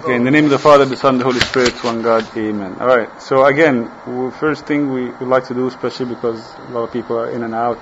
Okay, 0.00 0.14
in 0.14 0.22
the 0.22 0.30
name 0.30 0.44
of 0.44 0.50
the 0.50 0.60
Father, 0.60 0.84
the 0.84 0.96
Son, 0.96 1.18
the 1.18 1.24
Holy 1.24 1.40
Spirit, 1.40 1.82
one 1.82 2.02
God, 2.02 2.24
Amen. 2.36 2.76
All 2.80 2.86
right. 2.86 3.20
So 3.20 3.44
again, 3.44 3.90
first 4.30 4.64
thing 4.64 4.92
we 4.92 5.10
would 5.10 5.28
like 5.28 5.46
to 5.46 5.54
do, 5.54 5.66
especially 5.66 6.14
because 6.14 6.54
a 6.56 6.70
lot 6.70 6.84
of 6.84 6.92
people 6.92 7.18
are 7.18 7.32
in 7.32 7.42
and 7.42 7.52
out, 7.52 7.78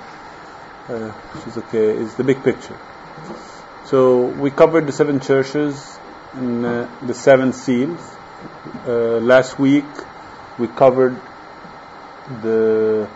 uh, 0.89 1.11
which 1.11 1.45
is 1.45 1.59
okay, 1.59 1.95
is 1.95 2.15
the 2.15 2.23
big 2.23 2.43
picture. 2.43 2.75
So 3.83 4.25
we 4.25 4.49
covered 4.49 4.87
the 4.87 4.93
seven 4.93 5.19
churches 5.19 5.99
and 6.33 6.65
uh, 6.65 6.87
the 7.03 7.13
seven 7.13 7.53
seals. 7.53 8.17
Uh, 8.83 9.19
last 9.19 9.59
week 9.59 9.85
we 10.57 10.69
covered 10.69 11.21
the 12.41 13.07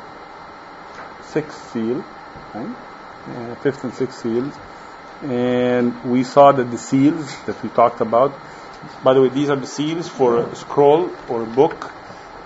sixth 1.21 1.71
seal, 1.71 2.05
right? 2.53 2.69
Uh, 3.27 3.55
fifth 3.55 3.83
and 3.83 3.95
sixth 3.95 4.21
seals, 4.21 4.59
and 5.23 6.03
we 6.03 6.23
saw 6.23 6.51
that 6.51 6.69
the 6.69 6.77
seals 6.77 7.35
that 7.45 7.63
we 7.63 7.69
talked 7.69 7.99
about 7.99 8.39
by 9.03 9.13
the 9.13 9.21
way, 9.21 9.29
these 9.29 9.49
are 9.49 9.55
the 9.55 9.67
seals 9.67 10.07
for 10.07 10.39
a 10.39 10.55
scroll 10.55 11.11
or 11.29 11.43
a 11.43 11.45
book 11.45 11.91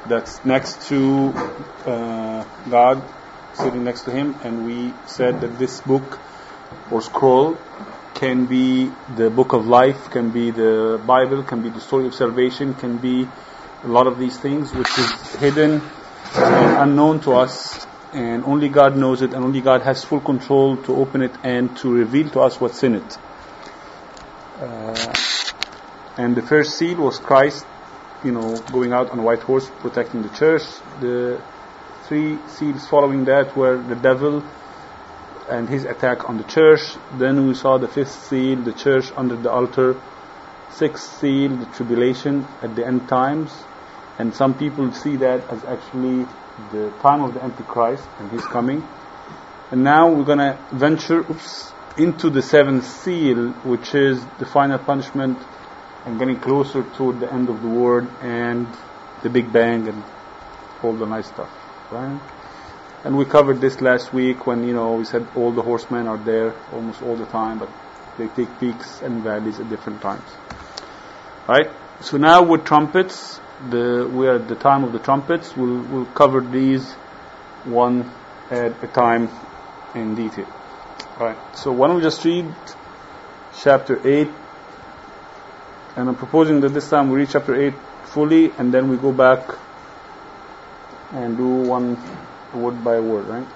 that's 0.08 0.44
next 0.46 0.88
to 0.90 1.34
uh, 1.86 2.46
God, 2.70 3.04
sitting 3.54 3.84
next 3.84 4.04
to 4.04 4.12
Him, 4.12 4.36
and 4.44 4.66
we 4.66 4.94
said 5.06 5.42
that 5.42 5.58
this 5.58 5.82
book 5.82 6.20
or 6.92 7.02
scroll 7.02 7.58
can 8.14 8.46
be 8.46 8.90
the 9.16 9.30
book 9.30 9.54
of 9.54 9.66
life, 9.66 10.10
can 10.10 10.32
be 10.32 10.52
the 10.52 11.02
Bible, 11.06 11.44
can 11.44 11.62
be 11.62 11.70
the 11.70 11.82
story 11.82 12.08
of 12.08 12.14
salvation, 12.14 12.74
can 12.74 12.98
be 12.98 13.28
a 13.84 13.88
lot 13.88 14.08
of 14.08 14.18
these 14.18 14.38
things 14.38 14.74
which 14.74 14.98
is 14.98 15.36
hidden 15.36 15.82
and 16.36 16.78
unknown 16.90 17.20
to 17.22 17.34
us, 17.34 17.86
and 18.14 18.44
only 18.46 18.70
God 18.70 18.96
knows 18.98 19.22
it, 19.22 19.34
and 19.34 19.44
only 19.44 19.62
God 19.62 19.82
has 19.82 20.04
full 20.04 20.22
control 20.22 20.78
to 20.84 20.96
open 20.96 21.22
it 21.22 21.36
and 21.44 21.76
to 21.78 21.92
reveal 21.92 22.30
to 22.30 22.42
us 22.42 22.60
what's 22.60 22.84
in 22.84 22.96
it. 22.96 23.18
Uh, 24.60 25.14
and 26.18 26.36
the 26.36 26.42
first 26.42 26.78
seal 26.78 26.98
was 26.98 27.18
Christ, 27.20 27.66
you 28.24 28.32
know, 28.32 28.58
going 28.72 28.94
out 28.94 29.12
on 29.12 29.20
a 29.20 29.22
white 29.22 29.42
horse 29.42 29.70
protecting 29.80 30.22
the 30.22 30.30
church. 30.30 30.64
The 31.02 31.42
three 32.04 32.38
seals 32.48 32.88
following 32.88 33.26
that 33.26 33.56
were 33.56 33.82
the 33.82 33.96
devil 33.96 34.44
and 35.50 35.68
his 35.68 35.86
attack 35.86 36.30
on 36.30 36.38
the 36.38 36.44
church. 36.44 36.96
Then 37.18 37.48
we 37.48 37.54
saw 37.54 37.78
the 37.78 37.88
fifth 37.88 38.14
seal, 38.28 38.62
the 38.62 38.74
church 38.74 39.12
under 39.16 39.36
the 39.36 39.52
altar. 39.52 40.00
Sixth 40.70 41.20
seal, 41.20 41.56
the 41.56 41.66
tribulation 41.68 42.48
at 42.62 42.76
the 42.76 42.86
end 42.86 43.08
times. 43.08 43.64
And 44.18 44.34
some 44.34 44.58
people 44.58 44.92
see 44.94 45.18
that 45.18 45.50
as 45.50 45.64
actually 45.66 46.26
the 46.72 46.92
time 47.02 47.22
of 47.22 47.34
the 47.34 47.44
Antichrist 47.44 48.08
and 48.20 48.32
his 48.32 48.46
coming. 48.46 48.88
And 49.72 49.84
now 49.84 50.10
we're 50.10 50.24
gonna 50.24 50.58
venture 50.72 51.20
oops, 51.20 51.74
into 51.98 52.30
the 52.30 52.42
seventh 52.42 52.86
seal, 52.86 53.52
which 53.64 53.94
is 53.94 54.26
the 54.40 54.46
final 54.46 54.80
punishment 54.80 55.38
and 56.06 56.20
getting 56.20 56.40
closer 56.40 56.84
to 56.84 57.14
the 57.14 57.32
end 57.32 57.50
of 57.50 57.62
the 57.62 57.68
world 57.68 58.08
and 58.22 58.68
the 59.24 59.30
Big 59.30 59.52
Bang 59.52 59.88
and 59.88 60.04
all 60.84 60.94
the 60.94 61.06
nice 61.06 61.28
stuff, 61.28 61.50
right? 61.92 62.20
And 63.04 63.18
we 63.18 63.26
covered 63.26 63.62
this 63.62 63.82
last 63.82 64.14
week 64.14 64.48
when, 64.48 64.68
you 64.68 64.74
know, 64.74 64.96
we 64.96 65.06
said 65.06 65.28
all 65.36 65.52
the 65.52 65.62
horsemen 65.62 66.08
are 66.08 66.18
there 66.18 66.56
almost 66.72 67.02
all 67.02 67.16
the 67.16 67.26
time, 67.26 67.60
but 67.60 67.70
they 68.18 68.28
take 68.30 68.60
peaks 68.60 69.02
and 69.02 69.24
valleys 69.24 69.60
at 69.60 69.70
different 69.70 70.02
times. 70.02 70.28
Right? 71.48 71.70
So 72.02 72.18
now 72.18 72.44
with 72.44 72.66
trumpets, 72.66 73.40
the, 73.70 74.10
we 74.12 74.28
are 74.28 74.36
at 74.36 74.48
the 74.48 74.56
time 74.56 74.84
of 74.84 74.92
the 74.92 75.00
trumpets, 75.00 75.56
we'll, 75.56 75.82
we'll 75.82 76.06
cover 76.06 76.42
these 76.42 76.94
one 77.64 78.12
at 78.50 78.84
a 78.84 78.88
time 78.88 79.30
in 79.94 80.16
detail. 80.16 80.48
Right. 81.20 81.38
So 81.56 81.72
why 81.72 81.88
don't 81.88 81.98
we 81.98 82.04
just 82.04 82.24
read 82.26 82.54
chapter 83.56 84.02
8 84.06 84.30
and 85.96 86.10
I'm 86.10 86.16
proposing 86.16 86.60
that 86.62 86.70
this 86.74 86.90
time 86.90 87.10
we 87.10 87.20
read 87.20 87.30
chapter 87.30 87.56
8 87.56 87.74
fully 88.04 88.52
and 88.58 88.74
then 88.74 88.90
we 88.90 88.98
go 88.98 89.12
back 89.12 89.48
and 91.12 91.38
do 91.38 91.48
one 91.48 91.98
word 92.52 92.84
by 92.84 93.00
word, 93.00 93.28
right? 93.28 93.48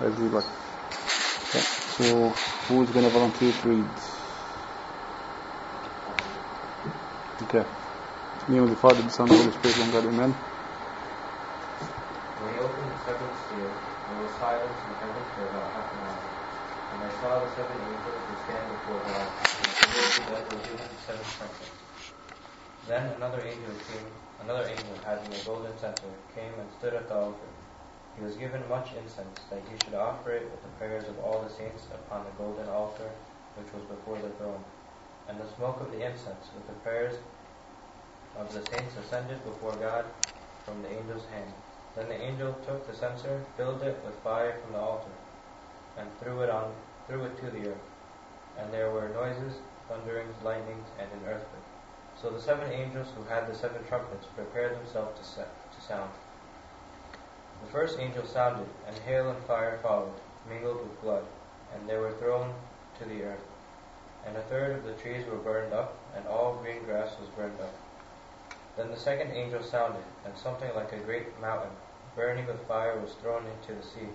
As 0.00 0.14
we 0.16 0.28
like. 0.28 0.44
Okay. 0.44 1.60
So, 1.98 2.30
who's 2.68 2.90
going 2.90 3.04
to 3.04 3.10
volunteer 3.10 3.52
to 3.52 3.68
read? 3.68 3.90
Okay. 7.42 7.58
In 7.58 8.46
the 8.46 8.52
name 8.52 8.62
of 8.64 8.70
the 8.70 8.76
Father, 8.76 9.02
the 9.02 9.10
Son, 9.10 9.28
and 9.28 9.38
the 9.38 9.42
Holy 9.42 9.52
Spirit, 9.52 9.78
one 9.78 9.90
God, 9.90 10.06
Amen. 10.06 10.34
When 12.38 12.52
he 12.52 12.60
opened 12.60 12.92
the 12.92 12.98
seventh 12.98 13.36
seal, 13.48 13.72
there 14.08 14.18
was 14.18 14.32
silence 14.34 14.78
in 14.86 14.94
heaven 15.00 15.24
for 15.34 15.48
about 15.48 15.72
half 15.74 15.92
an 15.94 16.00
hour. 16.06 16.37
And 16.92 17.04
I 17.04 17.10
saw 17.20 17.44
the 17.44 17.54
seven 17.54 17.76
angels 17.82 18.22
who 18.28 18.36
stand 18.44 18.72
before 18.72 19.00
God, 19.04 19.28
and 19.60 20.34
that 20.34 20.50
were 20.50 20.58
given 20.64 20.88
seven 21.06 21.24
trumpets. 21.36 21.78
Then 22.86 23.12
another 23.12 23.40
angel 23.42 23.74
came, 23.86 24.06
another 24.40 24.64
angel 24.64 24.96
having 25.04 25.32
a 25.34 25.44
golden 25.44 25.76
censer, 25.78 26.08
came 26.34 26.54
and 26.58 26.70
stood 26.72 26.94
at 26.94 27.08
the 27.08 27.14
altar. 27.14 27.48
He 28.16 28.24
was 28.24 28.36
given 28.36 28.66
much 28.68 28.94
incense, 28.94 29.44
that 29.50 29.62
he 29.68 29.76
should 29.84 29.94
offer 29.94 30.32
it 30.32 30.50
with 30.50 30.62
the 30.62 30.68
prayers 30.78 31.06
of 31.08 31.18
all 31.20 31.42
the 31.42 31.50
saints 31.50 31.84
upon 31.92 32.24
the 32.24 32.30
golden 32.32 32.68
altar 32.68 33.10
which 33.54 33.72
was 33.72 33.84
before 33.84 34.16
the 34.18 34.30
throne. 34.40 34.64
And 35.28 35.38
the 35.38 35.54
smoke 35.54 35.80
of 35.80 35.92
the 35.92 36.00
incense 36.00 36.48
with 36.54 36.66
the 36.66 36.80
prayers 36.80 37.14
of 38.34 38.52
the 38.54 38.64
saints 38.64 38.96
ascended 38.96 39.44
before 39.44 39.76
God 39.76 40.06
from 40.64 40.82
the 40.82 40.88
angel's 40.88 41.26
hand. 41.26 41.52
Then 41.94 42.08
the 42.08 42.20
angel 42.20 42.54
took 42.64 42.86
the 42.86 42.94
censer, 42.96 43.44
filled 43.56 43.82
it 43.82 44.02
with 44.04 44.14
fire 44.22 44.58
from 44.62 44.72
the 44.72 44.78
altar, 44.78 45.12
and 45.98 46.08
threw 46.20 46.40
it 46.40 46.50
on 46.50 46.72
threw 47.08 47.24
it 47.24 47.36
to 47.40 47.50
the 47.50 47.70
earth. 47.70 47.88
And 48.58 48.72
there 48.72 48.90
were 48.90 49.08
noises, 49.08 49.54
thunderings, 49.88 50.34
lightnings, 50.44 50.86
and 50.98 51.08
an 51.10 51.26
earthquake. 51.26 51.68
So 52.20 52.30
the 52.30 52.40
seven 52.40 52.70
angels 52.70 53.08
who 53.16 53.24
had 53.24 53.48
the 53.48 53.54
seven 53.54 53.82
trumpets 53.88 54.26
prepared 54.36 54.76
themselves 54.76 55.18
to, 55.18 55.24
set, 55.24 55.48
to 55.72 55.80
sound. 55.80 56.10
The 57.64 57.72
first 57.72 57.98
angel 57.98 58.26
sounded, 58.26 58.68
and 58.86 58.96
hail 58.98 59.30
and 59.30 59.42
fire 59.44 59.78
followed, 59.82 60.12
mingled 60.48 60.82
with 60.82 61.00
blood, 61.00 61.24
and 61.74 61.88
they 61.88 61.96
were 61.96 62.12
thrown 62.12 62.52
to 62.98 63.04
the 63.04 63.22
earth. 63.22 63.46
And 64.26 64.36
a 64.36 64.42
third 64.42 64.76
of 64.76 64.84
the 64.84 64.92
trees 64.92 65.24
were 65.26 65.38
burned 65.38 65.72
up, 65.72 65.96
and 66.14 66.26
all 66.26 66.60
green 66.62 66.84
grass 66.84 67.12
was 67.18 67.28
burned 67.30 67.60
up. 67.60 67.74
Then 68.76 68.90
the 68.90 68.96
second 68.96 69.32
angel 69.32 69.62
sounded, 69.62 70.04
and 70.24 70.36
something 70.36 70.72
like 70.74 70.92
a 70.92 70.98
great 70.98 71.40
mountain, 71.40 71.70
burning 72.14 72.46
with 72.46 72.66
fire, 72.68 72.98
was 72.98 73.14
thrown 73.14 73.44
into 73.46 73.74
the 73.80 73.86
sea. 73.86 74.08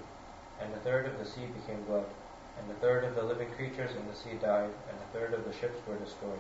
And 0.59 0.73
a 0.73 0.77
third 0.77 1.05
of 1.05 1.17
the 1.17 1.25
sea 1.25 1.45
became 1.45 1.83
blood, 1.83 2.05
and 2.57 2.69
a 2.69 2.79
third 2.79 3.03
of 3.03 3.15
the 3.15 3.23
living 3.23 3.51
creatures 3.51 3.95
in 3.95 4.07
the 4.07 4.15
sea 4.15 4.37
died, 4.41 4.69
and 4.89 4.97
a 4.97 5.13
third 5.13 5.33
of 5.33 5.45
the 5.45 5.53
ships 5.53 5.79
were 5.87 5.97
destroyed. 5.97 6.39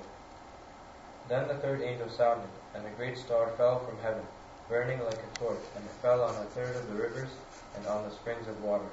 Then 1.27 1.47
the 1.47 1.55
third 1.55 1.81
angel 1.81 2.09
sounded, 2.09 2.49
and 2.75 2.85
a 2.85 2.97
great 2.97 3.17
star 3.17 3.49
fell 3.57 3.79
from 3.79 3.97
heaven, 3.99 4.23
burning 4.69 4.99
like 4.99 5.19
a 5.19 5.39
torch, 5.39 5.63
and 5.75 5.85
it 5.85 6.01
fell 6.01 6.21
on 6.21 6.35
a 6.35 6.49
third 6.51 6.75
of 6.75 6.87
the 6.87 6.95
rivers 6.95 7.29
and 7.75 7.87
on 7.87 8.03
the 8.03 8.15
springs 8.15 8.47
of 8.47 8.63
water. 8.63 8.89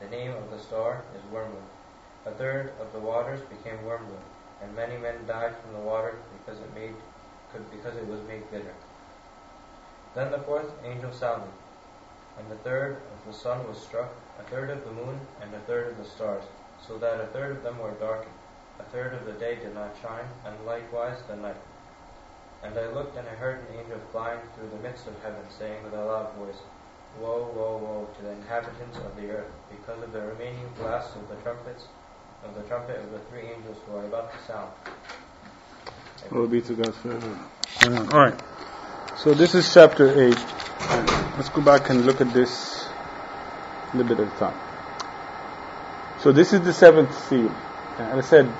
The 0.00 0.08
name 0.08 0.32
of 0.32 0.50
the 0.50 0.58
star 0.58 1.02
is 1.14 1.32
Wormwood. 1.32 1.62
A 2.26 2.30
third 2.32 2.72
of 2.80 2.92
the 2.92 3.00
waters 3.00 3.40
became 3.42 3.84
wormwood, 3.84 4.22
and 4.62 4.74
many 4.76 4.96
men 4.96 5.26
died 5.26 5.54
from 5.56 5.72
the 5.74 5.86
water 5.86 6.14
because 6.38 6.60
it 6.60 6.74
made 6.74 6.94
could, 7.52 7.68
because 7.70 7.96
it 7.96 8.06
was 8.06 8.20
made 8.28 8.48
bitter. 8.50 8.74
Then 10.14 10.30
the 10.30 10.38
fourth 10.38 10.70
angel 10.84 11.12
sounded, 11.12 11.50
and 12.38 12.50
the 12.50 12.62
third 12.62 12.96
the 13.26 13.32
sun 13.32 13.66
was 13.68 13.78
struck, 13.78 14.14
a 14.38 14.42
third 14.50 14.70
of 14.70 14.84
the 14.84 14.92
moon, 14.92 15.20
and 15.40 15.54
a 15.54 15.60
third 15.60 15.88
of 15.88 15.98
the 15.98 16.04
stars, 16.04 16.44
so 16.86 16.98
that 16.98 17.20
a 17.20 17.26
third 17.26 17.56
of 17.56 17.62
them 17.62 17.78
were 17.78 17.92
darkened. 17.92 18.34
A 18.80 18.84
third 18.84 19.14
of 19.14 19.24
the 19.24 19.32
day 19.32 19.56
did 19.56 19.74
not 19.74 19.96
shine, 20.02 20.26
and 20.44 20.66
likewise 20.66 21.18
the 21.28 21.36
night. 21.36 21.60
And 22.62 22.78
I 22.78 22.86
looked, 22.92 23.16
and 23.16 23.28
I 23.28 23.34
heard 23.34 23.58
an 23.58 23.78
angel 23.78 24.00
flying 24.10 24.40
through 24.54 24.70
the 24.70 24.82
midst 24.82 25.06
of 25.06 25.20
heaven, 25.22 25.42
saying 25.58 25.82
with 25.84 25.94
a 25.94 26.04
loud 26.04 26.32
voice, 26.34 26.58
Woe, 27.20 27.50
woe, 27.54 27.76
woe 27.76 28.08
to 28.16 28.22
the 28.22 28.32
inhabitants 28.32 28.96
of 28.96 29.14
the 29.16 29.30
earth, 29.30 29.52
because 29.70 30.02
of 30.02 30.12
the 30.12 30.22
remaining 30.22 30.68
blasts 30.78 31.14
of 31.14 31.28
the 31.28 31.36
trumpets 31.42 31.86
of 32.44 32.54
the 32.54 32.62
trumpet 32.62 32.98
of 32.98 33.10
the 33.12 33.18
three 33.30 33.42
angels 33.42 33.76
who 33.86 33.96
are 33.96 34.04
about 34.04 34.32
to 34.32 34.38
sound. 34.46 34.72
Glory 36.28 36.48
be 36.48 36.62
to 36.62 36.74
God 36.74 36.94
forever. 36.94 37.38
All 38.12 38.18
right. 38.18 38.40
So 39.18 39.34
this 39.34 39.54
is 39.54 39.72
chapter 39.72 40.08
8. 40.08 40.34
Let's 41.36 41.48
go 41.50 41.62
back 41.62 41.90
and 41.90 42.04
look 42.06 42.20
at 42.20 42.32
this 42.32 42.71
a 43.92 43.96
little 43.96 44.16
bit 44.16 44.26
at 44.26 44.32
a 44.32 44.38
time. 44.38 44.58
So 46.20 46.32
this 46.32 46.52
is 46.52 46.60
the 46.60 46.72
seventh 46.72 47.16
seal. 47.28 47.54
And 47.98 48.18
I 48.18 48.20
said, 48.20 48.52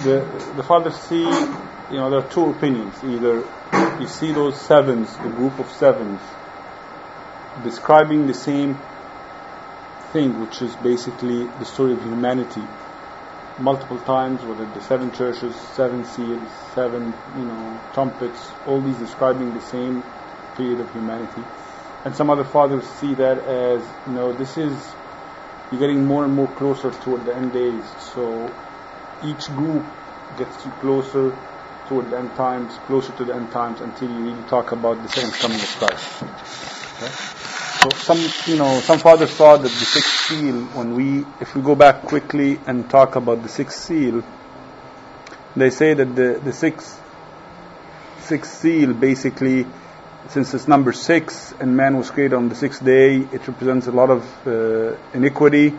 the, 0.00 0.52
the 0.56 0.62
Father 0.62 0.90
see, 0.90 1.22
you 1.22 1.96
know, 1.96 2.10
there 2.10 2.20
are 2.20 2.28
two 2.28 2.46
opinions. 2.46 3.02
Either 3.04 3.46
you 4.00 4.06
see 4.06 4.32
those 4.32 4.60
sevens, 4.60 5.16
the 5.16 5.30
group 5.30 5.58
of 5.58 5.70
sevens, 5.70 6.20
describing 7.62 8.26
the 8.26 8.34
same 8.34 8.78
thing, 10.12 10.40
which 10.40 10.60
is 10.60 10.74
basically 10.76 11.46
the 11.58 11.64
story 11.64 11.92
of 11.92 12.02
humanity 12.02 12.64
multiple 13.58 13.98
times, 14.00 14.42
whether 14.44 14.66
the 14.66 14.80
seven 14.80 15.12
churches, 15.12 15.54
seven 15.54 16.04
seals, 16.04 16.50
seven, 16.74 17.14
you 17.36 17.44
know, 17.44 17.80
trumpets, 17.92 18.52
all 18.66 18.80
these 18.80 18.98
describing 18.98 19.54
the 19.54 19.60
same 19.60 20.02
period 20.56 20.80
of 20.80 20.92
humanity. 20.92 21.42
And 22.04 22.14
some 22.14 22.28
other 22.28 22.44
fathers 22.44 22.86
see 22.86 23.14
that 23.14 23.38
as, 23.38 23.82
you 24.06 24.12
know, 24.12 24.32
this 24.32 24.58
is, 24.58 24.94
you're 25.70 25.80
getting 25.80 26.06
more 26.06 26.24
and 26.24 26.34
more 26.34 26.48
closer 26.48 26.90
toward 26.90 27.24
the 27.24 27.34
end 27.34 27.52
days. 27.52 27.84
So 27.98 28.54
each 29.22 29.46
group 29.46 29.84
gets 30.36 30.66
you 30.66 30.72
closer 30.72 31.34
toward 31.88 32.10
the 32.10 32.18
end 32.18 32.34
times, 32.34 32.76
closer 32.86 33.12
to 33.12 33.24
the 33.24 33.34
end 33.34 33.50
times, 33.50 33.80
until 33.80 34.10
you 34.10 34.22
really 34.22 34.42
talk 34.44 34.72
about 34.72 35.02
the 35.02 35.08
second 35.08 35.32
coming 35.32 35.58
of 35.58 35.76
Christ. 35.78 36.22
Okay? 36.22 37.12
So 37.80 37.90
some, 37.90 38.52
you 38.52 38.58
know, 38.58 38.80
some 38.80 38.98
fathers 38.98 39.30
thought 39.30 39.62
that 39.62 39.68
the 39.68 39.84
sixth 39.84 40.26
seal, 40.28 40.62
when 40.76 40.94
we, 40.94 41.24
if 41.40 41.54
we 41.54 41.62
go 41.62 41.74
back 41.74 42.02
quickly 42.02 42.58
and 42.66 42.88
talk 42.88 43.16
about 43.16 43.42
the 43.42 43.48
sixth 43.48 43.78
seal, 43.78 44.22
they 45.56 45.70
say 45.70 45.94
that 45.94 46.14
the, 46.14 46.40
the 46.42 46.52
sixth, 46.52 47.02
sixth 48.20 48.60
seal 48.60 48.92
basically, 48.92 49.66
since 50.28 50.54
it's 50.54 50.66
number 50.66 50.92
six 50.92 51.52
and 51.60 51.76
man 51.76 51.96
was 51.96 52.10
created 52.10 52.34
on 52.34 52.48
the 52.48 52.54
sixth 52.54 52.84
day, 52.84 53.16
it 53.16 53.46
represents 53.46 53.86
a 53.86 53.92
lot 53.92 54.10
of 54.10 54.46
uh, 54.46 54.96
iniquity, 55.12 55.74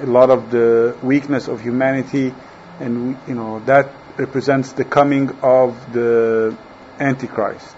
a 0.00 0.06
lot 0.06 0.30
of 0.30 0.50
the 0.50 0.96
weakness 1.02 1.48
of 1.48 1.60
humanity, 1.60 2.32
and 2.78 3.16
you 3.26 3.34
know 3.34 3.60
that 3.66 3.92
represents 4.16 4.72
the 4.72 4.84
coming 4.84 5.30
of 5.42 5.92
the 5.92 6.56
Antichrist. 6.98 7.76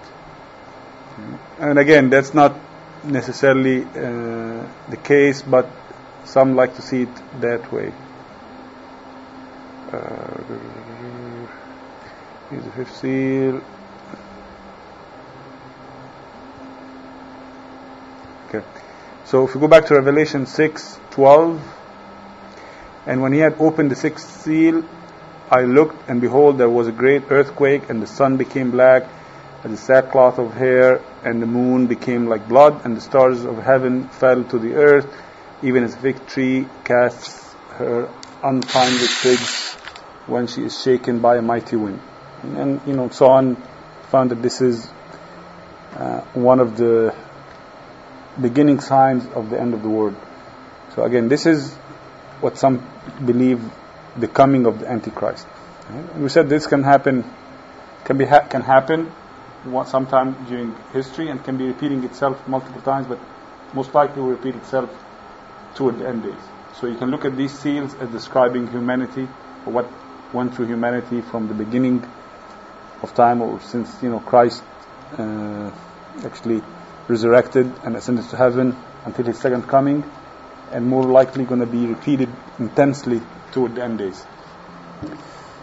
And 1.59 1.79
again, 1.79 2.11
that's 2.11 2.35
not 2.35 2.59
necessarily 3.05 3.83
uh, 3.83 4.67
the 4.89 4.99
case, 5.03 5.43
but 5.43 5.69
some 6.25 6.55
like 6.55 6.77
to 6.77 6.83
see 6.83 7.03
it 7.03 7.41
that 7.41 7.73
way. 7.73 7.93
Uh, 9.93 10.43
here's 12.51 12.65
the 12.65 12.71
fifth 12.73 12.97
seal. 12.97 13.63
Okay. 18.49 18.67
So 19.25 19.47
if 19.47 19.55
we 19.55 19.61
go 19.61 19.69
back 19.69 19.87
to 19.87 19.95
Revelation 19.95 20.47
6 20.47 20.99
12, 21.11 21.61
and 23.07 23.21
when 23.21 23.33
he 23.33 23.41
had 23.41 23.57
opened 23.59 23.91
the 23.91 23.97
sixth 23.97 24.43
seal, 24.43 24.85
I 25.51 25.63
looked, 25.63 26.09
and 26.09 26.21
behold, 26.21 26.59
there 26.59 26.71
was 26.71 26.89
a 26.89 26.93
great 26.93 27.31
earthquake, 27.31 27.91
and 27.91 28.03
the 28.03 28.07
sun 28.07 28.37
became 28.37 28.71
black 28.71 29.05
as 29.65 29.73
a 29.73 29.77
sackcloth 29.77 30.39
of 30.39 30.55
hair, 30.55 31.01
and 31.25 31.43
the 31.43 31.47
moon 31.47 31.87
became 31.87 32.27
like 32.27 32.49
blood, 32.49 32.85
and 32.85 32.97
the 32.97 33.01
stars 33.01 33.45
of 33.45 33.59
heaven 33.59 34.09
fell 34.09 34.43
to 34.45 34.59
the 34.59 34.75
earth, 34.75 35.07
even 35.63 35.85
as 35.85 35.95
a 35.95 35.99
fig 35.99 36.27
tree 36.27 36.67
casts 36.85 37.55
her 37.75 38.09
untimely 38.43 39.07
figs 39.07 39.75
when 40.27 40.47
she 40.47 40.63
is 40.63 40.81
shaken 40.83 41.21
by 41.21 41.37
a 41.37 41.43
mighty 41.43 41.77
wind. 41.77 42.01
And, 42.43 42.81
you 42.87 42.95
know, 42.95 43.09
so 43.11 43.27
on, 43.27 43.57
found 44.11 44.31
that 44.31 44.43
this 44.43 44.61
is 44.61 44.89
uh, 45.95 46.21
one 46.35 46.61
of 46.61 46.77
the 46.77 47.15
beginning 48.41 48.81
signs 48.81 49.27
of 49.35 49.51
the 49.51 49.61
end 49.61 49.75
of 49.75 49.83
the 49.83 49.89
world. 49.89 50.17
So 50.95 51.05
again, 51.05 51.29
this 51.29 51.47
is 51.47 51.73
what 52.41 52.59
some 52.59 52.87
believe 53.25 53.63
the 54.17 54.29
coming 54.29 54.67
of 54.67 54.81
the 54.81 54.89
Antichrist. 54.89 55.47
We 56.17 56.29
said 56.29 56.49
this 56.49 56.67
can 56.67 56.83
happen, 56.83 57.25
can 58.05 58.19
be 58.19 58.25
ha- 58.25 58.47
can 58.49 58.63
happen 58.63 59.13
sometime 59.87 60.45
during 60.47 60.75
history 60.93 61.31
and 61.31 61.43
can 61.45 61.57
be 61.57 61.67
repeating 61.67 62.05
itself 62.05 62.47
multiple 62.49 62.81
times, 62.81 63.07
but 63.07 63.19
most 63.75 63.95
likely 63.95 64.21
will 64.21 64.31
repeat 64.31 64.57
itself 64.57 64.91
toward 65.75 65.99
the 65.99 66.09
end 66.09 66.23
days. 66.23 66.43
So 66.75 66.87
you 66.87 66.97
can 66.97 67.11
look 67.11 67.25
at 67.25 67.37
these 67.37 67.57
seals 67.59 67.95
as 67.95 68.11
describing 68.11 68.67
humanity, 68.69 69.29
or 69.67 69.73
what 69.73 69.89
went 70.33 70.55
through 70.55 70.67
humanity 70.67 71.21
from 71.21 71.49
the 71.49 71.55
beginning 71.55 72.05
of 73.03 73.15
time, 73.15 73.41
or 73.41 73.61
since 73.61 74.03
you 74.03 74.11
know 74.11 74.21
Christ 74.21 74.63
uh, 75.19 75.71
actually 76.25 76.63
resurrected 77.13 77.67
and 77.85 77.97
ascended 77.97 78.29
to 78.31 78.37
heaven 78.37 78.77
until 79.05 79.27
His 79.27 79.39
second 79.39 79.63
coming, 79.69 80.03
and 80.73 80.87
more 80.87 81.05
likely 81.05 81.45
going 81.45 81.61
to 81.61 81.67
be 81.67 81.87
repeated 81.87 82.31
intensely 82.59 83.21
toward 83.53 83.75
the 83.75 83.85
end 83.85 83.99
days. 83.99 84.25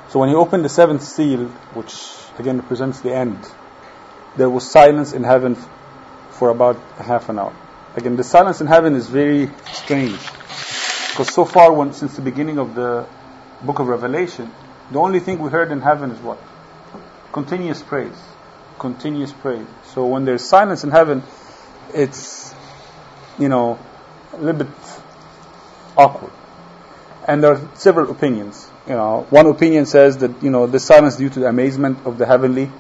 So 0.10 0.19
when 0.19 0.30
he 0.30 0.36
opened 0.36 0.66
the 0.66 0.69
seventh 0.69 1.04
seal, 1.04 1.46
which 1.78 1.94
again 2.40 2.57
represents 2.57 3.01
the 3.01 3.13
end, 3.13 3.38
there 4.38 4.50
was 4.50 4.72
silence 4.72 5.13
in 5.13 5.24
heaven 5.24 5.56
for 6.31 6.50
about 6.50 6.78
half 6.98 7.30
an 7.30 7.40
hour. 7.40 7.56
Again, 7.95 8.16
the 8.16 8.24
silence 8.24 8.62
in 8.62 8.68
heaven 8.68 8.95
is 8.95 9.07
very 9.07 9.50
strange. 9.72 10.19
Because 11.10 11.34
so 11.34 11.45
far, 11.45 11.74
when, 11.74 11.94
since 11.94 12.16
the 12.16 12.22
beginning 12.22 12.60
of 12.60 12.75
the 12.75 13.07
book 13.62 13.80
of 13.80 13.88
Revelation, 13.88 14.52
the 14.92 15.00
only 15.00 15.19
thing 15.19 15.40
we 15.40 15.50
heard 15.50 15.72
in 15.72 15.81
heaven 15.81 16.12
is 16.12 16.19
what? 16.19 16.40
Continuous 17.31 17.81
praise. 17.81 18.19
Continuous 18.80 19.34
praise. 19.34 19.68
So 19.94 20.06
when 20.06 20.26
there's 20.26 20.48
silence 20.48 20.84
in 20.84 20.92
heaven, 20.92 21.22
it's, 21.94 22.54
you 23.38 23.50
know, 23.50 23.78
a 24.34 24.38
little 24.38 24.66
bit 24.66 24.74
awkward. 25.98 26.31
And 27.28 27.44
there 27.44 27.54
are 27.54 27.70
several 27.76 28.10
opinions. 28.10 28.70
You 28.88 28.94
know, 28.94 29.28
one 29.30 29.46
opinion 29.46 29.86
says 29.86 30.18
that, 30.20 30.42
you 30.42 30.50
know, 30.50 30.66
the 30.66 30.80
silence 30.80 31.18
due 31.18 31.30
to 31.30 31.40
the 31.40 31.48
amazement 31.48 32.00
of 32.06 32.18
the 32.18 32.26
heavenly 32.26 32.72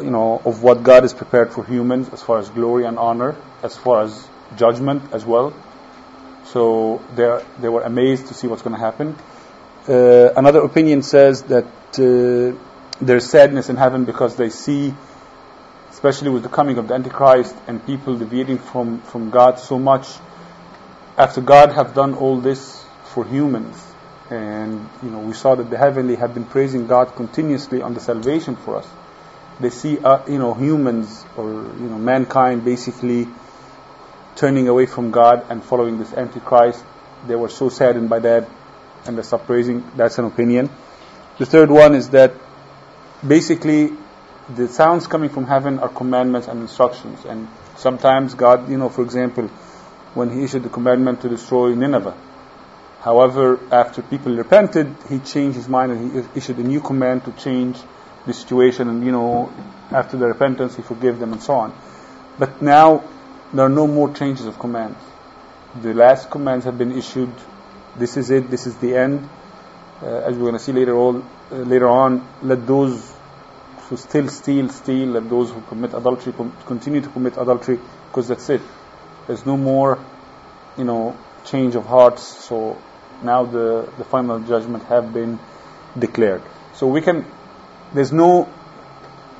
you 0.00 0.10
know, 0.10 0.40
of 0.44 0.62
what 0.62 0.82
God 0.82 1.04
is 1.04 1.12
prepared 1.12 1.52
for 1.52 1.64
humans 1.64 2.08
as 2.12 2.22
far 2.22 2.38
as 2.38 2.48
glory 2.50 2.84
and 2.84 2.98
honor, 2.98 3.36
as 3.62 3.76
far 3.76 4.02
as 4.02 4.28
judgment 4.56 5.02
as 5.12 5.24
well. 5.24 5.54
So 6.46 7.02
they 7.14 7.44
they 7.60 7.68
were 7.68 7.82
amazed 7.82 8.26
to 8.28 8.34
see 8.34 8.46
what's 8.46 8.62
going 8.62 8.76
to 8.76 8.80
happen. 8.80 9.16
Uh, 9.88 10.32
another 10.36 10.60
opinion 10.60 11.02
says 11.02 11.42
that 11.44 11.66
uh, 11.98 12.58
there's 13.00 13.30
sadness 13.30 13.68
in 13.68 13.76
heaven 13.76 14.04
because 14.04 14.36
they 14.36 14.50
see, 14.50 14.94
especially 16.04 16.30
with 16.30 16.42
the 16.42 16.48
coming 16.50 16.76
of 16.76 16.88
the 16.88 16.94
Antichrist 16.94 17.56
and 17.66 17.84
people 17.86 18.16
deviating 18.16 18.58
from, 18.58 19.00
from 19.02 19.30
God 19.30 19.58
so 19.58 19.78
much, 19.78 20.06
after 21.16 21.40
God 21.40 21.72
have 21.72 21.94
done 21.94 22.14
all 22.14 22.40
this 22.40 22.84
for 23.04 23.24
humans, 23.24 23.82
and 24.28 24.88
you 25.02 25.10
know 25.10 25.20
we 25.20 25.32
saw 25.32 25.54
that 25.54 25.70
the 25.70 25.78
heavenly 25.78 26.16
have 26.16 26.34
been 26.34 26.44
praising 26.44 26.86
God 26.86 27.14
continuously 27.14 27.82
on 27.82 27.94
the 27.94 28.00
salvation 28.00 28.56
for 28.56 28.76
us 28.78 28.88
they 29.60 29.70
see 29.70 29.98
uh, 29.98 30.24
you 30.26 30.38
know 30.38 30.54
humans 30.54 31.24
or 31.36 31.46
you 31.46 31.88
know 31.88 31.98
mankind 31.98 32.64
basically 32.64 33.28
turning 34.36 34.68
away 34.68 34.86
from 34.86 35.10
God 35.10 35.46
and 35.48 35.62
following 35.62 35.98
this 35.98 36.12
antichrist. 36.12 36.84
They 37.26 37.36
were 37.36 37.48
so 37.48 37.68
saddened 37.68 38.08
by 38.08 38.18
that 38.20 38.48
and 39.06 39.16
they 39.16 39.22
stopped 39.22 39.46
praising. 39.46 39.88
That's 39.96 40.18
an 40.18 40.24
opinion. 40.24 40.70
The 41.38 41.46
third 41.46 41.70
one 41.70 41.94
is 41.94 42.10
that 42.10 42.34
basically 43.26 43.92
the 44.48 44.68
sounds 44.68 45.06
coming 45.06 45.30
from 45.30 45.46
heaven 45.46 45.78
are 45.78 45.88
commandments 45.88 46.48
and 46.48 46.60
instructions. 46.60 47.24
And 47.24 47.48
sometimes 47.76 48.34
God, 48.34 48.68
you 48.68 48.76
know, 48.76 48.88
for 48.88 49.02
example, 49.02 49.48
when 50.14 50.30
He 50.30 50.44
issued 50.44 50.62
the 50.62 50.68
commandment 50.68 51.22
to 51.22 51.28
destroy 51.28 51.74
Nineveh. 51.74 52.16
However, 53.00 53.58
after 53.70 54.02
people 54.02 54.34
repented, 54.36 54.94
He 55.08 55.18
changed 55.20 55.56
His 55.56 55.68
mind 55.68 55.92
and 55.92 56.12
He 56.12 56.38
issued 56.38 56.58
a 56.58 56.62
new 56.62 56.80
command 56.80 57.24
to 57.24 57.32
change 57.32 57.78
the 58.26 58.32
situation 58.32 58.88
and, 58.88 59.04
you 59.04 59.12
know, 59.12 59.52
after 59.90 60.16
the 60.16 60.26
repentance, 60.26 60.76
He 60.76 60.82
forgave 60.82 61.18
them 61.18 61.32
and 61.32 61.42
so 61.42 61.54
on. 61.54 61.74
But 62.38 62.60
now, 62.60 63.04
there 63.52 63.64
are 63.64 63.70
no 63.70 63.86
more 63.86 64.12
changes 64.12 64.46
of 64.46 64.58
commands. 64.58 64.98
The 65.80 65.94
last 65.94 66.30
commands 66.30 66.64
have 66.64 66.78
been 66.78 66.92
issued. 66.92 67.32
This 67.96 68.16
is 68.16 68.30
it. 68.30 68.50
This 68.50 68.66
is 68.66 68.76
the 68.76 68.96
end. 68.96 69.28
Uh, 70.02 70.06
as 70.06 70.36
we're 70.36 70.42
going 70.42 70.54
to 70.54 70.58
see 70.58 70.72
later 70.72 70.96
on, 70.96 71.28
uh, 71.50 71.56
later 71.56 71.88
on, 71.88 72.26
let 72.42 72.66
those 72.66 73.13
who 73.94 74.00
still 74.00 74.28
steal, 74.28 74.68
steal. 74.70 75.16
and 75.16 75.30
those 75.30 75.50
who 75.50 75.60
commit 75.62 75.94
adultery 75.94 76.32
continue 76.66 77.00
to 77.00 77.08
commit 77.08 77.36
adultery, 77.36 77.78
because 78.08 78.28
that's 78.28 78.50
it. 78.50 78.60
There's 79.26 79.46
no 79.46 79.56
more, 79.56 80.04
you 80.76 80.84
know, 80.84 81.16
change 81.44 81.76
of 81.76 81.86
hearts. 81.86 82.22
So 82.22 82.80
now 83.22 83.44
the 83.44 83.88
the 83.96 84.04
final 84.04 84.40
judgment 84.40 84.82
have 84.84 85.12
been 85.12 85.38
declared. 85.96 86.42
So 86.74 86.88
we 86.88 87.02
can 87.02 87.24
there's 87.92 88.12
no, 88.12 88.48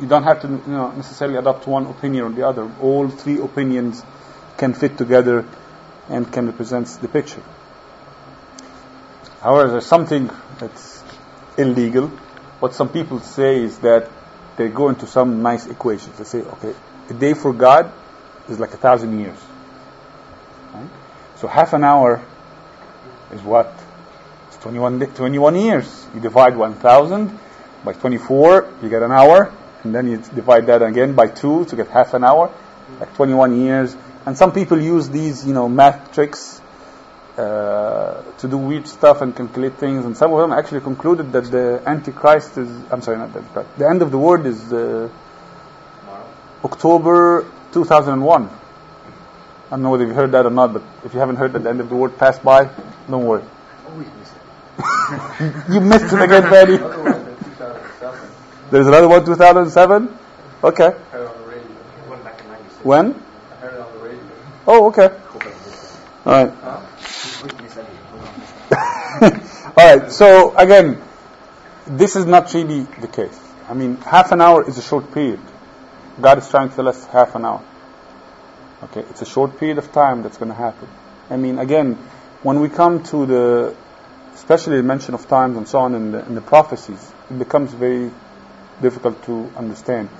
you 0.01 0.07
don't 0.07 0.23
have 0.23 0.41
to 0.43 0.49
you 0.49 0.63
know, 0.67 0.93
necessarily 0.93 1.37
adopt 1.37 1.67
one 1.67 1.87
opinion 1.87 2.25
or 2.25 2.31
the 2.31 2.47
other. 2.47 2.71
All 2.81 3.09
three 3.09 3.39
opinions 3.41 4.05
can 4.57 4.75
fit 4.75 4.97
together 4.97 5.45
and 6.09 6.33
can 6.33 6.47
represent 6.47 6.87
the 7.03 7.09
picture. 7.09 7.43
However, 9.41 9.73
there's 9.73 9.87
something 9.87 10.31
that's 10.61 11.03
illegal. 11.59 12.09
What 12.61 12.75
some 12.75 12.91
people 12.91 13.19
say 13.19 13.57
is 13.57 13.81
that 13.81 14.09
they 14.57 14.69
go 14.69 14.89
into 14.89 15.07
some 15.07 15.43
nice 15.43 15.67
equations. 15.67 16.17
They 16.19 16.25
say, 16.25 16.41
okay, 16.43 16.75
a 17.11 17.15
day 17.15 17.35
for 17.35 17.53
God 17.53 17.93
is 18.49 18.59
like 18.59 18.73
a 18.75 18.77
thousand 18.77 19.19
years. 19.19 19.39
Right? 20.73 20.89
So 21.37 21.49
half 21.49 21.73
an 21.73 21.85
hour 21.85 22.23
is 23.33 23.43
what? 23.43 23.73
It's 24.49 24.57
21, 24.59 25.01
21 25.15 25.57
years. 25.57 26.07
You 26.15 26.21
divide 26.21 26.57
1,000 26.57 27.39
by 27.85 27.93
24, 27.93 28.75
you 28.83 28.89
get 28.89 29.03
an 29.03 29.13
hour, 29.13 29.53
and 29.83 29.95
then 29.95 30.09
you 30.09 30.19
divide 30.19 30.67
that 30.67 30.83
again 30.83 31.15
by 31.15 31.27
two 31.27 31.65
to 31.67 31.77
get 31.77 31.89
half 31.89 32.15
an 32.15 32.25
hour, 32.25 32.55
like 33.01 33.15
21 33.15 33.61
years. 33.61 33.97
And 34.25 34.39
some 34.39 34.53
people 34.53 34.81
use 34.81 35.11
these, 35.11 35.47
you 35.47 35.53
know, 35.53 35.69
math 35.69 36.15
tricks 36.15 36.63
uh, 37.37 38.23
to 38.39 38.49
do 38.49 38.57
weird 38.57 38.87
stuff 38.87 39.21
and 39.21 39.35
calculate 39.35 39.75
things. 39.75 40.05
And 40.05 40.17
some 40.17 40.33
of 40.33 40.39
them 40.39 40.53
actually 40.53 40.81
concluded 40.81 41.33
that 41.33 41.51
the 41.51 41.83
Antichrist 41.87 42.59
is, 42.59 42.69
I'm 42.93 43.03
sorry, 43.03 43.19
not 43.19 43.33
the 43.33 43.41
Antichrist, 43.41 43.79
the 43.79 43.89
end 43.89 44.03
of 44.03 44.11
the 44.11 44.19
world 44.19 44.47
is 44.47 44.73
uh, 44.73 45.09
October 46.65 47.45
2001. 47.73 48.49
I 48.49 49.71
don't 49.71 49.83
know 49.83 49.91
whether 49.91 50.07
you've 50.07 50.15
heard 50.15 50.33
that 50.33 50.47
or 50.47 50.51
not, 50.51 50.73
but 50.73 50.83
if 51.05 51.13
you 51.13 51.21
haven't 51.21 51.37
heard 51.37 51.53
that 51.55 51.65
the 51.65 51.71
end 51.71 51.81
of 51.81 51.89
the 51.89 51.97
world 51.97 52.17
passed 52.19 52.43
by, 52.45 52.71
don't 53.11 53.27
worry. 53.27 53.43
Always 53.89 54.07
miss 54.19 54.31
it. 54.31 55.73
you 55.73 55.81
missed 55.81 56.13
it 56.13 56.23
again, 56.23 56.43
Daddy. 56.43 56.75
Otherwise, 56.75 57.27
in 57.27 57.37
2007, 57.37 58.31
There's 58.71 58.87
another 58.87 59.09
one, 59.09 59.25
2007? 59.25 60.19
Okay. 60.63 60.85
I 60.85 60.89
heard 60.89 61.23
it 61.23 61.27
on 61.27 61.43
the 61.43 61.49
radio. 61.49 61.67
One 62.07 62.23
back 62.23 62.41
in 62.41 62.47
96. 62.47 62.85
When? 62.85 63.07
I 63.07 63.57
heard 63.57 63.75
it 63.75 63.81
on 63.81 63.93
the 63.93 64.05
radio. 64.05 64.23
Oh, 64.69 64.87
okay. 64.87 65.11
All 66.27 66.45
right. 66.45 66.94
All 69.77 69.99
right. 69.99 70.13
So 70.13 70.57
again, 70.57 71.03
this 71.87 72.17
is 72.17 72.27
not 72.27 72.53
really 72.53 72.83
the 73.01 73.09
case. 73.09 73.39
I 73.69 73.75
mean, 73.75 73.97
half 73.97 74.33
an 74.33 74.41
hour 74.41 74.69
is 74.69 74.77
a 74.79 74.83
short 74.83 75.13
period. 75.13 75.41
God 76.21 76.39
is 76.39 76.49
trying 76.49 76.69
to 76.69 76.77
tell 76.77 76.89
us 76.89 77.07
half 77.07 77.35
an 77.35 77.45
hour. 77.45 77.65
Okay, 78.85 79.01
it's 79.01 79.23
a 79.23 79.27
short 79.27 79.59
period 79.59 79.79
of 79.79 79.93
time 79.93 80.23
that's 80.23 80.37
going 80.37 80.51
to 80.51 80.57
happen. 80.57 80.89
I 81.31 81.37
mean, 81.37 81.59
again, 81.59 81.95
when 82.43 82.61
we 82.61 82.69
come 82.69 83.03
to 83.05 83.25
the, 83.25 83.77
especially 84.35 84.77
the 84.77 84.83
mention 84.83 85.15
of 85.15 85.27
times 85.27 85.57
and 85.57 85.67
so 85.67 85.79
on 85.79 85.95
in 85.95 86.13
the, 86.13 86.27
in 86.27 86.35
the 86.35 86.43
prophecies, 86.43 87.13
it 87.31 87.39
becomes 87.39 87.73
very 87.73 88.11
difficult 88.83 89.25
to 89.25 89.51
understand. 89.57 90.11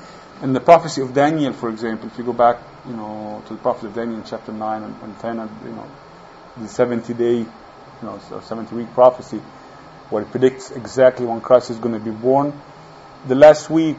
In 0.43 0.55
the 0.55 0.61
prophecy 0.61 1.03
of 1.03 1.13
Daniel, 1.13 1.53
for 1.53 1.69
example, 1.69 2.09
if 2.09 2.17
you 2.17 2.25
go 2.25 2.33
back, 2.33 2.59
you 2.89 2.95
know, 2.95 3.43
to 3.47 3.55
the 3.55 3.61
prophecy 3.61 3.89
of 3.89 3.95
Daniel 3.95 4.23
chapter 4.27 4.53
9 4.53 4.83
and, 4.83 5.03
and 5.03 5.21
10, 5.21 5.39
and, 5.39 5.51
you 5.65 5.73
know, 5.73 5.87
the 6.57 6.69
70 6.69 7.13
day, 7.15 7.47
you 8.05 8.11
know, 8.11 8.21
or 8.31 8.43
70 8.43 8.75
week 8.75 8.93
prophecy, 8.93 9.39
where 10.11 10.23
it 10.23 10.31
predicts 10.31 10.71
exactly 10.71 11.27
when 11.27 11.41
Christ 11.41 11.71
is 11.71 11.79
going 11.79 11.95
to 11.95 12.01
be 12.01 12.11
born, 12.11 12.61
the 13.27 13.35
last 13.35 13.71
week 13.71 13.97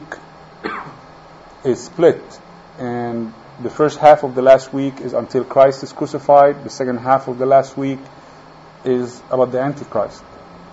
is 1.64 1.84
split, 1.84 2.22
and 2.78 3.34
the 3.60 3.70
first 3.70 3.98
half 3.98 4.22
of 4.22 4.34
the 4.34 4.42
last 4.42 4.72
week 4.72 5.00
is 5.00 5.12
until 5.12 5.44
Christ 5.44 5.82
is 5.82 5.92
crucified. 5.92 6.62
The 6.62 6.70
second 6.70 6.98
half 6.98 7.26
of 7.26 7.38
the 7.38 7.46
last 7.46 7.76
week 7.76 7.98
is 8.84 9.20
about 9.30 9.50
the 9.50 9.60
Antichrist. 9.60 10.22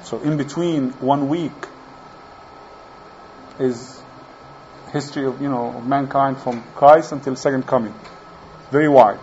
So 0.03 0.19
in 0.19 0.37
between 0.37 0.91
one 0.91 1.29
week 1.29 1.51
is 3.59 4.01
history 4.91 5.25
of 5.25 5.41
you 5.41 5.49
know 5.49 5.77
of 5.77 5.87
mankind 5.87 6.37
from 6.37 6.61
Christ 6.75 7.13
until 7.13 7.35
second 7.35 7.65
coming. 7.65 7.95
Very 8.69 8.89
wide. 8.89 9.19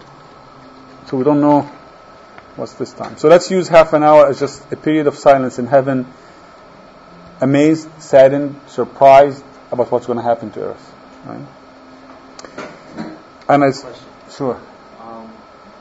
So 1.06 1.16
we 1.16 1.24
don't 1.24 1.40
know 1.40 1.70
what's 2.60 2.74
this 2.74 2.92
time. 2.92 3.16
So 3.16 3.28
let's 3.28 3.50
use 3.50 3.68
half 3.68 3.92
an 3.94 4.04
hour 4.04 4.28
as 4.28 4.38
just 4.38 4.70
a 4.70 4.76
period 4.76 5.06
of 5.06 5.16
silence 5.16 5.58
in 5.58 5.66
heaven, 5.66 6.06
amazed, 7.40 7.88
saddened, 8.00 8.60
surprised 8.68 9.42
about 9.72 9.90
what's 9.90 10.06
going 10.06 10.18
to 10.18 10.22
happen 10.22 10.50
to 10.52 10.60
earth. 10.66 10.94
Right? 11.24 11.46
And 13.48 13.64
it's 13.64 13.80
Question. 13.80 14.06
sure. 14.30 14.60
Um, 15.00 15.32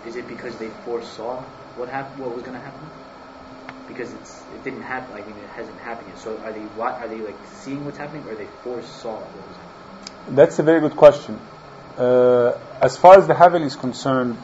is 0.07 0.15
it 0.15 0.27
because 0.27 0.55
they 0.55 0.69
foresaw 0.86 1.41
what 1.75 1.89
happened, 1.89 2.24
what 2.24 2.33
was 2.33 2.43
going 2.43 2.57
to 2.57 2.63
happen? 2.63 2.89
Because 3.88 4.13
it's 4.13 4.41
it 4.55 4.63
didn't 4.63 4.83
happen. 4.83 5.13
I 5.13 5.25
mean, 5.25 5.36
it 5.36 5.50
hasn't 5.50 5.79
happened 5.79 6.07
yet. 6.09 6.19
So 6.19 6.38
are 6.38 6.51
they 6.51 6.62
what 6.79 6.93
are 6.93 7.07
they 7.07 7.17
like 7.17 7.38
seeing 7.62 7.86
what's 7.86 7.98
happening, 7.98 8.24
or 8.27 8.36
they 8.36 8.48
foresaw 8.63 9.15
what 9.15 9.48
was 9.48 9.57
happening? 9.57 10.36
That's 10.36 10.59
a 10.59 10.63
very 10.63 10.79
good 10.79 10.95
question. 10.95 11.39
Uh, 11.98 12.57
as 12.81 12.98
far 12.98 13.17
as 13.17 13.27
the 13.27 13.33
heaven 13.33 13.63
is 13.63 13.75
concerned, 13.75 14.38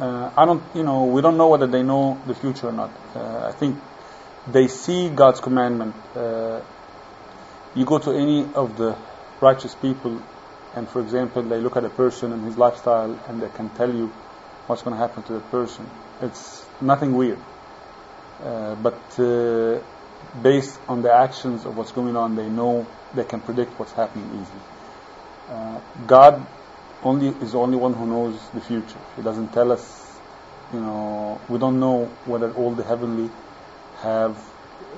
uh, 0.00 0.32
I 0.34 0.46
don't, 0.46 0.62
you 0.74 0.82
know, 0.82 1.04
we 1.04 1.20
don't 1.20 1.36
know 1.36 1.48
whether 1.48 1.66
they 1.66 1.82
know 1.82 2.18
the 2.26 2.34
future 2.34 2.68
or 2.68 2.72
not. 2.72 2.90
Uh, 3.14 3.48
I 3.48 3.52
think 3.52 3.76
they 4.50 4.66
see 4.66 5.10
God's 5.10 5.40
commandment. 5.40 5.94
Uh, 6.16 6.62
you 7.74 7.84
go 7.84 7.98
to 7.98 8.12
any 8.12 8.48
of 8.54 8.76
the 8.78 8.96
righteous 9.42 9.74
people, 9.74 10.22
and 10.74 10.88
for 10.88 11.00
example, 11.00 11.42
they 11.42 11.60
look 11.60 11.76
at 11.76 11.84
a 11.84 11.90
person 11.90 12.32
and 12.32 12.44
his 12.44 12.56
lifestyle, 12.56 13.12
and 13.28 13.42
they 13.42 13.50
can 13.50 13.68
tell 13.70 13.94
you 13.94 14.06
what's 14.66 14.82
going 14.82 14.96
to 14.96 15.00
happen 15.00 15.22
to 15.24 15.34
the 15.34 15.40
person. 15.40 15.86
It's 16.22 16.64
nothing 16.80 17.14
weird, 17.14 17.38
uh, 18.42 18.76
but 18.76 19.18
uh, 19.18 19.80
based 20.42 20.78
on 20.88 21.02
the 21.02 21.12
actions 21.12 21.66
of 21.66 21.76
what's 21.76 21.92
going 21.92 22.16
on, 22.16 22.36
they 22.36 22.48
know 22.48 22.86
they 23.14 23.24
can 23.24 23.40
predict 23.40 23.78
what's 23.78 23.92
happening 23.92 24.26
easily. 24.40 24.62
Uh, 25.48 25.80
God 26.06 26.46
only 27.02 27.28
is 27.28 27.52
the 27.52 27.58
only 27.58 27.76
one 27.76 27.92
who 27.94 28.06
knows 28.06 28.50
the 28.50 28.60
future. 28.60 29.00
He 29.16 29.22
doesn't 29.22 29.52
tell 29.52 29.72
us, 29.72 30.18
you 30.72 30.80
know, 30.80 31.40
we 31.48 31.58
don't 31.58 31.80
know 31.80 32.06
whether 32.26 32.52
all 32.52 32.72
the 32.72 32.84
heavenly 32.84 33.30
have 33.98 34.36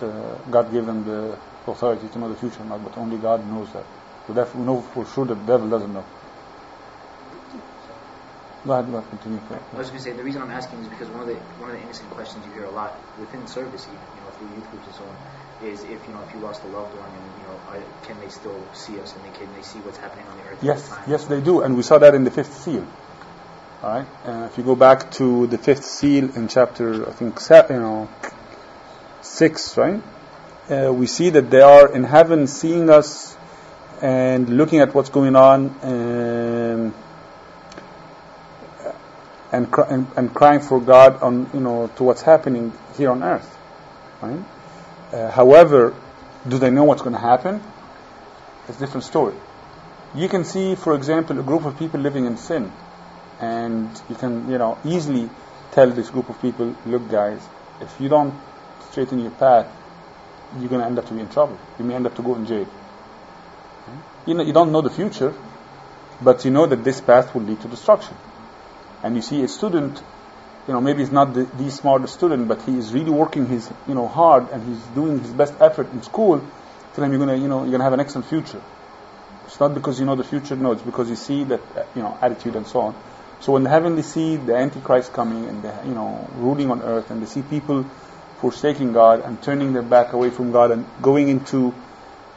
uh, 0.00 0.36
God 0.50 0.72
given 0.72 1.04
the 1.04 1.38
authority 1.66 2.08
to 2.08 2.18
know 2.18 2.28
the 2.28 2.38
future 2.38 2.62
or 2.62 2.66
not, 2.66 2.82
but 2.82 2.96
only 2.98 3.18
God 3.18 3.48
knows 3.48 3.72
that. 3.72 3.86
So 4.26 4.32
we 4.54 4.64
know 4.64 4.80
for 4.80 5.04
sure 5.06 5.26
that 5.26 5.34
the 5.34 5.46
devil 5.46 5.68
doesn't 5.68 5.92
know. 5.92 6.04
Go 8.64 8.72
ahead, 8.74 8.90
go 8.90 8.98
ahead, 8.98 9.10
continue. 9.10 9.40
I 9.50 9.76
was 9.76 9.90
going 9.90 9.98
to 9.98 10.04
say 10.04 10.12
the 10.12 10.22
reason 10.22 10.40
I'm 10.40 10.50
asking 10.50 10.80
is 10.80 10.88
because 10.88 11.10
one 11.10 11.22
of 11.22 11.26
the 11.26 11.34
one 11.58 11.70
of 11.70 11.76
the 11.76 11.82
innocent 11.82 12.10
questions 12.10 12.46
you 12.46 12.52
hear 12.52 12.66
a 12.66 12.70
lot 12.70 12.94
within 13.18 13.44
service, 13.48 13.88
even 13.88 13.98
you 14.14 14.22
know, 14.22 14.30
through 14.30 14.54
youth 14.54 14.70
groups 14.70 14.86
and 14.86 14.94
so 14.94 15.04
on, 15.04 15.16
is 15.64 15.84
if 15.84 16.06
you 16.06 16.12
know 16.14 16.22
if 16.22 16.34
you 16.34 16.40
lost 16.40 16.62
a 16.64 16.66
loved 16.68 16.96
one, 16.96 17.10
and 17.10 17.40
you 17.40 17.46
know, 17.46 17.60
are, 17.68 17.82
can 18.04 18.18
they 18.20 18.28
still 18.28 18.62
see 18.72 18.98
us 19.00 19.14
and 19.14 19.24
they 19.24 19.38
can 19.38 19.52
they 19.54 19.62
see 19.62 19.78
what's 19.80 19.98
happening 19.98 20.26
on 20.26 20.36
the 20.38 20.44
earth? 20.44 20.58
Yes, 20.62 20.90
yes, 21.06 21.24
they 21.26 21.40
do, 21.40 21.60
and 21.62 21.76
we 21.76 21.82
saw 21.82 21.98
that 21.98 22.14
in 22.14 22.24
the 22.24 22.30
fifth 22.30 22.54
seal. 22.62 22.86
All 23.82 23.90
right, 23.90 24.06
uh, 24.24 24.48
if 24.50 24.58
you 24.58 24.64
go 24.64 24.76
back 24.76 25.10
to 25.12 25.46
the 25.48 25.58
fifth 25.58 25.84
seal 25.84 26.36
in 26.36 26.48
chapter, 26.48 27.08
I 27.08 27.12
think, 27.12 27.40
you 27.70 27.80
know, 27.80 28.08
six, 29.22 29.76
right? 29.76 30.00
Uh, 30.70 30.92
we 30.92 31.06
see 31.06 31.30
that 31.30 31.50
they 31.50 31.60
are 31.60 31.92
in 31.92 32.04
heaven, 32.04 32.46
seeing 32.46 32.90
us 32.90 33.36
and 34.00 34.48
looking 34.48 34.80
at 34.80 34.94
what's 34.94 35.10
going 35.10 35.34
on, 35.34 35.74
and 35.82 36.94
and, 39.52 39.70
cry, 39.70 39.86
and, 39.90 40.06
and 40.16 40.34
crying 40.34 40.60
for 40.60 40.80
God 40.80 41.22
on, 41.22 41.50
you 41.52 41.60
know, 41.60 41.90
to 41.96 42.04
what's 42.04 42.22
happening 42.22 42.72
here 42.96 43.10
on 43.10 43.22
earth, 43.22 43.58
right? 44.20 44.40
Uh, 45.12 45.30
however, 45.30 45.94
do 46.48 46.58
they 46.58 46.70
know 46.70 46.84
what's 46.84 47.02
going 47.02 47.14
to 47.14 47.20
happen? 47.20 47.62
It's 48.68 48.78
a 48.78 48.80
different 48.80 49.04
story. 49.04 49.34
You 50.14 50.28
can 50.28 50.44
see, 50.44 50.74
for 50.74 50.94
example, 50.94 51.38
a 51.38 51.42
group 51.42 51.64
of 51.64 51.78
people 51.78 52.00
living 52.00 52.24
in 52.24 52.36
sin, 52.36 52.72
and 53.40 53.88
you 54.08 54.14
can, 54.14 54.50
you 54.50 54.58
know, 54.58 54.78
easily 54.84 55.28
tell 55.72 55.90
this 55.90 56.10
group 56.10 56.28
of 56.28 56.40
people, 56.40 56.76
look, 56.86 57.10
guys, 57.10 57.40
if 57.80 58.00
you 58.00 58.08
don't 58.08 58.34
straighten 58.90 59.18
your 59.18 59.30
path, 59.32 59.66
you're 60.58 60.68
going 60.68 60.80
to 60.80 60.86
end 60.86 60.98
up 60.98 61.06
to 61.06 61.14
be 61.14 61.20
in 61.20 61.28
trouble. 61.28 61.58
You 61.78 61.84
may 61.84 61.94
end 61.94 62.06
up 62.06 62.14
to 62.16 62.22
go 62.22 62.34
in 62.34 62.46
jail. 62.46 62.66
You 64.26 64.34
know, 64.34 64.44
you 64.44 64.52
don't 64.52 64.70
know 64.70 64.82
the 64.82 64.90
future, 64.90 65.34
but 66.20 66.44
you 66.44 66.50
know 66.50 66.66
that 66.66 66.84
this 66.84 67.00
path 67.00 67.34
will 67.34 67.42
lead 67.42 67.60
to 67.62 67.68
destruction. 67.68 68.16
And 69.02 69.16
you 69.16 69.22
see 69.22 69.42
a 69.42 69.48
student, 69.48 70.02
you 70.66 70.74
know, 70.74 70.80
maybe 70.80 71.00
he's 71.00 71.12
not 71.12 71.34
the, 71.34 71.44
the 71.44 71.70
smartest 71.70 72.14
student, 72.14 72.46
but 72.48 72.62
he 72.62 72.78
is 72.78 72.92
really 72.92 73.10
working 73.10 73.46
his, 73.46 73.70
you 73.88 73.94
know, 73.94 74.06
hard 74.06 74.48
and 74.50 74.62
he's 74.62 74.82
doing 74.94 75.18
his 75.18 75.32
best 75.32 75.54
effort 75.60 75.90
in 75.92 76.02
school. 76.02 76.44
Tell 76.94 77.04
him 77.04 77.12
you're 77.12 77.18
gonna, 77.18 77.36
you 77.36 77.48
know, 77.48 77.62
you're 77.62 77.72
gonna 77.72 77.84
have 77.84 77.92
an 77.92 78.00
excellent 78.00 78.26
future. 78.26 78.62
It's 79.44 79.58
not 79.58 79.74
because 79.74 79.98
you 79.98 80.06
know 80.06 80.14
the 80.14 80.24
future, 80.24 80.56
no, 80.56 80.72
it's 80.72 80.82
because 80.82 81.10
you 81.10 81.16
see 81.16 81.44
that, 81.44 81.60
uh, 81.76 81.84
you 81.94 82.02
know, 82.02 82.16
attitude 82.22 82.54
and 82.56 82.66
so 82.66 82.80
on. 82.80 82.94
So 83.40 83.52
when 83.52 83.64
the 83.64 83.70
heavenly 83.70 84.02
see 84.02 84.36
the 84.36 84.54
Antichrist 84.54 85.12
coming 85.12 85.46
and, 85.46 85.62
the, 85.62 85.76
you 85.84 85.94
know, 85.94 86.30
ruling 86.36 86.70
on 86.70 86.80
earth 86.82 87.10
and 87.10 87.20
they 87.20 87.26
see 87.26 87.42
people 87.42 87.84
forsaking 88.38 88.92
God 88.92 89.20
and 89.24 89.42
turning 89.42 89.72
their 89.72 89.82
back 89.82 90.12
away 90.12 90.30
from 90.30 90.52
God 90.52 90.70
and 90.70 90.86
going 91.02 91.28
into 91.28 91.74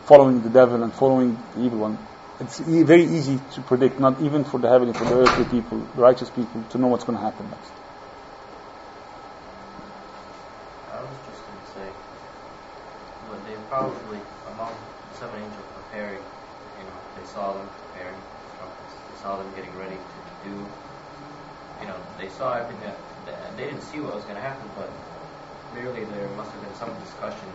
following 0.05 0.41
the 0.41 0.49
devil 0.49 0.83
and 0.83 0.93
following 0.93 1.37
the 1.55 1.63
evil 1.63 1.79
one, 1.79 1.99
it's 2.39 2.59
e- 2.61 2.83
very 2.83 3.03
easy 3.03 3.39
to 3.53 3.61
predict, 3.61 3.99
not 3.99 4.21
even 4.21 4.43
for 4.43 4.59
the 4.59 4.69
heavenly, 4.69 4.93
for 4.93 5.05
the 5.05 5.15
earthly 5.15 5.45
people, 5.45 5.79
the 5.79 6.01
righteous 6.01 6.29
people, 6.29 6.63
to 6.69 6.77
know 6.77 6.87
what's 6.87 7.03
going 7.03 7.17
to 7.17 7.23
happen 7.23 7.49
next. 7.49 7.71
I 10.91 11.01
was 11.01 11.17
just 11.27 11.45
going 11.45 11.59
to 11.59 11.67
say, 11.73 11.89
but 13.29 13.45
they 13.45 13.55
probably, 13.75 14.19
among 14.47 14.71
the 15.11 15.17
seven 15.17 15.35
angels 15.41 15.65
preparing, 15.75 16.23
you 16.79 16.85
know, 16.87 16.95
they 17.17 17.25
saw 17.27 17.53
them 17.57 17.67
preparing 17.91 18.15
trumpets. 18.57 18.93
They 19.09 19.17
saw 19.19 19.35
them 19.37 19.51
getting 19.53 19.75
ready 19.75 19.97
to 19.97 20.47
do, 20.47 20.55
you 21.81 21.87
know, 21.87 21.99
they 22.17 22.29
saw 22.29 22.53
everything 22.55 22.79
that, 22.87 22.97
that 23.25 23.57
they 23.57 23.65
didn't 23.65 23.81
see 23.83 23.99
what 23.99 24.15
was 24.15 24.23
going 24.23 24.35
to 24.35 24.41
happen, 24.41 24.69
but 24.75 24.89
clearly 25.71 26.05
there 26.05 26.29
must 26.39 26.51
have 26.53 26.61
been 26.61 26.73
some 26.73 26.93
discussion 27.03 27.51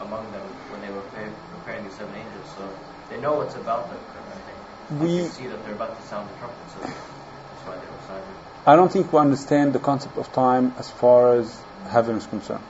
among 0.00 0.32
them 0.32 0.46
when 0.70 0.80
they 0.80 0.88
were 0.90 1.04
preparing, 1.04 1.84
these 1.84 1.96
seven 1.96 2.14
angels. 2.16 2.48
So 2.56 2.64
they 3.10 3.20
know 3.20 3.34
what's 3.34 3.56
about 3.56 3.90
to 3.90 3.96
occur, 3.96 4.24
I 4.24 4.40
think. 4.46 4.58
They 4.88 5.04
We- 5.04 5.22
can 5.24 5.30
see 5.32 5.48
that 5.48 5.62
they're 5.64 5.74
about 5.74 5.96
to 6.00 6.02
sound 6.06 6.30
the 6.30 6.36
trumpet, 6.40 6.70
so 6.70 6.80
that's 6.80 7.62
why 7.66 7.76
they 7.76 7.88
were 7.92 8.04
silent. 8.08 8.38
I 8.64 8.74
don't 8.74 8.90
think 8.90 9.12
we 9.12 9.18
understand 9.18 9.74
the 9.74 9.80
concept 9.90 10.16
of 10.16 10.32
time 10.32 10.72
as 10.78 10.88
far 10.90 11.36
as 11.36 11.46
heaven 11.90 12.16
is 12.16 12.26
concerned. 12.26 12.64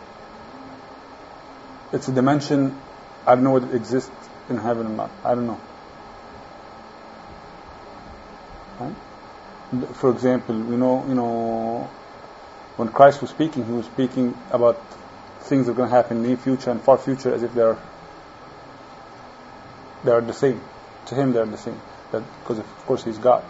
It's 1.92 2.08
a 2.08 2.12
dimension, 2.12 2.80
I 3.26 3.34
don't 3.34 3.44
know 3.44 3.52
whether 3.52 3.68
it 3.68 3.74
exists 3.74 4.10
in 4.48 4.58
heaven 4.58 4.86
or 4.86 4.90
not. 4.90 5.10
I 5.24 5.34
don't 5.34 5.46
know. 5.46 5.60
Right? 8.80 8.94
For 9.96 10.10
example, 10.10 10.56
you 10.56 10.76
know, 10.76 11.06
you 11.08 11.14
know, 11.14 11.90
when 12.76 12.88
Christ 12.88 13.20
was 13.20 13.30
speaking, 13.30 13.64
he 13.64 13.72
was 13.72 13.86
speaking 13.86 14.36
about 14.50 14.80
things 15.40 15.66
that 15.66 15.72
are 15.72 15.74
going 15.74 15.88
to 15.88 15.94
happen 15.94 16.18
in 16.18 16.22
the 16.22 16.28
near 16.30 16.36
future 16.36 16.70
and 16.70 16.80
far 16.80 16.98
future 16.98 17.32
as 17.34 17.42
if 17.42 17.54
they 17.54 17.62
are 17.62 17.78
they 20.04 20.12
are 20.12 20.20
the 20.20 20.32
same. 20.32 20.60
To 21.06 21.14
him, 21.14 21.32
they 21.32 21.40
are 21.40 21.46
the 21.46 21.58
same. 21.58 21.80
That 22.12 22.22
because 22.40 22.58
of 22.58 22.66
course 22.86 23.04
he's 23.04 23.18
God 23.18 23.44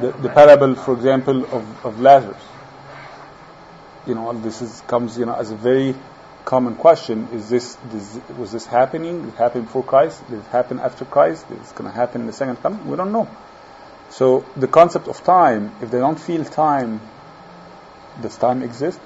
the, 0.00 0.12
the 0.12 0.28
parable, 0.28 0.74
for 0.74 0.94
example, 0.94 1.44
of, 1.44 1.84
of 1.84 2.00
Lazarus. 2.00 2.42
You 4.06 4.14
know, 4.14 4.32
this 4.32 4.62
is 4.62 4.80
comes 4.82 5.18
you 5.18 5.26
know 5.26 5.34
as 5.34 5.50
a 5.50 5.56
very 5.56 5.94
common 6.44 6.76
question: 6.76 7.28
Is 7.32 7.48
this, 7.48 7.76
this 7.92 8.18
was 8.36 8.52
this 8.52 8.66
happening? 8.66 9.22
Did 9.24 9.34
it 9.34 9.36
happen 9.36 9.62
before 9.62 9.82
Christ? 9.82 10.28
Did 10.28 10.40
it 10.40 10.46
happen 10.46 10.80
after 10.80 11.04
Christ? 11.04 11.46
Is 11.50 11.70
it 11.70 11.76
going 11.76 11.90
to 11.90 11.96
happen 11.96 12.22
in 12.22 12.26
the 12.26 12.32
second 12.32 12.56
coming? 12.56 12.86
We 12.88 12.96
don't 12.96 13.12
know. 13.12 13.28
So 14.10 14.44
the 14.56 14.68
concept 14.68 15.08
of 15.08 15.22
time, 15.24 15.74
if 15.80 15.90
they 15.90 15.98
don't 15.98 16.20
feel 16.20 16.44
time, 16.44 17.00
does 18.20 18.36
time 18.36 18.62
exist? 18.62 19.00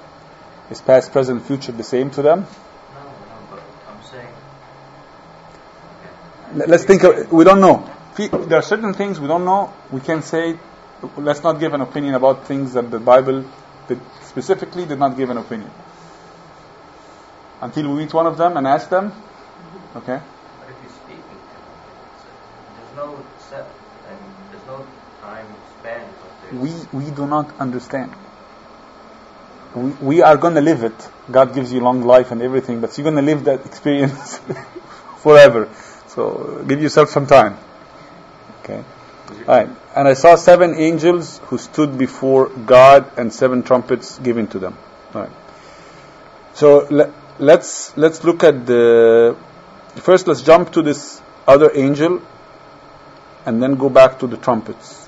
Is 0.69 0.81
past, 0.81 1.11
present, 1.13 1.45
future 1.45 1.71
the 1.71 1.83
same 1.83 2.09
to 2.11 2.21
them? 2.21 2.41
No, 2.41 3.01
no, 3.03 3.09
but 3.49 3.63
I'm 3.87 4.03
saying. 4.03 4.33
Let- 6.55 6.69
Let's 6.69 6.83
think. 6.83 7.03
Of, 7.03 7.31
we 7.31 7.45
don't 7.45 7.61
know. 7.61 7.89
There 8.17 8.57
are 8.57 8.63
certain 8.63 8.93
things 8.93 9.19
we 9.19 9.27
don't 9.27 9.45
know. 9.45 9.73
We 9.91 10.01
can 10.01 10.21
say. 10.23 10.59
Let's 11.15 11.43
not 11.43 11.59
give 11.59 11.73
an 11.73 11.81
opinion 11.81 12.15
about 12.15 12.47
things 12.47 12.73
that 12.73 12.89
the 12.89 12.99
Bible 12.99 13.45
did, 13.87 13.99
specifically 14.23 14.85
did 14.85 14.97
not 14.97 15.15
give 15.15 15.29
an 15.29 15.37
opinion. 15.37 15.71
Until 17.61 17.89
we 17.91 17.99
meet 18.03 18.13
one 18.13 18.27
of 18.27 18.37
them 18.37 18.57
and 18.57 18.67
ask 18.67 18.89
them. 18.89 19.11
Okay. 19.95 20.19
But 20.59 20.69
if 20.69 20.83
you 20.83 20.89
speak, 20.89 21.23
there's 22.77 22.95
no 22.95 23.23
set, 23.49 23.65
and 24.09 24.19
there's 24.51 24.65
no 24.67 24.85
time 25.21 25.47
span. 25.79 26.05
We 26.51 26.71
we 26.93 27.11
do 27.11 27.25
not 27.25 27.59
understand. 27.59 28.11
We 29.75 29.89
we 30.11 30.21
are 30.21 30.37
going 30.37 30.55
to 30.55 30.61
live 30.61 30.83
it. 30.83 31.09
God 31.31 31.53
gives 31.55 31.73
you 31.73 31.79
long 31.79 32.03
life 32.03 32.31
and 32.31 32.41
everything, 32.41 32.79
but 32.79 32.97
you're 32.97 33.03
going 33.03 33.15
to 33.15 33.21
live 33.21 33.45
that 33.45 33.65
experience 33.65 34.39
forever. 35.17 35.69
So 36.07 36.63
give 36.67 36.81
yourself 36.81 37.09
some 37.09 37.27
time. 37.27 37.57
Okay. 38.63 38.83
Alright. 39.41 39.69
And 39.95 40.07
I 40.07 40.13
saw 40.13 40.35
seven 40.35 40.75
angels 40.75 41.39
who 41.45 41.57
stood 41.57 41.97
before 41.97 42.49
God 42.49 43.17
and 43.17 43.33
seven 43.33 43.63
trumpets 43.63 44.19
given 44.19 44.47
to 44.47 44.59
them. 44.59 44.77
Alright. 45.13 45.31
So 46.53 47.13
let's 47.39 47.95
let's 47.97 48.23
look 48.23 48.43
at 48.43 48.65
the 48.65 49.35
first 49.97 50.27
let's 50.27 50.41
jump 50.41 50.71
to 50.71 50.81
this 50.81 51.21
other 51.47 51.71
angel 51.73 52.21
and 53.45 53.61
then 53.61 53.75
go 53.75 53.89
back 53.89 54.19
to 54.19 54.27
the 54.27 54.37
trumpets. 54.37 55.07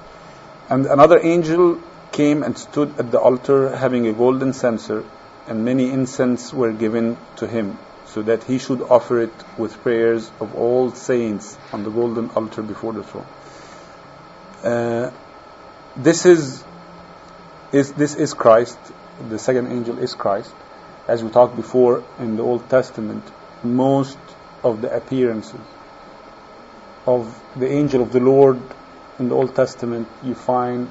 And 0.70 0.86
another 0.86 1.20
angel 1.20 1.82
came 2.12 2.44
and 2.44 2.58
stood 2.58 2.98
at 3.00 3.12
the 3.12 3.20
altar 3.20 3.76
having 3.76 4.08
a 4.08 4.14
golden 4.14 4.54
censer 4.54 5.04
and 5.48 5.66
many 5.66 5.90
incense 5.90 6.54
were 6.54 6.72
given 6.72 7.18
to 7.38 7.48
him 7.48 7.78
so 8.06 8.22
that 8.22 8.44
he 8.44 8.58
should 8.58 8.82
offer 8.82 9.22
it 9.22 9.34
with 9.58 9.82
prayers 9.82 10.32
of 10.40 10.56
all 10.56 10.92
saints 10.92 11.58
on 11.74 11.84
the 11.84 11.90
golden 11.90 12.30
altar 12.32 12.62
before 12.62 12.94
the 12.94 13.04
throne. 13.04 13.28
Uh, 14.64 15.12
this 15.96 16.26
is, 16.26 16.64
is 17.72 17.92
this 17.94 18.16
is 18.16 18.34
Christ. 18.34 18.80
The 19.30 19.40
second 19.40 19.72
angel 19.72 20.00
is 20.00 20.14
Christ. 20.14 20.54
As 21.10 21.24
we 21.24 21.30
talked 21.32 21.56
before 21.56 22.04
in 22.20 22.36
the 22.36 22.44
Old 22.44 22.70
Testament, 22.70 23.24
most 23.64 24.20
of 24.64 24.82
the 24.82 24.96
appearances 24.96 25.60
of 27.08 27.42
the 27.56 27.68
angel 27.68 28.04
of 28.04 28.12
the 28.12 28.20
Lord 28.20 28.62
in 29.18 29.30
the 29.30 29.36
Old 29.36 29.56
Testament, 29.56 30.08
you 30.24 30.36
find 30.36 30.88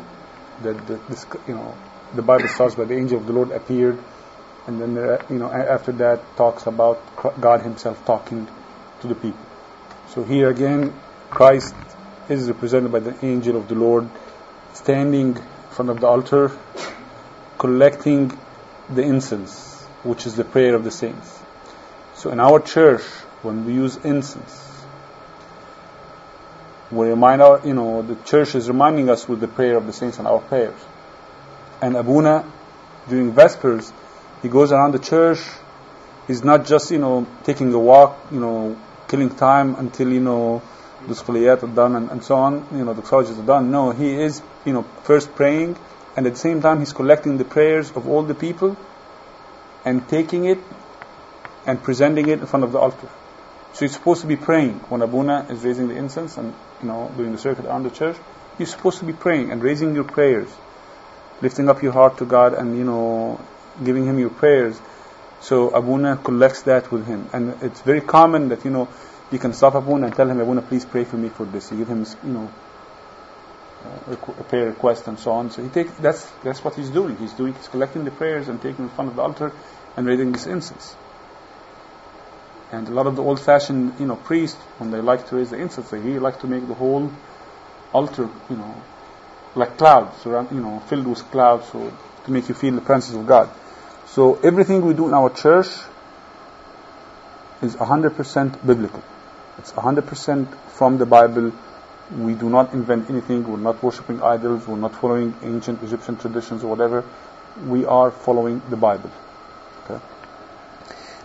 that 0.62 0.86
the, 0.88 0.98
you 1.46 1.54
know 1.54 1.76
the 2.14 2.22
Bible 2.22 2.48
starts 2.48 2.74
by 2.74 2.84
the 2.84 2.96
angel 2.96 3.18
of 3.20 3.26
the 3.26 3.32
Lord 3.32 3.52
appeared, 3.52 4.02
and 4.66 4.80
then 4.80 4.94
there, 4.94 5.24
you 5.30 5.38
know 5.38 5.52
after 5.52 5.92
that 5.92 6.20
talks 6.36 6.66
about 6.66 7.00
God 7.40 7.62
Himself 7.62 8.04
talking 8.04 8.48
to 9.02 9.06
the 9.06 9.14
people. 9.14 9.46
So 10.08 10.24
here 10.24 10.50
again, 10.50 10.92
Christ 11.30 11.76
is 12.28 12.48
represented 12.48 12.90
by 12.90 13.00
the 13.00 13.14
angel 13.24 13.56
of 13.56 13.68
the 13.68 13.76
Lord 13.76 14.08
standing 14.72 15.36
in 15.36 15.42
front 15.70 15.90
of 15.90 16.00
the 16.00 16.08
altar, 16.08 16.50
collecting 17.58 18.36
the 18.88 19.02
incense, 19.02 19.67
which 20.08 20.26
is 20.26 20.36
the 20.36 20.44
prayer 20.44 20.74
of 20.74 20.84
the 20.84 20.90
saints. 20.90 21.38
So 22.14 22.30
in 22.30 22.40
our 22.40 22.60
church, 22.60 23.02
when 23.42 23.66
we 23.66 23.74
use 23.74 23.96
incense, 23.98 24.64
we 26.90 27.08
remind 27.08 27.42
our, 27.42 27.60
you 27.64 27.74
know, 27.74 28.00
the 28.00 28.16
church 28.24 28.54
is 28.54 28.68
reminding 28.68 29.10
us 29.10 29.28
with 29.28 29.40
the 29.40 29.48
prayer 29.48 29.76
of 29.76 29.86
the 29.86 29.92
saints 29.92 30.18
and 30.18 30.26
our 30.26 30.40
prayers. 30.40 30.80
And 31.82 31.94
Abuna, 31.94 32.50
during 33.08 33.32
Vespers, 33.32 33.92
he 34.40 34.48
goes 34.48 34.72
around 34.72 34.92
the 34.92 34.98
church. 34.98 35.40
He's 36.26 36.42
not 36.42 36.64
just, 36.64 36.90
you 36.90 36.98
know, 36.98 37.26
taking 37.44 37.72
a 37.74 37.78
walk, 37.78 38.18
you 38.32 38.40
know, 38.40 38.78
killing 39.08 39.28
time 39.28 39.74
until, 39.74 40.10
you 40.10 40.20
know, 40.20 40.62
the 41.06 41.14
scholiyat 41.14 41.62
are 41.62 41.74
done 41.74 41.96
and, 41.96 42.10
and 42.10 42.24
so 42.24 42.36
on, 42.36 42.66
you 42.72 42.84
know, 42.84 42.94
the 42.94 43.02
doxologies 43.02 43.38
are 43.38 43.46
done. 43.46 43.70
No, 43.70 43.90
he 43.90 44.20
is, 44.22 44.40
you 44.64 44.72
know, 44.72 44.82
first 45.04 45.34
praying, 45.34 45.76
and 46.16 46.26
at 46.26 46.32
the 46.32 46.38
same 46.38 46.62
time 46.62 46.78
he's 46.80 46.94
collecting 46.94 47.36
the 47.36 47.44
prayers 47.44 47.90
of 47.92 48.08
all 48.08 48.22
the 48.22 48.34
people 48.34 48.76
and 49.88 50.06
taking 50.08 50.44
it 50.44 50.58
and 51.66 51.82
presenting 51.82 52.28
it 52.28 52.40
in 52.40 52.46
front 52.46 52.64
of 52.64 52.72
the 52.72 52.78
altar. 52.78 53.08
So 53.72 53.84
you're 53.84 53.92
supposed 53.92 54.22
to 54.22 54.26
be 54.26 54.36
praying 54.36 54.74
when 54.90 55.02
Abuna 55.02 55.46
is 55.50 55.64
raising 55.64 55.88
the 55.88 55.96
incense 55.96 56.36
and 56.36 56.52
you 56.82 56.88
know 56.88 57.10
doing 57.16 57.32
the 57.32 57.38
circuit 57.38 57.64
around 57.64 57.84
the 57.84 57.90
church. 57.90 58.16
You're 58.58 58.66
supposed 58.66 58.98
to 59.00 59.04
be 59.04 59.12
praying 59.12 59.50
and 59.52 59.62
raising 59.62 59.94
your 59.94 60.04
prayers, 60.04 60.50
lifting 61.40 61.68
up 61.68 61.82
your 61.82 61.92
heart 61.92 62.18
to 62.18 62.26
God 62.26 62.54
and 62.54 62.76
you 62.76 62.84
know 62.84 63.40
giving 63.84 64.04
Him 64.04 64.18
your 64.18 64.30
prayers. 64.30 64.80
So 65.40 65.68
Abuna 65.70 66.16
collects 66.16 66.62
that 66.62 66.90
with 66.90 67.06
him, 67.06 67.28
and 67.32 67.62
it's 67.62 67.80
very 67.82 68.00
common 68.00 68.48
that 68.48 68.64
you 68.64 68.72
know 68.72 68.88
you 69.30 69.38
can 69.38 69.52
stop 69.52 69.76
Abuna 69.76 70.06
and 70.06 70.16
tell 70.16 70.28
him, 70.28 70.40
Abuna, 70.40 70.62
please 70.62 70.84
pray 70.84 71.04
for 71.04 71.16
me 71.16 71.28
for 71.28 71.46
this. 71.46 71.70
You 71.70 71.78
give 71.78 71.88
him 71.88 72.04
you 72.24 72.32
know 72.32 72.50
uh, 73.84 74.16
a 74.40 74.44
prayer 74.44 74.66
request 74.66 75.06
and 75.06 75.16
so 75.16 75.30
on. 75.30 75.50
So 75.50 75.62
he 75.62 75.68
takes 75.68 75.92
that's 75.98 76.26
that's 76.42 76.64
what 76.64 76.74
he's 76.74 76.90
doing. 76.90 77.16
He's 77.18 77.34
doing 77.34 77.54
he's 77.54 77.68
collecting 77.68 78.04
the 78.04 78.10
prayers 78.10 78.48
and 78.48 78.60
taking 78.60 78.78
them 78.78 78.88
in 78.88 78.94
front 78.96 79.10
of 79.10 79.16
the 79.16 79.22
altar 79.22 79.52
and 79.98 80.06
raising 80.06 80.30
this 80.30 80.46
incense. 80.46 80.94
And 82.70 82.86
a 82.86 82.92
lot 82.92 83.08
of 83.08 83.16
the 83.16 83.22
old-fashioned, 83.22 83.98
you 83.98 84.06
know, 84.06 84.14
priests, 84.14 84.60
when 84.78 84.92
they 84.92 85.00
like 85.00 85.28
to 85.28 85.36
raise 85.36 85.50
the 85.50 85.56
incense, 85.56 85.90
they 85.90 85.98
really 85.98 86.20
like 86.20 86.38
to 86.40 86.46
make 86.46 86.68
the 86.68 86.74
whole 86.74 87.10
altar, 87.92 88.28
you 88.48 88.56
know, 88.56 88.82
like 89.56 89.76
clouds, 89.76 90.24
around, 90.24 90.52
you 90.52 90.60
know, 90.60 90.78
filled 90.86 91.08
with 91.08 91.18
clouds, 91.32 91.66
so 91.72 91.92
to 92.24 92.30
make 92.30 92.48
you 92.48 92.54
feel 92.54 92.74
the 92.74 92.80
presence 92.80 93.18
of 93.18 93.26
God. 93.26 93.50
So 94.06 94.36
everything 94.36 94.86
we 94.86 94.94
do 94.94 95.08
in 95.08 95.14
our 95.14 95.30
church 95.30 95.66
is 97.60 97.74
100% 97.74 98.64
biblical. 98.64 99.02
It's 99.58 99.72
100% 99.72 100.54
from 100.78 100.98
the 100.98 101.06
Bible. 101.06 101.52
We 102.16 102.34
do 102.34 102.48
not 102.48 102.72
invent 102.72 103.10
anything. 103.10 103.50
We're 103.50 103.56
not 103.56 103.82
worshiping 103.82 104.22
idols. 104.22 104.68
We're 104.68 104.76
not 104.76 104.94
following 104.94 105.34
ancient 105.42 105.82
Egyptian 105.82 106.18
traditions 106.18 106.62
or 106.62 106.68
whatever. 106.68 107.04
We 107.66 107.84
are 107.84 108.12
following 108.12 108.62
the 108.70 108.76
Bible. 108.76 109.10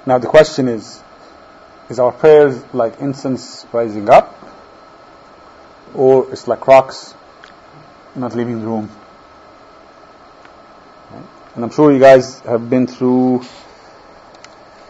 Now 0.06 0.18
the 0.18 0.28
question 0.28 0.68
is, 0.68 1.02
is 1.90 2.00
our 2.00 2.12
prayers 2.12 2.62
like 2.74 3.00
incense 3.00 3.66
rising 3.72 4.10
up? 4.10 4.40
Or 5.94 6.32
it's 6.32 6.48
like 6.48 6.68
rocks 6.68 7.14
not 8.16 8.36
leaving 8.36 8.60
the 8.60 8.66
room? 8.66 8.90
And 11.56 11.64
I'm 11.64 11.70
sure 11.70 11.92
you 11.92 12.00
guys 12.00 12.40
have 12.42 12.70
been 12.70 12.88
through 12.88 13.44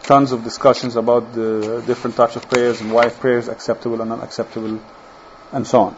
tons 0.04 0.32
of 0.32 0.44
discussions 0.44 0.96
about 0.96 1.34
the 1.34 1.84
different 1.86 2.16
types 2.16 2.36
of 2.36 2.50
prayers 2.50 2.82
and 2.82 2.92
why 2.92 3.10
prayers 3.10 3.50
acceptable 3.50 4.00
and 4.02 4.10
not 4.10 4.24
acceptable 4.24 4.80
and 5.52 5.68
so 5.68 5.82
on. 5.82 5.96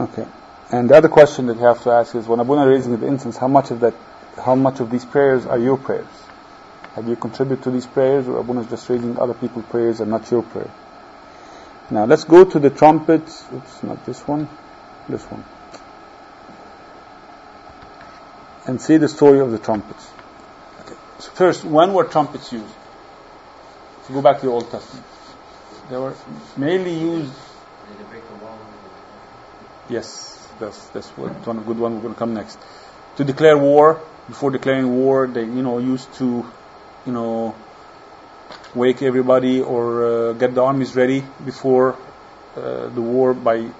Okay. 0.00 0.26
And 0.70 0.90
the 0.90 0.96
other 0.96 1.08
question 1.08 1.46
that 1.46 1.56
you 1.56 1.64
have 1.64 1.82
to 1.84 1.90
ask 1.90 2.14
is 2.14 2.26
when 2.26 2.40
Abuna 2.40 2.68
raising 2.68 2.98
the 2.98 3.06
incense, 3.06 3.36
how 3.36 3.48
much 3.48 3.70
of 3.70 3.80
that 3.80 3.94
how 4.38 4.54
much 4.54 4.80
of 4.80 4.90
these 4.90 5.04
prayers 5.04 5.46
are 5.46 5.58
your 5.58 5.76
prayers? 5.76 6.06
Have 6.94 7.08
you 7.08 7.16
contributed 7.16 7.64
to 7.64 7.70
these 7.70 7.86
prayers 7.86 8.26
or 8.26 8.38
Abuna 8.38 8.62
is 8.62 8.66
just 8.68 8.88
reading 8.88 9.18
other 9.18 9.34
people's 9.34 9.66
prayers 9.66 10.00
and 10.00 10.10
not 10.10 10.30
your 10.30 10.42
prayer? 10.42 10.70
Now 11.90 12.04
let's 12.04 12.24
go 12.24 12.44
to 12.44 12.58
the 12.58 12.70
trumpets. 12.70 13.44
Oops, 13.52 13.82
not 13.82 14.04
this 14.04 14.20
one. 14.26 14.48
This 15.08 15.22
one. 15.24 15.44
And 18.66 18.80
see 18.80 18.96
the 18.96 19.08
story 19.08 19.40
of 19.40 19.50
the 19.50 19.58
trumpets. 19.58 20.10
Okay. 20.80 20.96
So 21.20 21.30
first, 21.30 21.64
when 21.64 21.94
were 21.94 22.04
trumpets 22.04 22.52
used? 22.52 22.74
If 24.02 24.10
you 24.10 24.16
go 24.16 24.22
back 24.22 24.40
to 24.40 24.46
the 24.46 24.52
Old 24.52 24.70
Testament. 24.70 25.06
They 25.88 25.96
were 25.96 26.14
mainly 26.56 26.92
used 26.92 27.32
Did 27.32 27.98
they 27.98 28.10
break? 28.10 28.22
Yes, 29.88 30.46
that's 30.60 30.88
that's 30.88 31.08
what 31.10 31.46
one 31.46 31.62
good 31.64 31.78
one. 31.78 31.94
We're 31.94 32.02
going 32.02 32.14
to 32.14 32.18
come 32.18 32.34
next. 32.34 32.58
To 33.16 33.24
declare 33.24 33.56
war. 33.56 34.02
Before 34.28 34.50
declaring 34.50 34.94
war, 34.94 35.26
they 35.26 35.42
you 35.42 35.62
know 35.62 35.78
used 35.78 36.12
to, 36.14 36.44
you 37.06 37.12
know, 37.12 37.56
wake 38.74 39.02
everybody 39.02 39.60
or 39.60 40.04
uh, 40.04 40.32
get 40.34 40.54
the 40.54 40.62
armies 40.62 40.94
ready 40.94 41.24
before 41.44 41.96
uh, 42.56 42.88
the 42.88 43.00
war 43.00 43.34
by 43.34 43.70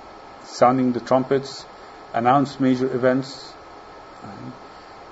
sounding 0.45 0.93
the 0.93 1.01
trumpets, 1.01 1.67
announce 2.15 2.59
major 2.59 2.93
events, 2.95 3.53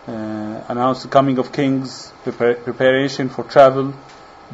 uh, 0.08 0.64
announce 0.68 1.02
the 1.02 1.08
coming 1.08 1.38
of 1.38 1.52
kings, 1.52 2.12
prepare, 2.22 2.54
preparation 2.54 3.28
for 3.28 3.44
travel, 3.44 3.92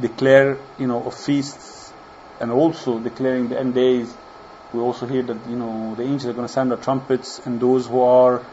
declare 0.00 0.58
you 0.78 0.86
know 0.86 1.02
of 1.04 1.14
feasts, 1.14 1.92
and 2.40 2.50
also 2.50 2.98
declaring 2.98 3.48
the 3.48 3.58
end 3.58 3.74
days. 3.74 4.12
We 4.72 4.80
also 4.80 5.06
hear 5.06 5.22
that 5.22 5.48
you 5.48 5.56
know 5.56 5.94
the 5.94 6.02
angels 6.02 6.26
are 6.26 6.32
going 6.32 6.48
to 6.48 6.52
sound 6.52 6.70
the 6.72 6.76
trumpets, 6.76 7.40
and 7.46 7.60
those 7.60 7.86
who 7.86 8.00
are 8.00 8.44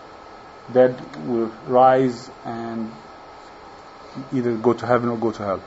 dead 0.73 0.99
will 1.25 1.51
rise, 1.67 2.29
and 2.45 2.91
either 4.34 4.55
go 4.55 4.73
to 4.73 4.86
heaven 4.86 5.10
or 5.10 5.17
go 5.17 5.32
to 5.32 5.43
hell. 5.43 5.62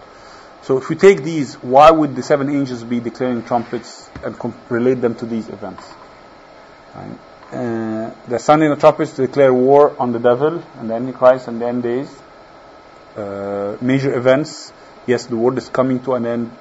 So 0.62 0.78
if 0.78 0.88
we 0.88 0.96
take 0.96 1.24
these, 1.24 1.54
why 1.54 1.90
would 1.90 2.14
the 2.14 2.22
seven 2.22 2.48
angels 2.48 2.84
be 2.84 3.00
declaring 3.00 3.42
trumpets 3.44 4.08
and 4.22 4.36
relate 4.68 5.00
them 5.00 5.16
to 5.16 5.26
these 5.26 5.48
events? 5.48 5.84
Right? 6.94 7.18
Uh, 7.52 8.14
the 8.28 8.38
sounding 8.38 8.70
of 8.70 8.78
trumpets 8.78 9.16
to 9.16 9.26
declare 9.26 9.52
war 9.52 9.94
on 10.00 10.12
the 10.12 10.18
devil 10.18 10.62
and 10.78 10.88
the 10.88 10.94
Antichrist 10.94 11.48
and 11.48 11.60
the 11.60 11.66
end 11.66 11.82
days. 11.82 12.22
Uh, 13.16 13.76
major 13.80 14.16
events. 14.16 14.72
Yes, 15.06 15.26
the 15.26 15.36
world 15.36 15.58
is 15.58 15.68
coming 15.68 16.00
to 16.04 16.14
an 16.14 16.24
end. 16.24 16.56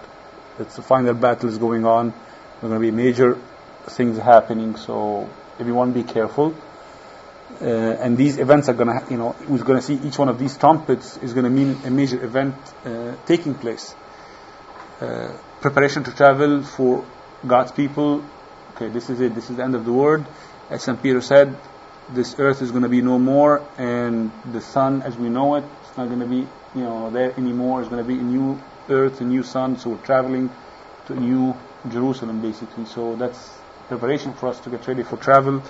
It's 0.60 0.76
the 0.76 0.82
final 0.82 1.14
battle 1.14 1.48
is 1.48 1.58
going 1.58 1.86
on. 1.86 2.10
There 2.10 2.20
are 2.64 2.70
going 2.70 2.74
to 2.74 2.80
be 2.80 2.92
major 2.92 3.38
things 3.86 4.18
happening. 4.18 4.76
So 4.76 5.30
everyone 5.60 5.94
be 5.94 6.04
careful. 6.04 6.56
Uh, 7.62 7.66
and 7.66 8.18
these 8.18 8.40
events 8.40 8.70
are 8.70 8.74
going 8.74 8.88
to, 8.88 9.12
you 9.12 9.18
know, 9.18 9.36
we're 9.48 9.64
going 9.64 9.80
to 9.80 9.86
see 9.86 9.94
each 10.08 10.18
one 10.18 10.30
of 10.30 10.40
these 10.40 10.58
trumpets 10.58 11.18
is 11.18 11.34
going 11.34 11.44
to 11.44 11.50
mean 11.50 11.78
a 11.86 11.92
major 11.92 12.24
event 12.24 12.56
uh, 12.86 13.16
taking 13.28 13.54
place. 13.54 13.94
Uh, 15.00 15.32
preparation 15.62 16.04
to 16.04 16.12
travel 16.12 16.64
for 16.64 17.06
God's 17.46 17.72
people. 17.72 18.24
Okay, 18.76 18.90
this 18.90 19.12
is 19.12 19.20
it. 19.20 19.36
This 19.36 19.52
is 19.52 19.58
the 19.58 19.64
end 19.64 19.76
of 19.76 19.86
the 19.86 19.94
world. 19.94 20.26
As 20.72 20.84
St. 20.84 21.02
Peter 21.02 21.22
said, 21.22 21.56
this 22.10 22.36
earth 22.40 22.62
is 22.62 22.72
going 22.72 22.84
to 22.84 22.90
be 22.90 23.02
no 23.02 23.20
more, 23.20 23.66
and 23.78 24.32
the 24.52 24.62
sun, 24.62 25.02
as 25.04 25.18
we 25.18 25.30
know 25.30 25.56
it, 25.56 25.64
it's 25.82 25.98
not 25.98 26.08
going 26.08 26.20
to 26.20 26.26
be, 26.26 26.48
you 26.76 26.84
know, 26.84 27.10
there 27.10 27.32
anymore. 27.38 27.82
It's 27.82 27.90
going 27.90 28.04
to 28.04 28.08
be 28.08 28.20
a 28.20 28.24
new 28.24 28.60
earth, 28.90 29.22
a 29.22 29.24
new 29.24 29.44
sun. 29.44 29.78
So 29.78 29.92
we're 29.92 30.06
traveling 30.06 30.50
to 31.06 31.14
a 31.14 31.16
new 31.16 31.56
Jerusalem, 31.90 32.42
basically. 32.42 32.86
So 32.86 33.16
that's 33.16 33.58
preparation 33.88 34.34
for 34.34 34.50
us 34.50 34.60
to 34.62 34.70
get 34.70 34.88
ready 34.88 35.04
for 35.04 35.18
travel. 35.18 35.62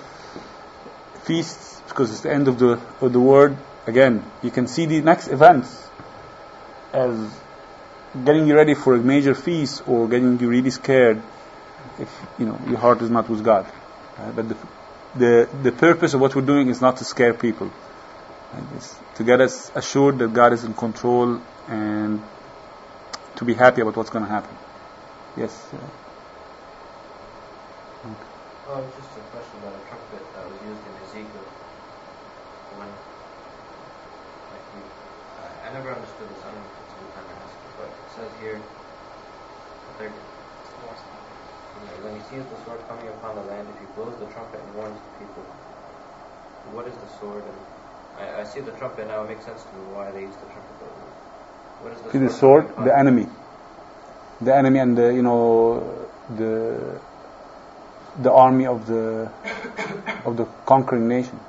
Feasts, 1.24 1.71
because 1.88 2.10
it's 2.10 2.20
the 2.20 2.32
end 2.32 2.48
of 2.48 2.58
the 2.58 2.80
of 3.00 3.12
the 3.12 3.20
world. 3.20 3.56
Again, 3.86 4.24
you 4.42 4.50
can 4.50 4.66
see 4.66 4.86
the 4.86 5.00
next 5.00 5.28
events 5.28 5.88
as 6.92 7.40
getting 8.24 8.46
you 8.46 8.54
ready 8.54 8.74
for 8.74 8.94
a 8.94 8.98
major 8.98 9.34
feast 9.34 9.82
or 9.88 10.08
getting 10.08 10.38
you 10.38 10.48
really 10.48 10.70
scared 10.70 11.22
if 11.98 12.10
you 12.38 12.46
know 12.46 12.60
your 12.68 12.78
heart 12.78 13.02
is 13.02 13.10
not 13.10 13.28
with 13.28 13.44
God. 13.44 13.66
Uh, 14.18 14.30
but 14.32 14.48
the, 14.48 14.56
the 15.16 15.48
the 15.62 15.72
purpose 15.72 16.14
of 16.14 16.20
what 16.20 16.34
we're 16.34 16.50
doing 16.54 16.68
is 16.68 16.80
not 16.80 16.98
to 16.98 17.04
scare 17.04 17.34
people. 17.34 17.70
Right? 18.52 18.64
It's 18.76 18.94
to 19.16 19.24
get 19.24 19.40
us 19.40 19.72
assured 19.74 20.18
that 20.18 20.32
God 20.32 20.52
is 20.52 20.64
in 20.64 20.74
control 20.74 21.40
and 21.68 22.22
to 23.36 23.44
be 23.44 23.54
happy 23.54 23.80
about 23.80 23.96
what's 23.96 24.10
going 24.10 24.24
to 24.24 24.30
happen. 24.30 24.56
Yes. 25.36 25.68
Uh, 25.72 25.78
Oh, 28.68 28.78
it's 28.78 28.96
just 28.96 29.18
a 29.18 29.20
question 29.34 29.58
about 29.60 29.74
a 29.74 29.82
trumpet 29.90 30.22
that 30.32 30.48
was 30.48 30.56
used 30.64 30.80
in 30.86 30.94
Ezekiel. 31.04 31.44
When, 32.78 32.88
like, 34.48 34.64
we, 34.72 34.80
I, 35.72 35.74
never 35.74 35.94
understood 35.94 36.28
this. 36.28 36.44
I 36.44 36.52
don't 36.52 36.60
know 36.60 36.66
if 36.68 36.84
it's 36.84 36.94
a 36.94 36.98
good 36.98 37.14
time 37.14 37.24
to 37.28 37.34
ask 37.42 37.54
but 37.78 37.86
it 37.88 38.10
says 38.10 38.30
here, 38.38 38.60
third, 39.98 40.12
when 42.02 42.14
he 42.14 42.20
sees 42.20 42.44
the 42.44 42.56
sword 42.64 42.80
coming 42.88 43.08
upon 43.08 43.36
the 43.36 43.42
land, 43.42 43.68
if 43.70 43.78
he 43.80 43.86
blows 43.94 44.18
the 44.20 44.26
trumpet 44.26 44.60
and 44.60 44.74
warns 44.74 45.00
the 45.00 45.18
people, 45.24 45.44
what 46.72 46.86
is 46.86 46.96
the 46.98 47.08
sword? 47.08 47.44
And 47.46 47.56
I, 48.18 48.40
I 48.40 48.44
see 48.44 48.60
the 48.60 48.72
trumpet 48.72 49.08
now. 49.08 49.24
It 49.24 49.28
makes 49.28 49.44
sense 49.44 49.64
to 49.64 49.74
me 49.76 49.82
why 49.94 50.10
they 50.12 50.22
use 50.22 50.36
the 50.36 50.46
trumpet. 50.46 50.76
But 50.78 50.92
what 51.82 51.92
is 51.92 52.02
the 52.02 52.12
See 52.12 52.18
the 52.18 52.28
sword? 52.30 52.64
sword, 52.68 52.76
the 52.76 52.92
upon- 52.92 52.98
enemy, 53.00 53.26
the 54.40 54.54
enemy, 54.54 54.78
and 54.78 54.96
the 54.98 55.14
you 55.14 55.22
know 55.22 56.08
the 56.36 57.00
the 58.20 58.32
army 58.32 58.66
of 58.66 58.86
the 58.86 59.30
of 60.26 60.36
the 60.36 60.46
conquering 60.66 61.08
nation. 61.08 61.40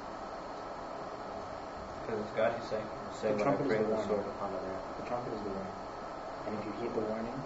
Because 2.01 2.21
it's 2.21 2.31
God 2.31 2.53
who's 2.53 2.69
saying, 2.69 2.87
saying 3.23 3.37
The 3.39 3.43
trumpet 3.43 3.65
is 3.65 3.71
the 3.71 3.87
the 3.87 3.95
warning. 3.95 4.07
sword 4.11 4.25
upon 4.27 4.49
the 4.51 4.61
land. 4.67 4.81
The 4.99 5.05
trumpet 5.07 5.31
is 5.33 5.41
the 5.47 5.53
warning. 5.55 5.77
And 6.45 6.51
if 6.59 6.61
you 6.67 6.71
heed 6.83 6.91
the 6.93 7.05
warning, 7.07 7.37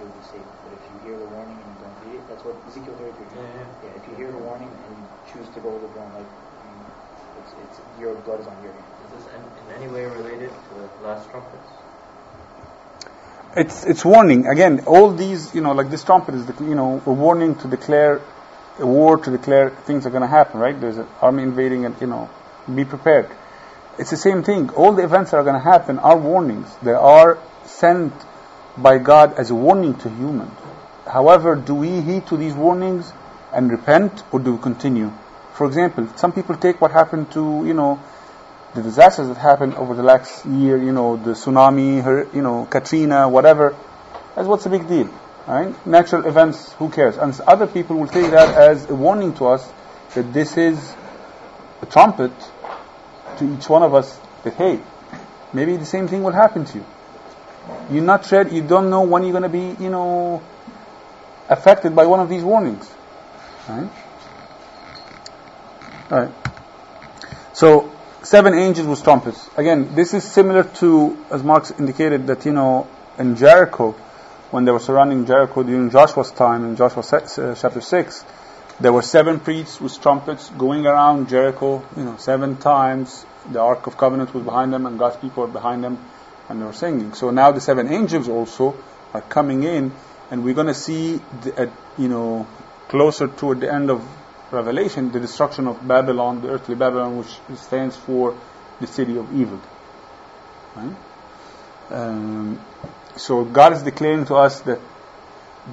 you'll 0.00 0.08
be 0.16 0.24
saved. 0.32 0.52
But 0.64 0.72
if 0.72 0.82
you 0.88 0.96
hear 1.04 1.16
the 1.20 1.28
warning 1.36 1.58
and 1.60 1.68
you 1.68 1.78
don't 1.84 1.98
heed 2.08 2.16
it, 2.16 2.24
that's 2.32 2.42
what 2.48 2.56
Ezekiel 2.72 2.96
33. 2.96 3.12
Yeah, 3.12 3.44
yeah. 3.44 3.84
Yeah, 3.84 3.98
if 4.00 4.04
you 4.08 4.14
hear 4.16 4.30
the 4.32 4.40
warning 4.40 4.72
and 4.72 4.90
you 4.96 5.04
choose 5.28 5.48
to 5.52 5.60
go 5.60 5.68
with 5.76 5.84
the 5.84 5.92
wrong, 5.92 6.08
like, 6.16 6.24
I 6.24 6.64
mean, 6.64 6.80
it's, 7.44 7.52
it's, 7.60 7.76
your 8.00 8.16
blood 8.24 8.40
is 8.40 8.48
on 8.48 8.56
your 8.64 8.72
hands. 8.72 8.96
Is 9.04 9.10
this 9.20 9.26
in, 9.36 9.42
in 9.44 9.66
any 9.76 9.88
way 9.92 10.08
related 10.08 10.48
to 10.48 10.70
the 10.80 10.88
last 11.04 11.28
trumpets? 11.30 11.68
It's 13.54 13.84
it's 13.84 14.02
warning 14.02 14.46
again. 14.46 14.80
All 14.86 15.12
these 15.12 15.54
you 15.54 15.60
know 15.60 15.72
like 15.72 15.90
this 15.90 16.02
trumpet 16.04 16.34
is 16.34 16.46
the, 16.46 16.64
you 16.64 16.74
know 16.74 17.02
a 17.04 17.12
warning 17.12 17.54
to 17.56 17.68
declare 17.68 18.22
a 18.78 18.86
war 18.86 19.18
to 19.18 19.30
declare 19.30 19.68
things 19.84 20.06
are 20.06 20.10
going 20.10 20.22
to 20.22 20.28
happen. 20.28 20.58
Right? 20.58 20.78
There's 20.80 20.96
an 20.96 21.06
army 21.20 21.42
invading 21.42 21.84
and 21.84 21.94
you 22.00 22.06
know 22.06 22.30
be 22.74 22.86
prepared. 22.86 23.28
It's 23.98 24.10
the 24.10 24.16
same 24.16 24.42
thing. 24.42 24.70
All 24.70 24.92
the 24.92 25.04
events 25.04 25.30
that 25.30 25.38
are 25.38 25.44
going 25.44 25.54
to 25.54 25.60
happen 25.60 25.98
are 25.98 26.16
warnings. 26.16 26.68
They 26.82 26.92
are 26.92 27.38
sent 27.64 28.12
by 28.76 28.98
God 28.98 29.34
as 29.34 29.50
a 29.50 29.54
warning 29.54 29.94
to 29.96 30.08
humans. 30.08 30.58
However, 31.06 31.56
do 31.56 31.74
we 31.74 32.00
heed 32.00 32.26
to 32.28 32.36
these 32.36 32.54
warnings 32.54 33.12
and 33.52 33.70
repent, 33.70 34.22
or 34.32 34.40
do 34.40 34.54
we 34.54 34.62
continue? 34.62 35.12
For 35.54 35.66
example, 35.66 36.08
some 36.16 36.32
people 36.32 36.56
take 36.56 36.80
what 36.80 36.90
happened 36.92 37.30
to 37.32 37.64
you 37.66 37.74
know 37.74 38.00
the 38.74 38.82
disasters 38.82 39.28
that 39.28 39.36
happened 39.36 39.74
over 39.74 39.94
the 39.94 40.02
last 40.02 40.46
year, 40.46 40.78
you 40.78 40.92
know, 40.92 41.16
the 41.16 41.32
tsunami, 41.32 42.02
her, 42.02 42.26
you 42.34 42.40
know, 42.40 42.66
Katrina, 42.70 43.28
whatever, 43.28 43.76
as 44.36 44.46
what's 44.46 44.64
the 44.64 44.70
big 44.70 44.88
deal? 44.88 45.10
Right? 45.46 45.74
Natural 45.86 46.24
events, 46.26 46.72
who 46.74 46.88
cares? 46.88 47.18
And 47.18 47.38
other 47.42 47.66
people 47.66 47.96
will 47.96 48.06
take 48.06 48.30
that 48.30 48.54
as 48.56 48.88
a 48.88 48.94
warning 48.94 49.34
to 49.34 49.48
us 49.48 49.70
that 50.14 50.32
this 50.32 50.56
is 50.56 50.94
a 51.82 51.86
trumpet 51.86 52.32
to 53.46 53.54
each 53.54 53.68
one 53.68 53.82
of 53.82 53.94
us 53.94 54.18
that, 54.44 54.54
hey, 54.54 54.80
maybe 55.52 55.76
the 55.76 55.86
same 55.86 56.08
thing 56.08 56.22
will 56.22 56.32
happen 56.32 56.64
to 56.64 56.78
you. 56.78 56.86
You're 57.90 58.04
not 58.04 58.26
sure, 58.26 58.46
you 58.46 58.62
don't 58.62 58.90
know 58.90 59.02
when 59.02 59.22
you're 59.22 59.32
going 59.32 59.42
to 59.42 59.48
be, 59.48 59.82
you 59.82 59.90
know, 59.90 60.42
affected 61.48 61.94
by 61.94 62.06
one 62.06 62.20
of 62.20 62.28
these 62.28 62.42
warnings. 62.42 62.90
Right? 63.68 63.90
Alright. 66.10 66.34
So, 67.52 67.92
seven 68.22 68.54
angels 68.54 68.86
with 68.86 69.02
trumpets. 69.02 69.48
Again, 69.56 69.94
this 69.94 70.14
is 70.14 70.24
similar 70.24 70.64
to, 70.64 71.24
as 71.30 71.42
Marx 71.42 71.70
indicated, 71.78 72.26
that, 72.26 72.44
you 72.44 72.52
know, 72.52 72.88
in 73.18 73.36
Jericho, 73.36 73.92
when 74.50 74.64
they 74.64 74.72
were 74.72 74.80
surrounding 74.80 75.26
Jericho 75.26 75.62
during 75.62 75.90
Joshua's 75.90 76.30
time, 76.30 76.64
in 76.64 76.76
Joshua 76.76 77.02
uh, 77.02 77.54
chapter 77.54 77.80
6, 77.80 78.24
there 78.80 78.92
were 78.92 79.02
seven 79.02 79.40
priests 79.40 79.80
with 79.80 80.00
trumpets 80.00 80.48
going 80.50 80.86
around 80.86 81.28
Jericho, 81.28 81.84
you 81.96 82.04
know, 82.04 82.16
seven 82.16 82.56
times. 82.56 83.24
The 83.50 83.60
Ark 83.60 83.86
of 83.86 83.96
Covenant 83.96 84.34
was 84.34 84.44
behind 84.44 84.72
them, 84.72 84.86
and 84.86 84.98
God's 84.98 85.16
people 85.16 85.44
were 85.44 85.52
behind 85.52 85.82
them, 85.84 85.98
and 86.48 86.60
they 86.60 86.64
were 86.64 86.72
singing. 86.72 87.14
So 87.14 87.30
now 87.30 87.52
the 87.52 87.60
seven 87.60 87.92
angels 87.92 88.28
also 88.28 88.76
are 89.12 89.20
coming 89.20 89.62
in, 89.62 89.92
and 90.30 90.44
we're 90.44 90.54
going 90.54 90.68
to 90.68 90.74
see, 90.74 91.20
the, 91.42 91.64
uh, 91.64 91.70
you 91.98 92.08
know, 92.08 92.46
closer 92.88 93.28
toward 93.28 93.60
the 93.60 93.72
end 93.72 93.90
of 93.90 94.06
Revelation, 94.52 95.12
the 95.12 95.20
destruction 95.20 95.66
of 95.66 95.86
Babylon, 95.86 96.42
the 96.42 96.48
earthly 96.48 96.74
Babylon, 96.74 97.18
which 97.18 97.58
stands 97.58 97.96
for 97.96 98.38
the 98.80 98.86
city 98.86 99.16
of 99.16 99.32
evil. 99.34 99.60
Right? 100.76 100.96
Um, 101.90 102.60
so 103.16 103.44
God 103.44 103.72
is 103.72 103.82
declaring 103.82 104.24
to 104.26 104.36
us 104.36 104.60
that 104.62 104.78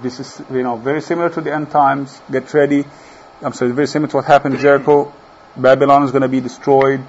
this 0.01 0.19
is, 0.19 0.41
you 0.51 0.63
know, 0.63 0.75
very 0.75 1.01
similar 1.01 1.29
to 1.29 1.41
the 1.41 1.53
end 1.53 1.71
times. 1.71 2.21
Get 2.31 2.53
ready. 2.53 2.85
I'm 3.41 3.53
sorry, 3.53 3.71
very 3.71 3.87
similar 3.87 4.09
to 4.11 4.17
what 4.17 4.25
happened 4.25 4.55
in 4.55 4.61
Jericho. 4.61 5.13
Babylon 5.55 6.03
is 6.03 6.11
going 6.11 6.21
to 6.21 6.27
be 6.27 6.41
destroyed. 6.41 7.01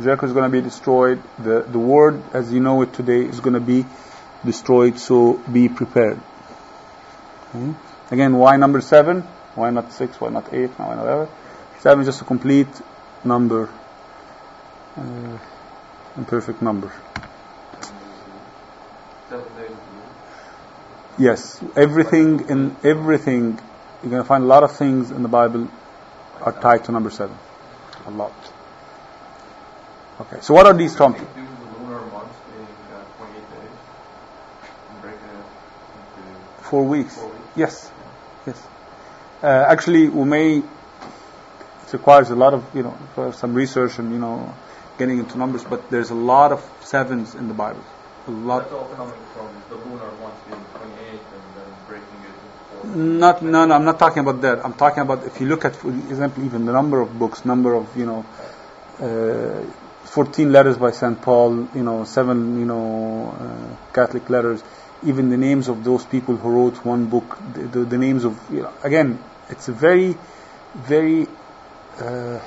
Jericho 0.00 0.26
is 0.26 0.32
going 0.32 0.50
to 0.50 0.50
be 0.50 0.62
destroyed. 0.62 1.22
The 1.38 1.62
the 1.62 1.78
world, 1.78 2.22
as 2.32 2.52
you 2.52 2.60
know 2.60 2.80
it 2.82 2.94
today, 2.94 3.22
is 3.22 3.40
going 3.40 3.54
to 3.54 3.60
be 3.60 3.84
destroyed. 4.44 4.98
So 4.98 5.34
be 5.52 5.68
prepared. 5.68 6.18
Okay? 7.54 7.74
Again, 8.10 8.36
why 8.36 8.56
number 8.56 8.80
seven? 8.80 9.22
Why 9.54 9.70
not 9.70 9.92
six? 9.92 10.20
Why 10.20 10.30
not 10.30 10.52
eight? 10.54 10.70
Why 10.78 10.94
not 10.94 11.04
whatever? 11.04 11.28
Seven 11.80 12.00
is 12.00 12.06
just 12.06 12.22
a 12.22 12.24
complete 12.24 12.68
number, 13.24 13.68
uh, 14.96 15.38
a 16.16 16.22
perfect 16.26 16.62
number. 16.62 16.92
Seven 19.28 19.44
days. 19.56 19.76
Yes, 21.22 21.62
everything 21.76 22.48
in 22.48 22.74
everything, 22.82 23.60
you're 24.02 24.10
going 24.10 24.22
to 24.22 24.24
find 24.24 24.42
a 24.42 24.46
lot 24.48 24.64
of 24.64 24.76
things 24.76 25.12
in 25.12 25.22
the 25.22 25.28
Bible 25.28 25.70
are 26.40 26.50
tied 26.50 26.82
to 26.86 26.90
number 26.90 27.10
seven. 27.10 27.38
A 28.06 28.10
lot. 28.10 28.32
Okay, 30.20 30.38
so 30.40 30.52
what 30.52 30.66
are 30.66 30.74
these 30.74 30.96
trumpets? 30.96 31.22
think 31.22 31.36
due 31.36 31.42
to 31.42 31.78
the 31.78 31.84
lunar 31.84 32.00
months 32.06 32.34
being 32.50 32.66
uh, 32.92 33.04
28 33.18 33.36
days, 33.36 33.70
and 34.90 35.02
break 35.02 35.14
it 35.14 35.20
into 35.30 36.64
Four 36.64 36.84
weeks. 36.86 37.14
four 37.14 37.28
weeks. 37.28 37.44
Yes, 37.54 37.92
yes. 38.44 38.66
Uh, 39.44 39.46
actually, 39.46 40.08
we 40.08 40.24
may. 40.24 40.56
It 40.58 41.92
requires 41.92 42.30
a 42.30 42.34
lot 42.34 42.52
of 42.52 42.64
you 42.74 42.82
know 42.82 43.30
some 43.30 43.54
research 43.54 44.00
and 44.00 44.10
you 44.10 44.18
know 44.18 44.52
getting 44.98 45.20
into 45.20 45.38
numbers, 45.38 45.62
but 45.62 45.88
there's 45.88 46.10
a 46.10 46.16
lot 46.16 46.50
of 46.50 46.68
sevens 46.80 47.36
in 47.36 47.46
the 47.46 47.54
Bible. 47.54 47.84
Lot. 48.28 48.60
That's 48.60 48.72
all 48.72 48.88
coming 48.94 49.14
from 49.34 49.48
the 49.68 49.76
lunar 49.76 50.10
months 50.20 50.40
being 50.48 50.64
28 50.76 51.10
and 51.10 51.20
then 51.56 51.70
breaking 51.88 52.06
it 52.22 52.28
into 52.28 52.82
four. 52.82 52.96
Not, 52.96 53.42
no, 53.42 53.66
no, 53.66 53.74
I'm 53.74 53.84
not 53.84 53.98
talking 53.98 54.20
about 54.20 54.40
that. 54.42 54.64
I'm 54.64 54.74
talking 54.74 55.02
about 55.02 55.24
if 55.24 55.40
you 55.40 55.48
look 55.48 55.64
at, 55.64 55.74
for 55.74 55.88
example, 55.90 56.44
even 56.44 56.64
the 56.64 56.72
number 56.72 57.00
of 57.00 57.18
books, 57.18 57.44
number 57.44 57.74
of, 57.74 57.96
you 57.96 58.06
know, 58.06 58.26
uh, 59.00 59.64
14 60.04 60.52
letters 60.52 60.76
by 60.76 60.90
St. 60.90 61.20
Paul, 61.20 61.68
you 61.74 61.82
know, 61.82 62.04
seven, 62.04 62.60
you 62.60 62.66
know, 62.66 63.34
uh, 63.38 63.92
Catholic 63.92 64.28
letters, 64.30 64.62
even 65.04 65.30
the 65.30 65.36
names 65.36 65.68
of 65.68 65.82
those 65.82 66.04
people 66.04 66.36
who 66.36 66.48
wrote 66.48 66.84
one 66.84 67.06
book, 67.06 67.38
the, 67.54 67.62
the, 67.62 67.84
the 67.84 67.98
names 67.98 68.24
of, 68.24 68.38
you 68.52 68.62
know, 68.62 68.72
again, 68.84 69.18
it's 69.48 69.68
a 69.68 69.72
very, 69.72 70.16
very, 70.74 71.26
uh, 71.98 72.38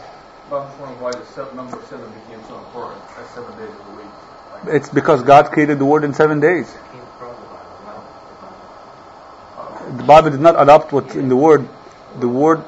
I'm 0.52 0.68
just 0.68 0.80
wondering 0.80 1.02
why 1.02 1.12
the 1.12 1.26
seven, 1.26 1.56
number 1.56 1.82
seven 1.90 2.08
became 2.12 2.44
so 2.48 2.58
important. 2.60 3.02
That's 3.18 3.32
seven 3.32 3.58
days 3.58 3.70
of 3.70 3.86
the 3.88 3.96
week. 3.98 4.25
It's 4.68 4.90
because 4.90 5.24
God 5.24 5.52
created 5.52 5.80
the 5.80 5.86
world 5.86 6.04
in 6.04 6.14
seven 6.14 6.40
days. 6.40 6.74
The 9.98 10.04
Bible, 10.04 10.32
did 10.32 10.40
not 10.40 10.60
adopt 10.60 10.92
what's 10.92 11.16
in 11.16 11.30
the 11.30 11.36
word. 11.36 11.68
The 12.20 12.28
word, 12.28 12.64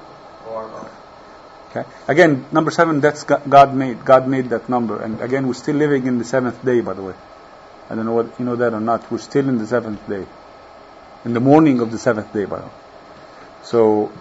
okay. 1.69 1.83
Again, 2.07 2.45
number 2.51 2.69
seven, 2.69 3.01
that's 3.01 3.23
God 3.23 3.75
made. 3.75 4.05
God 4.05 4.27
made 4.27 4.49
that 4.49 4.69
number. 4.69 5.01
And 5.01 5.21
again, 5.21 5.47
we're 5.47 5.53
still 5.55 5.75
living 5.75 6.05
in 6.05 6.19
the 6.19 6.25
seventh 6.25 6.63
day, 6.63 6.81
by 6.81 6.93
the 6.93 7.01
way. 7.01 7.15
I 7.89 7.95
don't 7.95 8.05
know 8.05 8.13
what 8.13 8.39
you 8.39 8.45
know 8.45 8.55
that 8.57 8.73
or 8.73 8.79
not. 8.79 9.09
We're 9.11 9.17
still 9.17 9.49
in 9.49 9.57
the 9.57 9.65
seventh 9.65 10.07
day. 10.07 10.25
In 11.25 11.33
the 11.33 11.39
morning 11.39 11.81
of 11.81 11.91
the 11.91 11.97
seventh 11.97 12.31
day, 12.33 12.45
by 12.45 12.59
the 12.59 12.65
way. 12.65 12.71
So, 13.63 14.11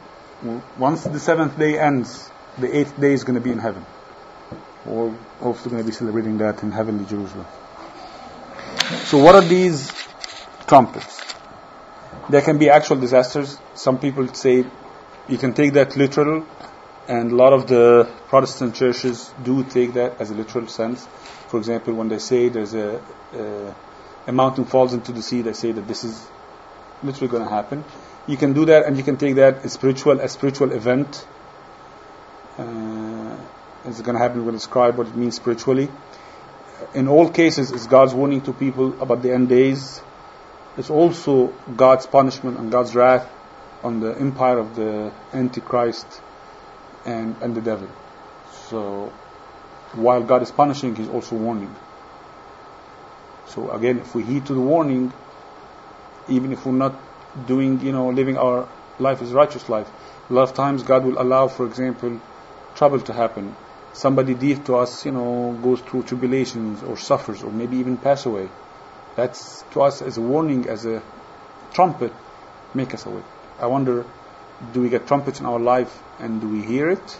once 0.79 1.05
the 1.05 1.21
seventh 1.21 1.59
day 1.59 1.79
ends, 1.79 2.31
the 2.59 2.75
eighth 2.75 2.99
day 2.99 3.13
is 3.13 3.25
going 3.25 3.35
to 3.35 3.41
be 3.41 3.51
in 3.51 3.59
heaven. 3.59 3.85
We're 4.87 5.11
hopefully 5.41 5.73
going 5.73 5.83
to 5.83 5.87
be 5.87 5.95
celebrating 5.95 6.39
that 6.39 6.63
in 6.63 6.73
heavenly 6.73 7.05
Jerusalem. 7.05 7.47
So, 8.87 9.19
what 9.19 9.35
are 9.35 9.43
these 9.43 9.93
trumpets? 10.69 11.21
There 12.29 12.41
can 12.41 12.57
be 12.59 12.71
actual 12.71 12.97
disasters. 12.97 13.59
Some 13.75 13.99
people 13.99 14.33
say 14.33 14.65
you 15.29 15.39
can 15.39 15.55
take 15.55 15.73
that 15.73 15.97
literal, 15.97 16.47
and 17.09 17.33
a 17.33 17.35
lot 17.35 17.53
of 17.53 17.67
the 17.67 18.09
Protestant 18.29 18.77
churches 18.77 19.33
do 19.43 19.65
take 19.65 19.95
that 19.95 20.21
as 20.21 20.31
a 20.31 20.35
literal 20.35 20.69
sense. 20.69 21.05
For 21.49 21.59
example, 21.59 21.95
when 21.95 22.09
they 22.09 22.19
say 22.21 22.49
there's 22.49 22.75
a, 22.75 23.03
a, 23.33 23.75
a 24.29 24.33
mountain 24.33 24.67
falls 24.67 24.95
into 24.95 25.11
the 25.11 25.23
sea, 25.23 25.43
they 25.43 25.53
say 25.53 25.73
that 25.73 25.89
this 25.89 26.05
is 26.05 26.25
literally 27.03 27.29
going 27.29 27.43
to 27.43 27.51
happen. 27.51 27.85
You 28.29 28.37
can 28.37 28.53
do 28.53 28.67
that, 28.67 28.87
and 28.87 28.97
you 28.97 29.03
can 29.03 29.17
take 29.17 29.35
that 29.35 29.65
as 29.65 29.73
spiritual, 29.73 30.21
a 30.21 30.29
spiritual 30.29 30.71
event. 30.71 31.27
Uh, 32.57 33.37
it's 33.85 34.01
going 34.01 34.17
to 34.17 34.23
happen. 34.23 34.45
We'll 34.45 34.55
describe 34.55 34.97
what 34.97 35.09
it 35.09 35.17
means 35.17 35.35
spiritually. 35.35 35.89
In 36.95 37.09
all 37.09 37.31
cases, 37.31 37.73
it's 37.73 37.87
God's 37.87 38.15
warning 38.15 38.43
to 38.43 38.53
people 38.53 39.01
about 39.01 39.23
the 39.23 39.33
end 39.33 39.49
days. 39.49 40.01
It's 40.77 40.91
also 40.91 41.49
God's 41.75 42.07
punishment 42.07 42.59
and 42.59 42.71
God's 42.71 42.95
wrath 42.95 43.31
on 43.83 44.01
the 44.01 44.13
empire 44.19 44.59
of 44.59 44.77
the 44.77 45.13
Antichrist 45.33 46.07
and, 47.05 47.37
and 47.41 47.55
the 47.55 47.61
devil. 47.61 47.89
So, 48.69 49.13
while 49.95 50.23
God 50.23 50.43
is 50.43 50.51
punishing, 50.51 50.95
He's 50.97 51.09
also 51.09 51.37
warning. 51.37 51.75
So 53.47 53.71
again, 53.71 53.99
if 54.01 54.15
we 54.15 54.23
heed 54.23 54.47
to 54.47 54.55
the 54.55 54.61
warning, 54.61 55.13
even 56.29 56.53
if 56.53 56.67
we're 56.67 56.73
not 56.73 56.95
doing, 57.47 57.81
you 57.81 57.93
know, 57.93 58.11
living 58.11 58.37
our 58.37 58.69
life 58.99 59.23
as 59.23 59.33
righteous 59.33 59.69
life, 59.69 59.89
a 60.29 60.33
lot 60.33 60.43
of 60.43 60.55
times 60.55 60.83
God 60.83 61.05
will 61.05 61.21
allow, 61.21 61.49
for 61.49 61.67
example, 61.67 62.21
trouble 62.75 63.01
to 63.01 63.13
happen. 63.13 63.55
Somebody 63.97 64.35
dear 64.35 64.57
to 64.57 64.77
us, 64.77 65.07
you 65.07 65.13
know, 65.13 65.59
goes 65.63 65.81
through 65.81 66.03
tribulations 66.03 66.83
or 66.83 66.99
suffers 66.99 67.43
or 67.43 67.51
maybe 67.51 67.79
even 67.79 67.97
pass 67.97 68.27
away. 68.27 68.47
That's 69.17 69.65
to 69.71 69.81
us 69.81 70.03
as 70.03 70.19
a 70.19 70.21
warning, 70.21 70.69
as 70.69 70.85
a 70.85 71.01
trumpet, 71.73 72.13
make 72.75 72.93
us 72.93 73.07
awake. 73.07 73.25
I 73.59 73.67
wonder, 73.69 74.05
do 74.75 74.83
we 74.83 74.91
get 74.91 75.07
trumpets 75.07 75.41
in 75.41 75.47
our 75.47 75.59
life 75.59 75.99
and 76.21 76.43
do 76.43 76.49
we 76.49 76.61
hear 76.61 76.91
it? 76.91 77.19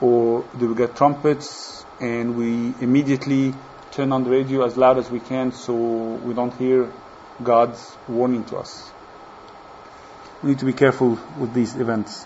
Or 0.00 0.44
do 0.58 0.68
we 0.68 0.74
get 0.74 0.96
trumpets 0.96 1.84
and 2.00 2.36
we 2.36 2.72
immediately 2.80 3.52
turn 3.90 4.12
on 4.12 4.24
the 4.24 4.30
radio 4.30 4.64
as 4.64 4.78
loud 4.78 4.96
as 4.96 5.10
we 5.10 5.20
can 5.20 5.52
so 5.52 5.74
we 6.24 6.32
don't 6.32 6.54
hear 6.54 6.90
God's 7.42 7.98
warning 8.08 8.44
to 8.44 8.56
us? 8.56 8.90
We 10.42 10.52
need 10.52 10.58
to 10.60 10.64
be 10.64 10.72
careful 10.72 11.18
with 11.38 11.52
these 11.52 11.76
events. 11.76 12.24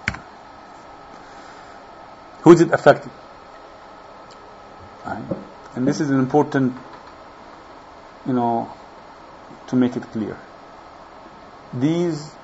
Who 2.43 2.53
is 2.53 2.61
it 2.61 2.71
affecting? 2.71 3.11
Right? 5.05 5.25
And 5.75 5.87
this 5.87 6.01
is 6.01 6.11
an 6.11 6.19
important, 6.19 6.75
you 8.27 8.33
know, 8.33 8.73
to 9.69 9.77
make 9.77 9.97
it 9.97 10.03
clear. 10.13 10.39
These 11.73 12.35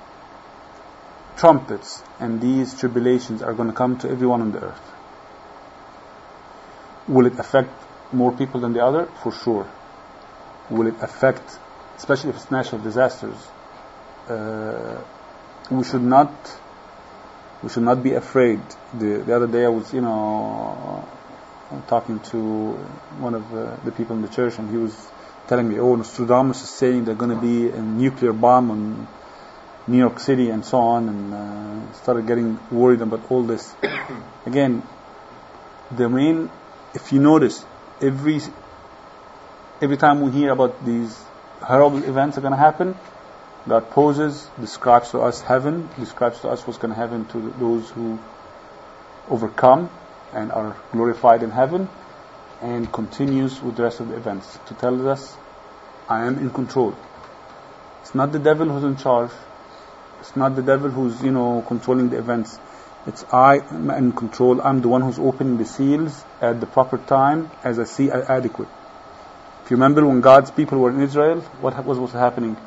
trumpets 1.37 2.03
and 2.19 2.41
these 2.41 2.77
tribulations 2.77 3.41
are 3.41 3.53
going 3.53 3.69
to 3.69 3.73
come 3.73 3.97
to 3.99 4.09
everyone 4.09 4.41
on 4.41 4.51
the 4.51 4.59
earth. 4.59 4.91
Will 7.07 7.25
it 7.25 7.39
affect 7.39 7.71
more 8.11 8.31
people 8.31 8.61
than 8.61 8.73
the 8.73 8.83
other? 8.83 9.05
For 9.23 9.31
sure. 9.31 9.67
Will 10.69 10.87
it 10.87 10.95
affect, 11.01 11.57
especially 11.97 12.31
if 12.31 12.35
it's 12.35 12.51
natural 12.51 12.81
disasters? 12.81 13.37
Uh, 14.27 15.01
we 15.69 15.83
should 15.83 16.03
not 16.03 16.31
we 17.63 17.69
should 17.69 17.83
not 17.83 18.01
be 18.01 18.13
afraid. 18.13 18.59
The, 18.93 19.23
the 19.25 19.35
other 19.35 19.47
day 19.47 19.65
I 19.65 19.69
was, 19.69 19.93
you 19.93 20.01
know, 20.01 21.07
talking 21.87 22.19
to 22.31 22.73
one 23.19 23.33
of 23.33 23.53
uh, 23.53 23.75
the 23.83 23.91
people 23.91 24.15
in 24.15 24.21
the 24.21 24.27
church, 24.27 24.57
and 24.57 24.69
he 24.69 24.77
was 24.77 24.95
telling 25.47 25.67
me, 25.67 25.79
"Oh, 25.79 25.95
Nostradamus 25.95 26.61
is 26.63 26.69
saying 26.69 27.05
there's 27.05 27.17
going 27.17 27.35
to 27.35 27.41
be 27.41 27.69
a 27.69 27.81
nuclear 27.81 28.33
bomb 28.33 28.71
on 28.71 29.07
New 29.87 29.97
York 29.97 30.19
City 30.19 30.49
and 30.49 30.65
so 30.65 30.79
on," 30.79 31.09
and 31.09 31.33
uh, 31.33 31.93
started 31.93 32.27
getting 32.27 32.59
worried 32.71 33.01
about 33.01 33.31
all 33.31 33.43
this. 33.43 33.73
Again, 34.45 34.83
the 35.95 36.09
main, 36.09 36.49
if 36.93 37.11
you 37.13 37.21
notice, 37.21 37.63
every 38.01 38.41
every 39.81 39.97
time 39.97 40.21
we 40.21 40.31
hear 40.31 40.51
about 40.51 40.85
these 40.85 41.17
horrible 41.61 42.03
events 42.03 42.37
are 42.37 42.41
going 42.41 42.53
to 42.53 42.59
happen, 42.59 42.95
God 43.67 43.89
poses, 43.91 44.47
describes 44.59 45.11
to 45.11 45.19
us 45.19 45.41
heaven, 45.41 45.89
describes 45.99 46.41
to 46.41 46.49
us 46.49 46.65
what's 46.65 46.79
going 46.79 46.93
to 46.93 46.99
happen 46.99 47.25
to 47.27 47.53
those 47.59 47.89
who 47.91 48.19
overcome 49.29 49.89
and 50.33 50.51
are 50.51 50.77
glorified 50.91 51.43
in 51.43 51.51
heaven, 51.51 51.89
and 52.61 52.91
continues 52.91 53.61
with 53.61 53.75
the 53.75 53.83
rest 53.83 53.99
of 53.99 54.09
the 54.09 54.15
events 54.15 54.59
to 54.67 54.73
tell 54.75 55.09
us, 55.09 55.35
I 56.07 56.25
am 56.25 56.37
in 56.37 56.49
control. 56.51 56.95
It's 58.01 58.13
not 58.13 58.31
the 58.31 58.39
devil 58.39 58.67
who's 58.67 58.83
in 58.83 58.97
charge. 58.97 59.31
It's 60.19 60.35
not 60.35 60.55
the 60.55 60.61
devil 60.61 60.89
who's, 60.89 61.23
you 61.23 61.31
know, 61.31 61.63
controlling 61.67 62.09
the 62.09 62.19
events. 62.19 62.59
It's 63.07 63.25
I 63.31 63.57
am 63.71 63.89
in 63.89 64.11
control. 64.11 64.61
I'm 64.61 64.81
the 64.81 64.87
one 64.87 65.01
who's 65.01 65.17
opening 65.17 65.57
the 65.57 65.65
seals 65.65 66.23
at 66.39 66.59
the 66.59 66.67
proper 66.67 66.97
time 66.97 67.49
as 67.63 67.79
I 67.79 67.85
see 67.85 68.11
adequate. 68.11 68.67
If 69.63 69.71
you 69.71 69.77
remember 69.77 70.05
when 70.05 70.21
God's 70.21 70.51
people 70.51 70.77
were 70.77 70.91
in 70.91 71.01
Israel, 71.01 71.41
what 71.61 71.83
was 71.85 71.97
was 71.97 72.11
happening? 72.11 72.57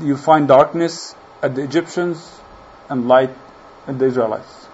You 0.00 0.16
find 0.16 0.48
darkness 0.48 1.14
at 1.42 1.54
the 1.54 1.62
Egyptians 1.62 2.40
and 2.88 3.06
light 3.06 3.34
at 3.86 3.98
the 3.98 4.06
Israelites. 4.06 4.65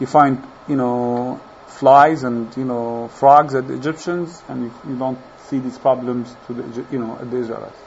You 0.00 0.06
find, 0.06 0.42
you 0.68 0.76
know, 0.76 1.40
flies 1.66 2.22
and 2.22 2.56
you 2.56 2.64
know 2.64 3.08
frogs 3.08 3.54
at 3.54 3.68
the 3.68 3.74
Egyptians, 3.74 4.42
and 4.48 4.64
you, 4.64 4.72
you 4.88 4.96
don't 4.96 5.18
see 5.38 5.58
these 5.58 5.78
problems 5.78 6.34
to 6.46 6.54
the 6.54 6.84
you 6.90 6.98
know 6.98 7.18
at 7.20 7.30
the 7.30 7.36
Israelites. 7.38 7.78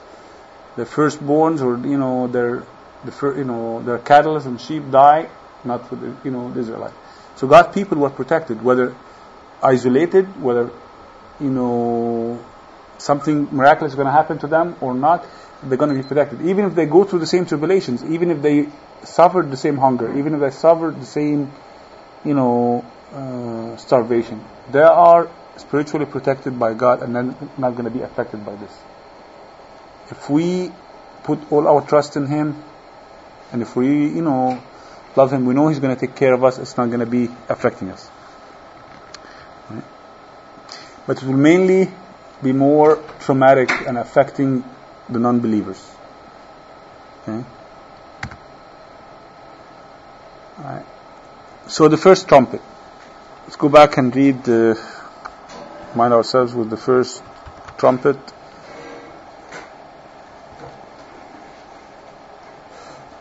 The 0.75 0.83
firstborns, 0.83 1.61
or 1.61 1.85
you 1.87 1.97
know, 1.97 2.27
their 2.27 2.63
the 3.03 3.11
fir- 3.11 3.37
you 3.37 3.45
know 3.45 3.81
their 3.83 3.97
cattle 3.99 4.37
and 4.37 4.59
sheep 4.59 4.89
die, 4.91 5.29
not 5.63 5.87
for 5.87 5.95
the 5.95 6.15
you 6.23 6.31
know 6.31 6.51
the 6.51 6.59
Israelites. 6.59 6.95
So 7.35 7.47
God's 7.47 7.73
people 7.73 7.97
were 7.99 8.09
protected, 8.09 8.61
whether 8.61 8.95
isolated, 9.61 10.41
whether 10.41 10.69
you 11.39 11.49
know 11.49 12.43
something 12.97 13.47
miraculous 13.51 13.91
is 13.93 13.95
going 13.95 14.07
to 14.07 14.11
happen 14.11 14.39
to 14.39 14.47
them 14.47 14.75
or 14.81 14.93
not, 14.93 15.25
they're 15.63 15.77
going 15.77 15.95
to 15.95 16.01
be 16.01 16.07
protected. 16.07 16.41
Even 16.41 16.65
if 16.65 16.75
they 16.75 16.85
go 16.85 17.03
through 17.03 17.19
the 17.19 17.27
same 17.27 17.45
tribulations, 17.45 18.03
even 18.03 18.31
if 18.31 18.41
they 18.41 18.67
suffered 19.03 19.51
the 19.51 19.57
same 19.57 19.77
hunger, 19.77 20.17
even 20.17 20.33
if 20.33 20.39
they 20.39 20.49
suffered 20.49 20.99
the 20.99 21.05
same, 21.05 21.51
you 22.25 22.33
know, 22.33 22.85
uh, 23.13 23.77
starvation, 23.77 24.43
they 24.71 24.81
are 24.81 25.29
spiritually 25.57 26.05
protected 26.05 26.59
by 26.59 26.73
God 26.73 27.01
and 27.01 27.15
then 27.15 27.35
not 27.57 27.71
going 27.71 27.85
to 27.85 27.91
be 27.91 28.01
affected 28.01 28.45
by 28.45 28.55
this. 28.55 28.77
If 30.09 30.29
we 30.29 30.71
put 31.23 31.51
all 31.51 31.67
our 31.67 31.81
trust 31.85 32.15
in 32.15 32.27
Him, 32.27 32.63
and 33.51 33.61
if 33.61 33.75
we, 33.75 33.87
you 33.87 34.21
know, 34.21 34.61
love 35.15 35.33
Him, 35.33 35.45
we 35.45 35.53
know 35.53 35.67
He's 35.67 35.79
going 35.79 35.95
to 35.95 35.99
take 35.99 36.15
care 36.15 36.33
of 36.33 36.43
us. 36.43 36.57
It's 36.57 36.77
not 36.77 36.87
going 36.87 36.99
to 36.99 37.05
be 37.05 37.29
affecting 37.49 37.89
us. 37.89 38.09
Right? 39.69 39.83
But 41.05 41.21
it 41.21 41.27
will 41.27 41.37
mainly 41.37 41.91
be 42.43 42.53
more 42.53 43.03
traumatic 43.19 43.71
and 43.71 43.97
affecting 43.97 44.63
the 45.09 45.19
non-believers. 45.19 45.83
Okay. 47.23 47.43
Alright. 50.59 50.85
So 51.69 51.89
the 51.89 51.97
first 51.97 52.29
trumpet. 52.29 52.61
Let's 53.43 53.57
go 53.57 53.67
back 53.67 53.97
and 53.97 54.15
read. 54.15 54.47
Uh, 54.47 54.75
mind 55.95 56.13
ourselves 56.13 56.53
with 56.53 56.69
the 56.69 56.77
first 56.77 57.21
trumpet. 57.77 58.17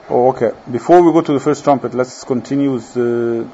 Oh, 0.09 0.29
okay. 0.29 0.53
Before 0.71 1.03
we 1.03 1.13
go 1.13 1.23
to 1.23 1.33
the 1.33 1.41
first 1.41 1.65
trumpet, 1.65 1.93
let's 1.93 2.23
continue 2.23 2.75
with 2.75 3.51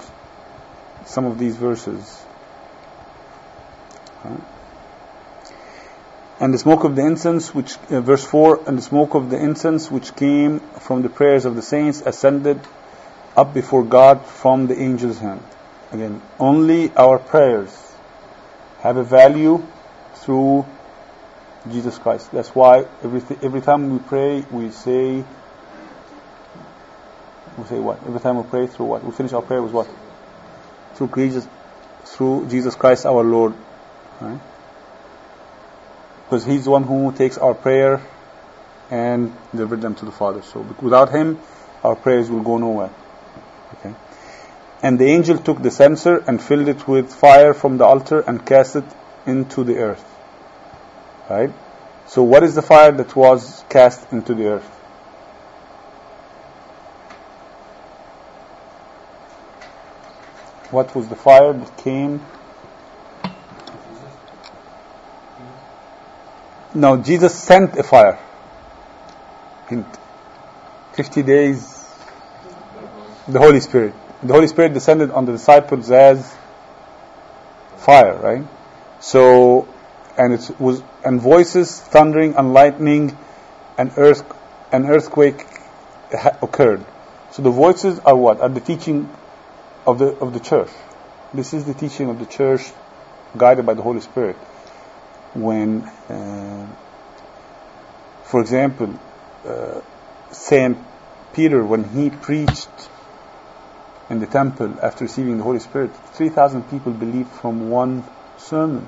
some 1.07 1.25
of 1.25 1.39
these 1.39 1.57
verses. 1.57 2.23
And 6.39 6.53
the 6.53 6.59
smoke 6.59 6.85
of 6.85 6.97
the 6.97 7.07
incense, 7.07 7.55
which, 7.55 7.79
uh, 7.89 8.03
verse 8.03 8.25
4, 8.25 8.65
and 8.67 8.77
the 8.77 8.83
smoke 8.83 9.15
of 9.15 9.31
the 9.31 9.43
incense 9.43 9.91
which 9.91 10.15
came 10.15 10.61
from 10.61 11.01
the 11.01 11.09
prayers 11.09 11.47
of 11.47 11.57
the 11.57 11.63
saints 11.63 12.03
ascended 12.03 12.61
up 13.37 13.55
before 13.55 13.85
God 13.85 14.27
from 14.27 14.67
the 14.67 14.77
angel's 14.77 15.19
hand. 15.19 15.43
Again, 15.93 16.21
only 16.39 16.93
our 16.95 17.19
prayers 17.19 17.93
have 18.81 18.97
a 18.97 19.05
value 19.05 19.67
through 20.15 20.67
Jesus 21.71 21.99
Christ. 21.99 22.33
That's 22.33 22.49
why 22.51 22.85
every, 23.03 23.23
every 23.43 23.61
time 23.61 23.91
we 23.91 23.99
pray, 23.99 24.45
we 24.51 24.71
say, 24.71 25.25
we 27.57 27.65
say 27.65 27.79
what? 27.79 28.05
Every 28.07 28.21
time 28.21 28.37
we 28.37 28.43
pray 28.45 28.67
through 28.67 28.87
what? 28.87 29.05
We 29.05 29.13
finish 29.13 29.33
our 29.33 29.43
prayer 29.43 29.63
with 29.63 29.73
what? 29.73 29.89
Through 30.95 31.11
Jesus, 31.15 31.47
through 32.05 32.49
Jesus 32.49 32.75
Christ 32.75 33.07
our 33.07 33.23
Lord. 33.23 33.55
Right? 34.21 34.41
Because 36.25 36.45
He's 36.45 36.65
the 36.65 36.71
one 36.71 36.85
who 36.85 37.13
takes 37.13 37.39
our 37.39 37.55
prayer 37.55 38.01
and 38.91 39.35
deliver 39.53 39.77
them 39.77 39.95
to 39.97 40.05
the 40.05 40.13
Father. 40.13 40.43
So 40.43 40.61
without 40.81 41.11
Him, 41.11 41.39
our 41.85 41.95
prayers 41.97 42.31
will 42.31 42.43
go 42.43 42.59
nowhere. 42.59 42.91
And 44.83 44.99
the 44.99 45.07
angel 45.07 45.39
took 45.39 45.63
the 45.63 45.71
censer 45.71 46.25
and 46.27 46.43
filled 46.43 46.69
it 46.69 46.89
with 46.89 47.15
fire 47.15 47.55
from 47.55 47.79
the 47.79 47.85
altar 47.85 48.21
and 48.21 48.45
cast 48.45 48.77
it 48.77 48.85
into 49.27 49.63
the 49.63 49.77
earth. 49.77 50.05
Right? 51.31 51.53
So 52.07 52.25
what 52.25 52.43
is 52.43 52.55
the 52.57 52.63
fire 52.63 52.91
that 52.93 53.15
was 53.15 53.65
cast 53.69 54.13
into 54.13 54.35
the 54.35 54.47
earth? 54.47 54.69
What 60.73 60.95
was 60.97 61.09
the 61.09 61.17
fire 61.17 61.53
that 61.53 61.77
came? 61.77 62.21
No, 66.75 66.97
Jesus 66.97 67.39
sent 67.39 67.79
a 67.79 67.83
fire. 67.83 68.19
Hint. 69.69 69.87
50 70.95 71.23
days, 71.23 71.87
the 73.29 73.39
Holy 73.39 73.61
Spirit. 73.61 73.95
The 74.23 74.33
Holy 74.33 74.47
Spirit 74.47 74.73
descended 74.73 75.11
on 75.11 75.25
the 75.25 75.33
disciples 75.33 75.91
as 75.91 76.33
fire, 77.79 78.17
right? 78.17 78.47
So, 79.01 79.67
and 80.17 80.35
it 80.35 80.61
was, 80.61 80.83
and 81.05 81.21
voices, 81.21 81.81
thundering, 81.81 82.37
and 82.37 82.53
lightning, 82.53 83.17
and 83.77 83.91
earth, 83.97 84.23
an 84.71 84.87
earthquake 84.87 85.45
ha- 86.13 86.39
occurred. 86.41 86.85
So 87.33 87.43
the 87.43 87.51
voices 87.51 87.99
are 88.01 88.15
what? 88.15 88.41
Are 88.41 88.49
the 88.49 88.61
teaching 88.61 89.11
of 89.87 89.99
the 89.99 90.07
of 90.19 90.33
the 90.33 90.41
church. 90.41 90.71
This 91.35 91.55
is 91.55 91.65
the 91.65 91.75
teaching 91.75 92.09
of 92.09 92.19
the 92.19 92.27
church, 92.27 92.71
guided 93.37 93.67
by 93.67 93.75
the 93.75 93.83
Holy 93.83 94.01
Spirit. 94.01 94.37
When, 95.35 95.83
uh, 95.83 96.69
for 98.25 98.41
example, 98.41 99.01
uh, 99.47 99.81
Saint 100.31 100.79
Peter, 101.33 101.65
when 101.65 101.85
he 101.85 102.11
preached 102.11 102.69
in 104.13 104.19
the 104.19 104.27
temple 104.27 104.79
after 104.83 105.05
receiving 105.05 105.39
the 105.39 105.43
Holy 105.43 105.59
Spirit, 105.59 105.91
three 106.13 106.29
thousand 106.29 106.65
people 106.69 106.93
believed 106.93 107.31
from 107.31 107.71
one 107.71 108.05
sermon. 108.37 108.87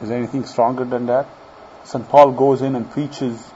Is 0.00 0.08
there 0.08 0.18
anything 0.18 0.44
stronger 0.44 0.84
than 0.84 1.06
that? 1.06 1.28
St. 1.84 2.08
Paul 2.08 2.32
goes 2.32 2.60
in 2.60 2.74
and 2.74 2.90
preaches. 2.90 3.52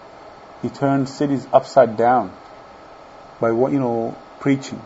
He 0.62 0.68
turns 0.68 1.12
cities 1.12 1.44
upside 1.52 1.96
down 1.96 2.32
by 3.40 3.50
what 3.50 3.72
you 3.72 3.80
know 3.80 4.16
preaching. 4.38 4.80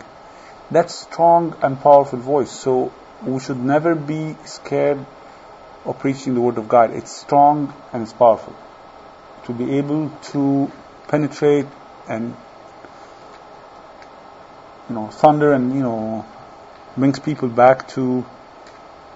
That's 0.71 0.95
strong 0.95 1.55
and 1.63 1.79
powerful 1.79 2.19
voice. 2.19 2.51
So 2.51 2.93
we 3.23 3.41
should 3.41 3.59
never 3.59 3.95
be 3.95 4.37
scared 4.47 5.05
of 5.85 5.99
preaching 5.99 6.33
the 6.33 6.41
word 6.41 6.57
of 6.57 6.67
God. 6.67 6.95
It's 6.95 7.15
strong 7.15 7.75
and 7.93 8.03
it's 8.03 8.15
powerful. 8.15 8.57
To 9.45 9.53
be 9.53 9.77
able 9.77 10.09
to 10.33 10.73
penetrate 11.09 11.67
and 12.09 12.37
you 14.91 14.97
know 14.97 15.07
thunder 15.07 15.53
and 15.53 15.73
you 15.73 15.83
know 15.83 16.27
brings 16.97 17.21
people 17.21 17.49
back 17.49 17.87
to 17.89 18.27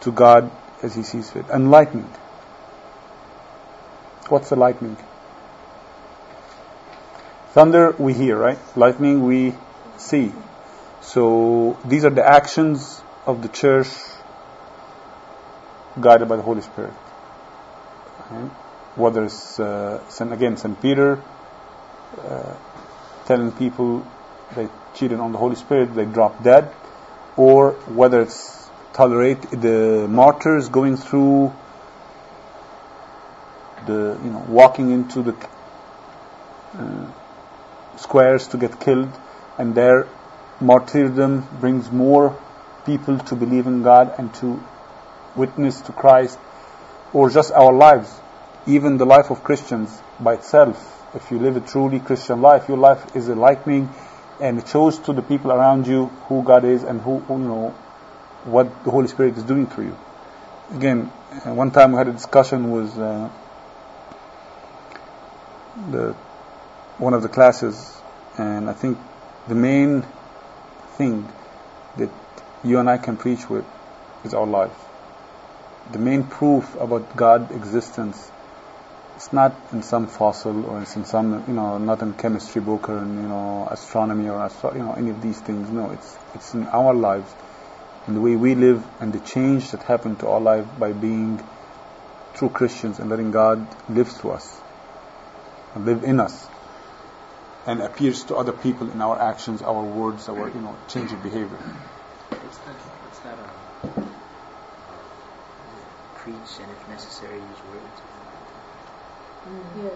to 0.02 0.12
God 0.12 0.50
as 0.82 0.94
He 0.94 1.02
sees 1.02 1.30
fit. 1.30 1.46
And 1.50 1.70
lightning. 1.70 2.08
What's 4.28 4.50
the 4.50 4.56
lightning? 4.56 4.96
Thunder 7.50 7.94
we 7.98 8.14
hear, 8.14 8.36
right? 8.36 8.58
Lightning 8.76 9.24
we 9.24 9.54
see. 9.96 10.32
So 11.00 11.76
these 11.84 12.04
are 12.04 12.10
the 12.10 12.26
actions 12.26 13.02
of 13.26 13.42
the 13.42 13.48
church 13.48 13.88
guided 16.00 16.28
by 16.28 16.36
the 16.36 16.42
Holy 16.42 16.62
Spirit. 16.62 16.94
Okay? 18.20 18.44
Whether 18.96 19.24
it's 19.24 19.58
uh, 19.58 20.02
again 20.20 20.56
Saint 20.56 20.80
Peter 20.80 21.22
uh, 22.18 22.56
telling 23.26 23.50
people 23.52 24.06
they 24.54 24.68
cheated 24.94 25.20
on 25.20 25.32
the 25.32 25.38
Holy 25.38 25.56
Spirit, 25.56 25.94
they 25.94 26.04
drop 26.04 26.42
dead, 26.42 26.72
or 27.36 27.72
whether 28.00 28.20
it's 28.22 28.70
tolerate 28.92 29.42
the 29.50 30.06
martyrs 30.08 30.68
going 30.68 30.96
through 30.96 31.52
the 33.86 34.18
you 34.22 34.30
know 34.30 34.44
walking 34.48 34.90
into 34.90 35.22
the 35.22 35.36
uh, 36.78 37.10
squares 37.96 38.48
to 38.48 38.56
get 38.56 38.80
killed, 38.80 39.12
and 39.58 39.74
their 39.74 40.08
martyrdom 40.60 41.46
brings 41.60 41.90
more 41.90 42.38
people 42.86 43.18
to 43.18 43.34
believe 43.34 43.66
in 43.66 43.82
God 43.82 44.14
and 44.18 44.32
to 44.34 44.62
witness 45.36 45.80
to 45.82 45.92
Christ, 45.92 46.38
or 47.12 47.30
just 47.30 47.52
our 47.52 47.72
lives, 47.72 48.20
even 48.66 48.96
the 48.96 49.06
life 49.06 49.30
of 49.30 49.42
Christians 49.42 50.00
by 50.20 50.34
itself. 50.34 50.90
If 51.14 51.30
you 51.30 51.38
live 51.38 51.56
a 51.56 51.60
truly 51.60 52.00
Christian 52.00 52.40
life, 52.40 52.68
your 52.68 52.78
life 52.78 53.14
is 53.16 53.28
a 53.28 53.34
lightning, 53.34 53.88
and 54.40 54.58
it 54.58 54.68
shows 54.68 54.98
to 55.00 55.12
the 55.12 55.22
people 55.22 55.52
around 55.52 55.86
you 55.86 56.06
who 56.28 56.42
God 56.42 56.64
is 56.64 56.82
and 56.82 57.00
who, 57.00 57.18
who 57.20 57.38
you 57.40 57.48
know 57.48 57.68
what 58.44 58.84
the 58.84 58.90
Holy 58.90 59.08
Spirit 59.08 59.36
is 59.36 59.44
doing 59.44 59.66
through 59.66 59.86
you. 59.86 59.98
Again, 60.74 61.10
uh, 61.46 61.54
one 61.54 61.70
time 61.70 61.92
we 61.92 61.98
had 61.98 62.08
a 62.08 62.12
discussion 62.12 62.70
with 62.70 62.98
uh, 62.98 63.28
the 65.90 66.14
one 66.98 67.14
of 67.14 67.22
the 67.22 67.28
classes, 67.28 67.96
and 68.38 68.70
I 68.70 68.72
think 68.72 68.98
the 69.48 69.54
main 69.54 70.04
thing 70.96 71.28
that 71.96 72.10
you 72.62 72.78
and 72.78 72.88
I 72.88 72.98
can 72.98 73.16
preach 73.16 73.48
with 73.50 73.64
is 74.24 74.32
our 74.32 74.46
life. 74.46 74.76
The 75.92 75.98
main 75.98 76.24
proof 76.24 76.74
about 76.76 77.16
God's 77.16 77.54
existence 77.54 78.30
it's 79.16 79.32
not 79.32 79.54
in 79.72 79.82
some 79.82 80.08
fossil 80.08 80.64
or 80.66 80.82
it's 80.82 80.96
in 80.96 81.04
some 81.04 81.44
you 81.46 81.54
know 81.54 81.78
not 81.78 82.02
in 82.02 82.14
chemistry 82.14 82.60
book 82.60 82.88
or 82.88 82.98
in 82.98 83.16
you 83.22 83.28
know 83.28 83.68
astronomy 83.70 84.28
or 84.28 84.42
astro- 84.42 84.74
you 84.74 84.82
know 84.82 84.92
any 84.92 85.10
of 85.10 85.20
these 85.20 85.40
things 85.40 85.70
no 85.70 85.90
it's 85.90 86.18
it's 86.34 86.54
in 86.54 86.66
our 86.66 86.94
lives 86.94 87.34
in 88.06 88.14
the 88.14 88.20
way 88.20 88.34
we 88.36 88.54
live 88.54 88.86
and 89.00 89.12
the 89.12 89.20
change 89.20 89.70
that 89.70 89.82
happened 89.84 90.18
to 90.18 90.26
our 90.26 90.40
life 90.40 90.66
by 90.78 90.92
being 90.92 91.40
true 92.34 92.50
Christians 92.50 92.98
and 92.98 93.08
letting 93.08 93.30
God 93.30 93.74
live 93.88 94.08
through 94.08 94.32
us 94.32 94.62
and 95.74 95.84
live 95.84 96.02
in 96.02 96.18
us 96.20 96.48
and 97.66 97.80
appears 97.80 98.24
to 98.24 98.34
other 98.34 98.52
people 98.52 98.90
in 98.90 99.00
our 99.00 99.20
actions 99.20 99.62
our 99.62 99.84
words 99.84 100.28
our 100.28 100.48
you 100.50 100.60
know 100.60 100.76
change 100.88 101.12
of 101.12 101.22
behavior 101.22 101.60
It's 102.44 102.60
not, 102.66 102.76
it's 103.08 103.24
a, 103.24 103.30
uh, 103.30 103.44
preach 106.14 106.58
and 106.60 106.72
if 106.72 106.88
necessary 106.88 107.40
use 107.40 107.62
words. 107.62 108.03
Yeah. 109.44 109.90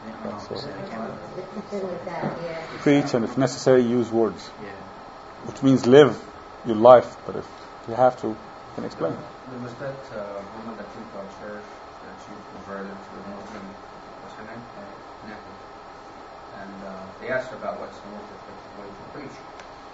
I 0.00 0.10
don't 0.10 0.24
know, 0.24 0.30
That's 0.30 0.48
so 0.48 0.54
all. 0.54 0.64
I 0.64 0.88
can't- 0.88 1.54
Consider 1.54 1.86
with 1.86 2.04
that, 2.04 2.24
yeah. 2.42 2.66
preach 2.78 3.14
and 3.14 3.24
if 3.24 3.38
necessary 3.38 3.82
use 3.82 4.10
words 4.10 4.50
yeah. 4.62 4.70
which 5.46 5.62
means 5.62 5.86
live 5.86 6.18
your 6.66 6.76
life 6.76 7.16
but 7.26 7.36
if 7.36 7.46
you 7.88 7.94
have 7.94 8.20
to 8.22 8.28
you 8.28 8.36
can 8.74 8.84
explain 8.84 9.14
There 9.50 9.60
was 9.60 9.74
that 9.74 9.98
uh, 10.14 10.40
woman 10.58 10.76
that 10.78 10.86
came 10.94 11.04
to 11.10 11.16
our 11.18 11.30
church 11.38 11.64
that 12.02 12.16
she 12.22 12.32
converted 12.54 12.90
to 12.90 13.10
a 13.18 13.22
Muslim. 13.34 13.64
What's 14.22 14.34
her 14.34 14.46
name? 14.50 14.62
Nathan. 15.26 15.56
And 16.58 16.72
uh, 16.86 17.06
they 17.20 17.28
asked 17.28 17.50
her 17.50 17.56
about 17.56 17.78
what's 17.80 17.98
the 17.98 18.10
most 18.14 18.26
effective 18.30 18.72
way 18.78 18.88
to 18.88 19.02
preach. 19.14 19.36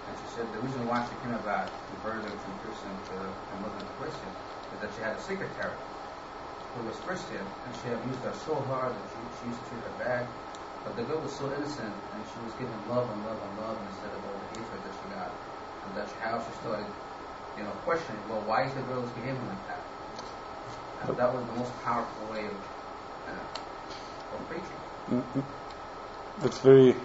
And 0.07 0.13
she 0.17 0.27
said 0.33 0.45
the 0.53 0.61
reason 0.61 0.81
why 0.87 1.03
she 1.05 1.15
came 1.21 1.35
about 1.35 1.67
converting 1.93 2.31
from 2.37 2.53
Christian 2.63 2.93
to 3.11 3.13
a 3.17 3.55
Muslim 3.61 3.81
to 3.85 3.93
Christian 4.01 4.29
is 4.73 4.77
that 4.81 4.89
she 4.95 5.01
had 5.01 5.13
a 5.17 5.21
secretary 5.21 5.75
who 6.77 6.85
was 6.87 6.97
Christian 6.99 7.45
and 7.65 7.75
she 7.75 7.89
abused 7.89 8.21
her 8.23 8.33
so 8.33 8.55
hard 8.55 8.93
that 8.93 9.09
she, 9.11 9.19
she 9.39 9.47
used 9.47 9.63
to 9.63 9.69
treat 9.69 9.83
her 9.83 9.95
bad. 9.97 10.27
But 10.83 10.95
the 10.95 11.03
girl 11.03 11.21
was 11.21 11.35
so 11.37 11.51
innocent 11.53 11.93
and 12.13 12.23
she 12.25 12.39
was 12.39 12.53
given 12.53 12.77
love 12.87 13.09
and 13.09 13.23
love 13.23 13.41
and 13.43 13.57
love 13.57 13.77
instead 13.89 14.11
of 14.13 14.23
all 14.23 14.37
the 14.39 14.47
hatred 14.59 14.83
that 14.83 14.93
she 14.93 15.09
got. 15.09 15.33
And 15.83 15.95
that's 15.95 16.13
how 16.13 16.39
she 16.39 16.51
started 16.61 16.87
you 17.57 17.63
know, 17.63 17.71
questioning, 17.83 18.21
well, 18.29 18.41
why 18.41 18.65
is 18.65 18.73
the 18.75 18.81
girl 18.81 19.01
behaving 19.01 19.47
like 19.47 19.65
that? 19.67 19.83
And 21.01 21.17
that 21.17 21.33
was 21.33 21.45
the 21.45 21.53
most 21.53 21.73
powerful 21.83 22.27
way 22.27 22.45
of, 22.45 22.63
uh, 23.27 24.35
of 24.35 24.47
preaching. 24.47 24.77
Mhm. 25.09 25.43
That's 26.37 26.59
very, 26.59 26.95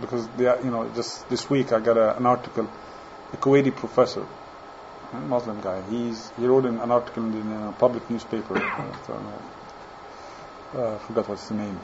because 0.00 0.28
you 0.38 0.70
know, 0.70 0.88
just 0.88 1.28
this 1.28 1.50
week 1.50 1.72
I 1.72 1.80
got 1.80 1.98
a, 1.98 2.16
an 2.16 2.26
article, 2.26 2.70
a 3.32 3.36
Kuwaiti 3.36 3.74
professor, 3.76 4.26
Muslim 5.12 5.60
guy. 5.60 5.82
He's 5.88 6.30
he 6.30 6.46
wrote 6.46 6.66
an, 6.66 6.78
an 6.78 6.90
article 6.90 7.24
in 7.24 7.52
a 7.52 7.72
public 7.72 8.08
newspaper. 8.10 8.58
I 8.62 8.92
don't 9.06 10.82
uh, 10.82 10.98
forgot 10.98 11.28
what's 11.28 11.48
the 11.48 11.54
name, 11.54 11.78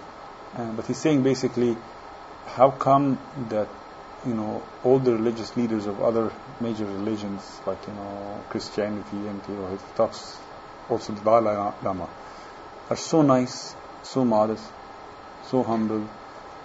uh, 0.57 0.73
but 0.73 0.87
he's 0.87 1.01
saying 1.01 1.23
basically, 1.23 1.77
how 2.47 2.71
come 2.71 3.19
that 3.49 3.69
you 4.27 4.35
know 4.35 4.63
all 4.83 4.99
the 4.99 5.13
religious 5.13 5.57
leaders 5.57 5.87
of 5.87 6.03
other 6.03 6.31
major 6.61 6.85
religions 6.85 7.61
like 7.67 7.87
you 7.87 7.95
know 7.95 8.43
Christianity 8.51 9.27
and 9.29 9.41
you 9.49 9.55
know 9.57 9.79
also 10.91 11.13
the 11.13 11.21
Dalai 11.23 11.73
Lama 11.83 12.09
are 12.91 12.97
so 12.97 13.23
nice, 13.23 13.75
so 14.03 14.25
modest, 14.25 14.65
so 15.47 15.63
humble. 15.63 16.07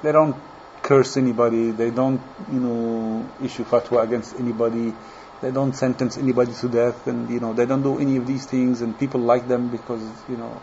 They 0.02 0.12
don't 0.12 0.36
curse 0.82 1.18
anybody. 1.18 1.72
They 1.72 1.92
don't, 1.92 2.22
you 2.52 2.60
know, 2.60 3.30
issue 3.44 3.64
fatwa 3.64 4.04
against 4.04 4.38
anybody. 4.38 4.94
They 5.42 5.52
don't 5.52 5.74
sentence 5.74 6.18
anybody 6.18 6.54
to 6.54 6.68
death, 6.68 7.08
and 7.08 7.30
you 7.30 7.40
know, 7.40 7.54
they 7.54 7.66
don't 7.66 7.84
do 7.84 8.00
any 8.00 8.18
of 8.18 8.28
these 8.28 8.46
things. 8.46 8.82
And 8.82 8.98
people 8.98 9.22
like 9.22 9.48
them 9.48 9.70
because 9.70 10.02
you 10.28 10.36
know, 10.36 10.62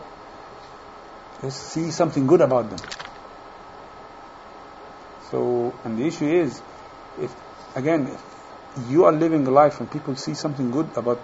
they 1.41 1.49
see 1.49 1.89
something 1.91 2.27
good 2.27 2.41
about 2.41 2.69
them. 2.69 2.79
So, 5.31 5.73
and 5.83 5.97
the 5.97 6.05
issue 6.05 6.29
is, 6.29 6.61
if 7.19 7.35
again, 7.75 8.07
if 8.07 8.89
you 8.89 9.05
are 9.05 9.11
living 9.11 9.45
a 9.47 9.51
life 9.51 9.79
and 9.79 9.91
people 9.91 10.15
see 10.15 10.33
something 10.33 10.71
good 10.71 10.95
about 10.95 11.19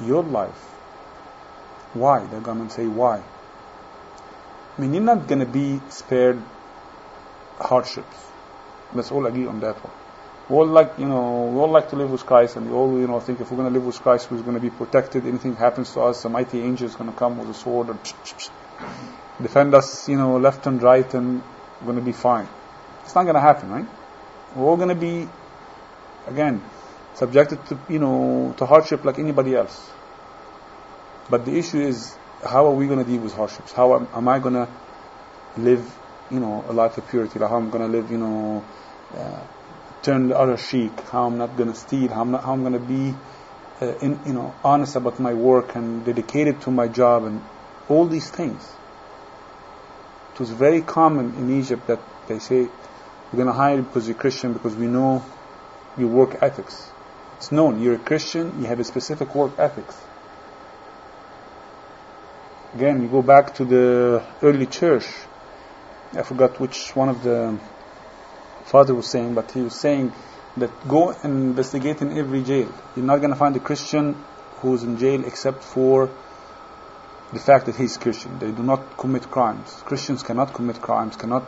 your 0.00 0.22
life, 0.22 0.76
why? 1.92 2.26
They're 2.26 2.40
to 2.40 2.70
say 2.70 2.86
why. 2.86 3.22
I 4.76 4.80
mean, 4.80 4.92
you're 4.92 5.02
not 5.02 5.26
going 5.26 5.40
to 5.40 5.46
be 5.46 5.80
spared 5.88 6.42
hardships. 7.58 8.32
Let's 8.92 9.10
all 9.10 9.26
agree 9.26 9.46
on 9.46 9.60
that 9.60 9.82
one. 9.82 10.05
We 10.48 10.56
all 10.56 10.66
like, 10.66 10.98
you 10.98 11.06
know, 11.06 11.50
we 11.52 11.58
all 11.58 11.70
like 11.70 11.90
to 11.90 11.96
live 11.96 12.10
with 12.10 12.24
Christ, 12.24 12.56
and 12.56 12.70
we 12.70 12.72
all, 12.74 12.98
you 12.98 13.06
know, 13.06 13.18
think 13.20 13.40
if 13.40 13.50
we're 13.50 13.56
going 13.56 13.72
to 13.72 13.76
live 13.76 13.86
with 13.86 14.00
Christ, 14.00 14.30
we're 14.30 14.42
going 14.42 14.54
to 14.54 14.60
be 14.60 14.70
protected. 14.70 15.26
Anything 15.26 15.56
happens 15.56 15.92
to 15.94 16.00
us, 16.00 16.24
a 16.24 16.28
mighty 16.28 16.60
angel 16.60 16.86
is 16.86 16.94
going 16.94 17.10
to 17.10 17.16
come 17.16 17.38
with 17.38 17.50
a 17.50 17.54
sword 17.54 17.88
and 17.88 17.98
defend 19.42 19.74
us, 19.74 20.08
you 20.08 20.16
know, 20.16 20.36
left 20.36 20.66
and 20.66 20.82
right, 20.82 21.12
and 21.14 21.42
we're 21.80 21.92
going 21.92 21.98
to 21.98 22.04
be 22.04 22.12
fine. 22.12 22.48
It's 23.02 23.14
not 23.14 23.24
going 23.24 23.34
to 23.34 23.40
happen, 23.40 23.70
right? 23.70 23.86
We're 24.54 24.66
all 24.66 24.76
going 24.76 24.88
to 24.88 24.94
be, 24.94 25.28
again, 26.26 26.62
subjected 27.14 27.64
to, 27.66 27.78
you 27.88 27.98
know, 27.98 28.54
to 28.58 28.66
hardship 28.66 29.04
like 29.04 29.18
anybody 29.18 29.54
else. 29.54 29.90
But 31.28 31.44
the 31.44 31.58
issue 31.58 31.80
is, 31.80 32.16
how 32.44 32.66
are 32.66 32.74
we 32.74 32.86
going 32.86 33.04
to 33.04 33.10
deal 33.10 33.20
with 33.20 33.34
hardships? 33.34 33.72
How 33.72 33.96
am, 33.96 34.08
am 34.14 34.28
I 34.28 34.38
going 34.38 34.54
to 34.54 34.68
live 35.56 35.92
you 36.30 36.40
know, 36.40 36.64
a 36.68 36.72
life 36.72 36.98
of 36.98 37.08
purity, 37.08 37.38
like 37.38 37.50
how 37.50 37.56
I'm 37.56 37.70
going 37.70 37.90
to 37.90 37.98
live, 37.98 38.10
you 38.10 38.18
know, 38.18 38.64
uh, 39.14 39.40
turn 40.02 40.28
the 40.28 40.38
other 40.38 40.56
cheek, 40.56 40.92
how 41.10 41.26
I'm 41.26 41.38
not 41.38 41.56
going 41.56 41.72
to 41.72 41.78
steal, 41.78 42.08
how 42.08 42.22
I'm, 42.22 42.30
not, 42.30 42.44
how 42.44 42.52
I'm 42.52 42.60
going 42.60 42.72
to 42.72 42.78
be, 42.78 43.14
uh, 43.80 43.98
in, 43.98 44.20
you 44.26 44.32
know, 44.32 44.54
honest 44.62 44.96
about 44.96 45.18
my 45.18 45.34
work 45.34 45.74
and 45.74 46.04
dedicated 46.04 46.60
to 46.62 46.70
my 46.70 46.88
job 46.88 47.24
and 47.24 47.42
all 47.88 48.06
these 48.06 48.30
things. 48.30 48.72
It 50.34 50.40
was 50.40 50.50
very 50.50 50.82
common 50.82 51.34
in 51.34 51.58
Egypt 51.58 51.86
that 51.86 52.00
they 52.28 52.38
say, 52.38 52.68
we're 53.32 53.36
going 53.36 53.46
to 53.46 53.52
hire 53.52 53.76
you 53.76 53.82
because 53.82 54.06
you're 54.06 54.16
Christian 54.16 54.52
because 54.52 54.76
we 54.76 54.86
know 54.86 55.24
your 55.96 56.08
work 56.08 56.42
ethics. 56.42 56.90
It's 57.38 57.52
known, 57.52 57.82
you're 57.82 57.94
a 57.94 57.98
Christian, 57.98 58.60
you 58.60 58.66
have 58.66 58.80
a 58.80 58.84
specific 58.84 59.34
work 59.34 59.58
ethics. 59.58 59.96
Again, 62.74 63.02
you 63.02 63.08
go 63.08 63.22
back 63.22 63.54
to 63.54 63.64
the 63.64 64.24
early 64.42 64.66
church, 64.66 65.06
I 66.12 66.22
forgot 66.22 66.60
which 66.60 66.94
one 66.94 67.08
of 67.08 67.22
the 67.22 67.58
father 68.76 68.94
was 68.94 69.10
saying, 69.10 69.34
but 69.34 69.50
he 69.52 69.62
was 69.62 69.74
saying 69.74 70.12
that 70.58 70.70
go 70.86 71.02
and 71.10 71.32
investigate 71.50 72.02
in 72.02 72.18
every 72.18 72.42
jail. 72.42 72.70
You're 72.94 73.06
not 73.06 73.18
going 73.22 73.30
to 73.30 73.36
find 73.44 73.56
a 73.56 73.60
Christian 73.68 74.06
who's 74.60 74.82
in 74.82 74.98
jail 74.98 75.24
except 75.24 75.62
for 75.64 76.10
the 77.32 77.38
fact 77.38 77.64
that 77.66 77.76
he's 77.76 77.96
Christian. 77.96 78.38
They 78.38 78.50
do 78.50 78.62
not 78.62 78.98
commit 78.98 79.30
crimes. 79.30 79.70
Christians 79.86 80.22
cannot 80.22 80.52
commit 80.52 80.82
crimes, 80.82 81.16
cannot 81.16 81.46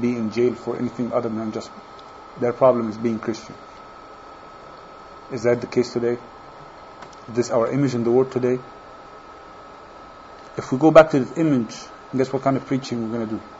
be 0.00 0.16
in 0.16 0.30
jail 0.30 0.54
for 0.54 0.78
anything 0.78 1.12
other 1.12 1.28
than 1.28 1.52
just 1.52 1.70
their 2.40 2.54
problem 2.54 2.88
is 2.88 2.96
being 2.96 3.18
Christian. 3.18 3.54
Is 5.30 5.42
that 5.42 5.60
the 5.60 5.66
case 5.66 5.92
today? 5.92 6.16
Is 7.28 7.36
this 7.40 7.50
our 7.50 7.70
image 7.70 7.94
in 7.94 8.04
the 8.04 8.10
world 8.10 8.32
today? 8.32 8.58
If 10.56 10.72
we 10.72 10.78
go 10.78 10.90
back 10.90 11.10
to 11.10 11.20
this 11.20 11.36
image, 11.36 11.76
guess 12.16 12.32
what 12.32 12.42
kind 12.42 12.56
of 12.56 12.64
preaching 12.64 13.02
we're 13.02 13.18
going 13.18 13.28
to 13.28 13.34
do? 13.36 13.55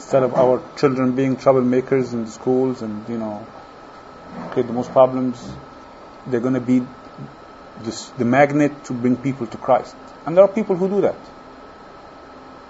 Instead 0.00 0.22
of 0.22 0.32
our 0.34 0.62
children 0.78 1.14
being 1.14 1.36
troublemakers 1.36 2.14
in 2.14 2.24
the 2.24 2.30
schools 2.30 2.80
and 2.80 3.06
you 3.06 3.18
know 3.18 3.46
create 4.50 4.66
the 4.66 4.72
most 4.72 4.90
problems, 4.92 5.36
they're 6.26 6.40
going 6.40 6.54
to 6.54 6.66
be 6.72 6.80
this, 7.82 8.08
the 8.16 8.24
magnet 8.24 8.84
to 8.84 8.94
bring 8.94 9.16
people 9.16 9.46
to 9.46 9.58
Christ. 9.58 9.94
And 10.24 10.34
there 10.36 10.44
are 10.44 10.52
people 10.52 10.76
who 10.76 10.88
do 10.88 11.02
that. 11.02 11.18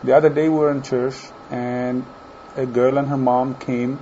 The 0.03 0.17
other 0.17 0.29
day 0.29 0.49
we 0.49 0.57
were 0.57 0.73
in 0.73 0.83
church 0.83 1.15
and 1.51 2.05
a 2.57 2.67
girl 2.67 2.99
and 2.99 3.07
her 3.09 3.17
mom 3.17 3.55
came 3.55 4.01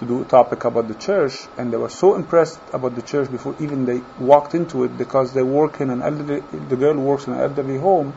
to 0.00 0.04
do 0.04 0.20
a 0.22 0.24
topic 0.26 0.64
about 0.64 0.88
the 0.88 0.94
church 0.94 1.32
and 1.56 1.72
they 1.72 1.78
were 1.78 1.88
so 1.88 2.16
impressed 2.16 2.60
about 2.74 2.94
the 2.96 3.02
church 3.02 3.30
before 3.30 3.56
even 3.60 3.86
they 3.86 4.02
walked 4.18 4.54
into 4.54 4.84
it 4.84 4.96
because 4.98 5.32
they 5.32 5.42
work 5.42 5.80
in 5.80 5.88
an 5.88 6.02
elderly, 6.02 6.40
the 6.68 6.76
girl 6.76 6.98
works 6.98 7.26
in 7.26 7.32
an 7.32 7.40
elderly 7.40 7.78
home 7.78 8.12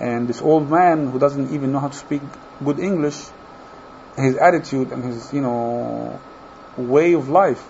and 0.00 0.28
this 0.28 0.40
old 0.40 0.70
man 0.70 1.08
who 1.08 1.18
doesn't 1.18 1.52
even 1.52 1.72
know 1.72 1.80
how 1.80 1.88
to 1.88 1.98
speak 1.98 2.22
good 2.64 2.78
English 2.78 3.18
his 4.24 4.36
attitude 4.36 4.92
and 4.92 5.04
his, 5.04 5.32
you 5.32 5.40
know, 5.40 6.18
way 6.76 7.12
of 7.12 7.28
life 7.28 7.66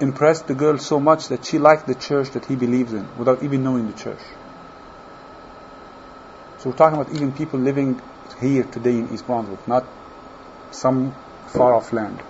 impressed 0.00 0.46
the 0.46 0.54
girl 0.54 0.78
so 0.78 0.98
much 1.00 1.28
that 1.28 1.44
she 1.44 1.58
liked 1.58 1.86
the 1.86 1.94
church 1.94 2.30
that 2.30 2.44
he 2.46 2.56
believes 2.56 2.92
in 2.92 3.06
without 3.18 3.42
even 3.42 3.62
knowing 3.62 3.90
the 3.90 3.98
church. 3.98 4.20
So 6.58 6.70
we're 6.70 6.76
talking 6.76 7.00
about 7.00 7.14
even 7.14 7.32
people 7.32 7.60
living 7.60 8.00
here 8.40 8.64
today 8.64 8.98
in 8.98 9.12
East 9.12 9.26
Brunswick, 9.26 9.66
not 9.68 9.84
some 10.70 11.14
far 11.48 11.74
off 11.74 11.92
land. 11.92 12.20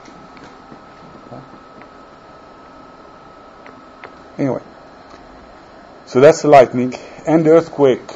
Anyway, 4.39 4.63
so 6.07 6.21
that's 6.21 6.43
the 6.43 6.49
lightning 6.49 6.95
and 7.27 7.45
the 7.45 7.51
earthquake 7.51 8.09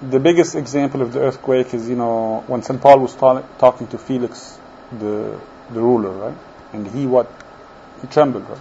the 0.00 0.20
biggest 0.20 0.54
example 0.54 1.02
of 1.02 1.12
the 1.12 1.20
earthquake 1.20 1.74
is, 1.74 1.88
you 1.88 1.96
know, 1.96 2.44
when 2.46 2.62
St. 2.62 2.80
Paul 2.80 3.00
was 3.00 3.14
ta- 3.16 3.42
talking 3.58 3.88
to 3.88 3.98
Felix, 3.98 4.58
the, 4.92 5.40
the 5.70 5.80
ruler, 5.80 6.10
right? 6.10 6.38
And 6.72 6.86
he 6.86 7.06
what? 7.06 7.30
He 8.00 8.06
trembled, 8.06 8.48
right? 8.48 8.60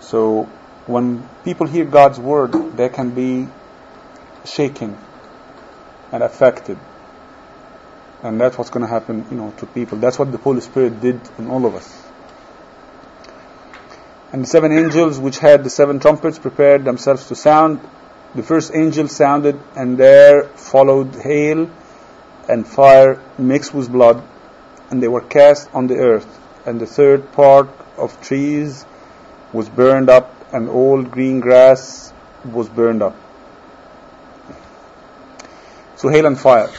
So 0.00 0.44
when 0.86 1.28
people 1.44 1.66
hear 1.66 1.84
God's 1.84 2.18
word, 2.18 2.52
they 2.76 2.88
can 2.88 3.10
be 3.10 3.48
shaken 4.44 4.96
and 6.10 6.22
affected. 6.22 6.78
And 8.22 8.40
that's 8.40 8.56
what's 8.56 8.70
going 8.70 8.86
to 8.86 8.90
happen, 8.90 9.26
you 9.30 9.36
know, 9.36 9.50
to 9.58 9.66
people. 9.66 9.98
That's 9.98 10.18
what 10.18 10.32
the 10.32 10.38
Holy 10.38 10.62
Spirit 10.62 11.00
did 11.00 11.20
in 11.38 11.50
all 11.50 11.66
of 11.66 11.74
us. 11.74 12.02
And 14.32 14.42
the 14.42 14.46
seven 14.46 14.72
angels 14.72 15.18
which 15.18 15.38
had 15.38 15.64
the 15.64 15.70
seven 15.70 16.00
trumpets 16.00 16.38
prepared 16.38 16.84
themselves 16.84 17.28
to 17.28 17.34
sound 17.34 17.80
the 18.34 18.42
first 18.42 18.74
angel 18.74 19.08
sounded, 19.08 19.60
and 19.76 19.96
there 19.96 20.44
followed 20.44 21.14
hail 21.14 21.70
and 22.48 22.66
fire 22.66 23.22
mixed 23.38 23.72
with 23.72 23.90
blood, 23.90 24.22
and 24.90 25.02
they 25.02 25.08
were 25.08 25.20
cast 25.20 25.72
on 25.72 25.86
the 25.86 25.96
earth. 25.96 26.26
And 26.66 26.80
the 26.80 26.86
third 26.86 27.32
part 27.32 27.68
of 27.96 28.20
trees 28.20 28.84
was 29.52 29.68
burned 29.68 30.10
up, 30.10 30.34
and 30.52 30.68
all 30.68 31.02
green 31.02 31.40
grass 31.40 32.12
was 32.44 32.68
burned 32.68 33.02
up. 33.02 33.16
So, 35.96 36.08
hail 36.08 36.26
and 36.26 36.38
fire. 36.38 36.70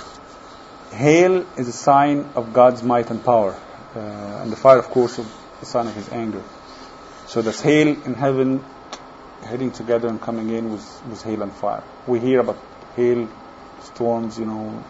Hail 0.91 1.45
is 1.57 1.67
a 1.67 1.73
sign 1.73 2.29
of 2.35 2.53
God's 2.53 2.83
might 2.83 3.09
and 3.09 3.23
power, 3.23 3.57
uh, 3.95 3.99
and 4.41 4.51
the 4.51 4.57
fire, 4.57 4.77
of 4.77 4.85
course, 4.89 5.17
is 5.19 5.27
a 5.61 5.65
sign 5.65 5.87
of 5.87 5.95
His 5.95 6.09
anger. 6.09 6.43
So, 7.27 7.41
there's 7.41 7.61
hail 7.61 7.87
in 7.87 8.13
heaven 8.13 8.63
heading 9.45 9.71
together 9.71 10.07
and 10.07 10.21
coming 10.21 10.49
in 10.49 10.71
was, 10.71 11.01
was 11.09 11.21
hail 11.21 11.41
and 11.41 11.53
fire. 11.53 11.83
We 12.07 12.19
hear 12.19 12.39
about 12.39 12.57
hail 12.95 13.29
storms, 13.81 14.39
you 14.39 14.45
know, 14.45 14.83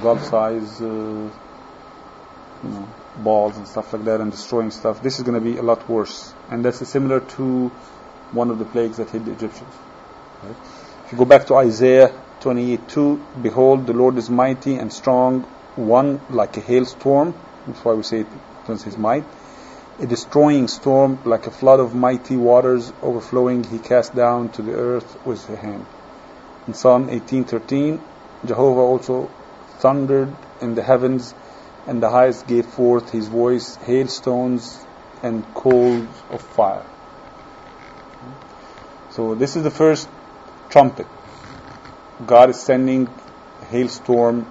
golf 0.00 0.24
size, 0.24 0.80
uh, 0.80 0.86
you 0.86 1.30
know, 2.70 2.88
balls 3.18 3.56
and 3.56 3.68
stuff 3.68 3.92
like 3.92 4.04
that 4.04 4.20
and 4.20 4.30
destroying 4.30 4.70
stuff. 4.70 5.02
This 5.02 5.18
is 5.18 5.24
going 5.24 5.38
to 5.42 5.50
be 5.52 5.58
a 5.58 5.62
lot 5.62 5.88
worse. 5.88 6.34
And 6.50 6.64
that's 6.64 6.86
similar 6.88 7.20
to 7.20 7.68
one 8.32 8.50
of 8.50 8.58
the 8.58 8.64
plagues 8.64 8.96
that 8.96 9.10
hit 9.10 9.24
the 9.24 9.32
Egyptians. 9.32 9.74
Right? 10.42 10.56
If 11.04 11.12
you 11.12 11.18
go 11.18 11.24
back 11.24 11.46
to 11.46 11.54
Isaiah 11.56 12.08
28:2, 12.40 13.42
behold, 13.42 13.86
the 13.86 13.92
Lord 13.92 14.16
is 14.16 14.30
mighty 14.30 14.76
and 14.76 14.92
strong, 14.92 15.42
one 15.76 16.20
like 16.30 16.56
a 16.56 16.60
hailstorm. 16.60 17.34
That's 17.66 17.84
why 17.84 17.94
we 17.94 18.02
say 18.02 18.20
it 18.20 18.26
turns 18.66 18.82
his 18.82 18.96
might 18.96 19.24
a 19.98 20.06
destroying 20.06 20.66
storm, 20.66 21.20
like 21.24 21.46
a 21.46 21.50
flood 21.50 21.78
of 21.80 21.94
mighty 21.94 22.36
waters 22.36 22.92
overflowing, 23.02 23.64
he 23.64 23.78
cast 23.78 24.14
down 24.14 24.48
to 24.50 24.62
the 24.62 24.72
earth 24.72 25.24
with 25.24 25.46
his 25.46 25.58
hand. 25.58 25.86
In 26.66 26.74
Psalm 26.74 27.08
18:13, 27.08 28.00
Jehovah 28.44 28.80
also 28.80 29.30
thundered 29.78 30.34
in 30.60 30.74
the 30.74 30.82
heavens, 30.82 31.34
and 31.86 32.02
the 32.02 32.10
highest 32.10 32.46
gave 32.46 32.66
forth 32.66 33.10
his 33.10 33.28
voice, 33.28 33.76
hailstones 33.76 34.84
and 35.22 35.44
coals 35.54 36.08
of 36.30 36.40
fire. 36.40 36.84
So 39.10 39.34
this 39.34 39.54
is 39.54 39.62
the 39.62 39.70
first 39.70 40.08
trumpet. 40.70 41.06
God 42.26 42.50
is 42.50 42.60
sending 42.60 43.08
hailstorm 43.70 44.46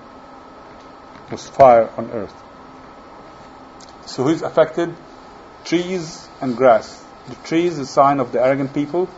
with 1.29 1.41
fire 1.41 1.89
on 1.97 2.11
earth. 2.11 2.33
So 4.05 4.23
who's 4.23 4.41
affected? 4.41 4.95
Trees 5.65 6.27
and 6.41 6.55
grass. 6.55 7.03
The 7.27 7.35
trees 7.35 7.79
a 7.79 7.85
sign 7.85 8.19
of 8.19 8.31
the 8.31 8.41
arrogant 8.41 8.73
people. 8.73 9.09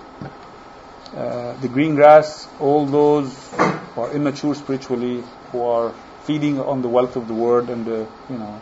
Uh, 1.15 1.53
the 1.61 1.67
green 1.67 1.95
grass, 1.95 2.47
all 2.59 2.85
those 2.85 3.33
who 3.53 4.01
are 4.01 4.11
immature 4.11 4.53
spiritually, 4.53 5.23
who 5.51 5.63
are 5.63 5.93
feeding 6.23 6.59
on 6.59 6.81
the 6.81 6.89
wealth 6.89 7.15
of 7.15 7.27
the 7.27 7.33
world 7.33 7.69
and 7.69 7.85
the, 7.85 8.07
you 8.29 8.37
know, 8.37 8.61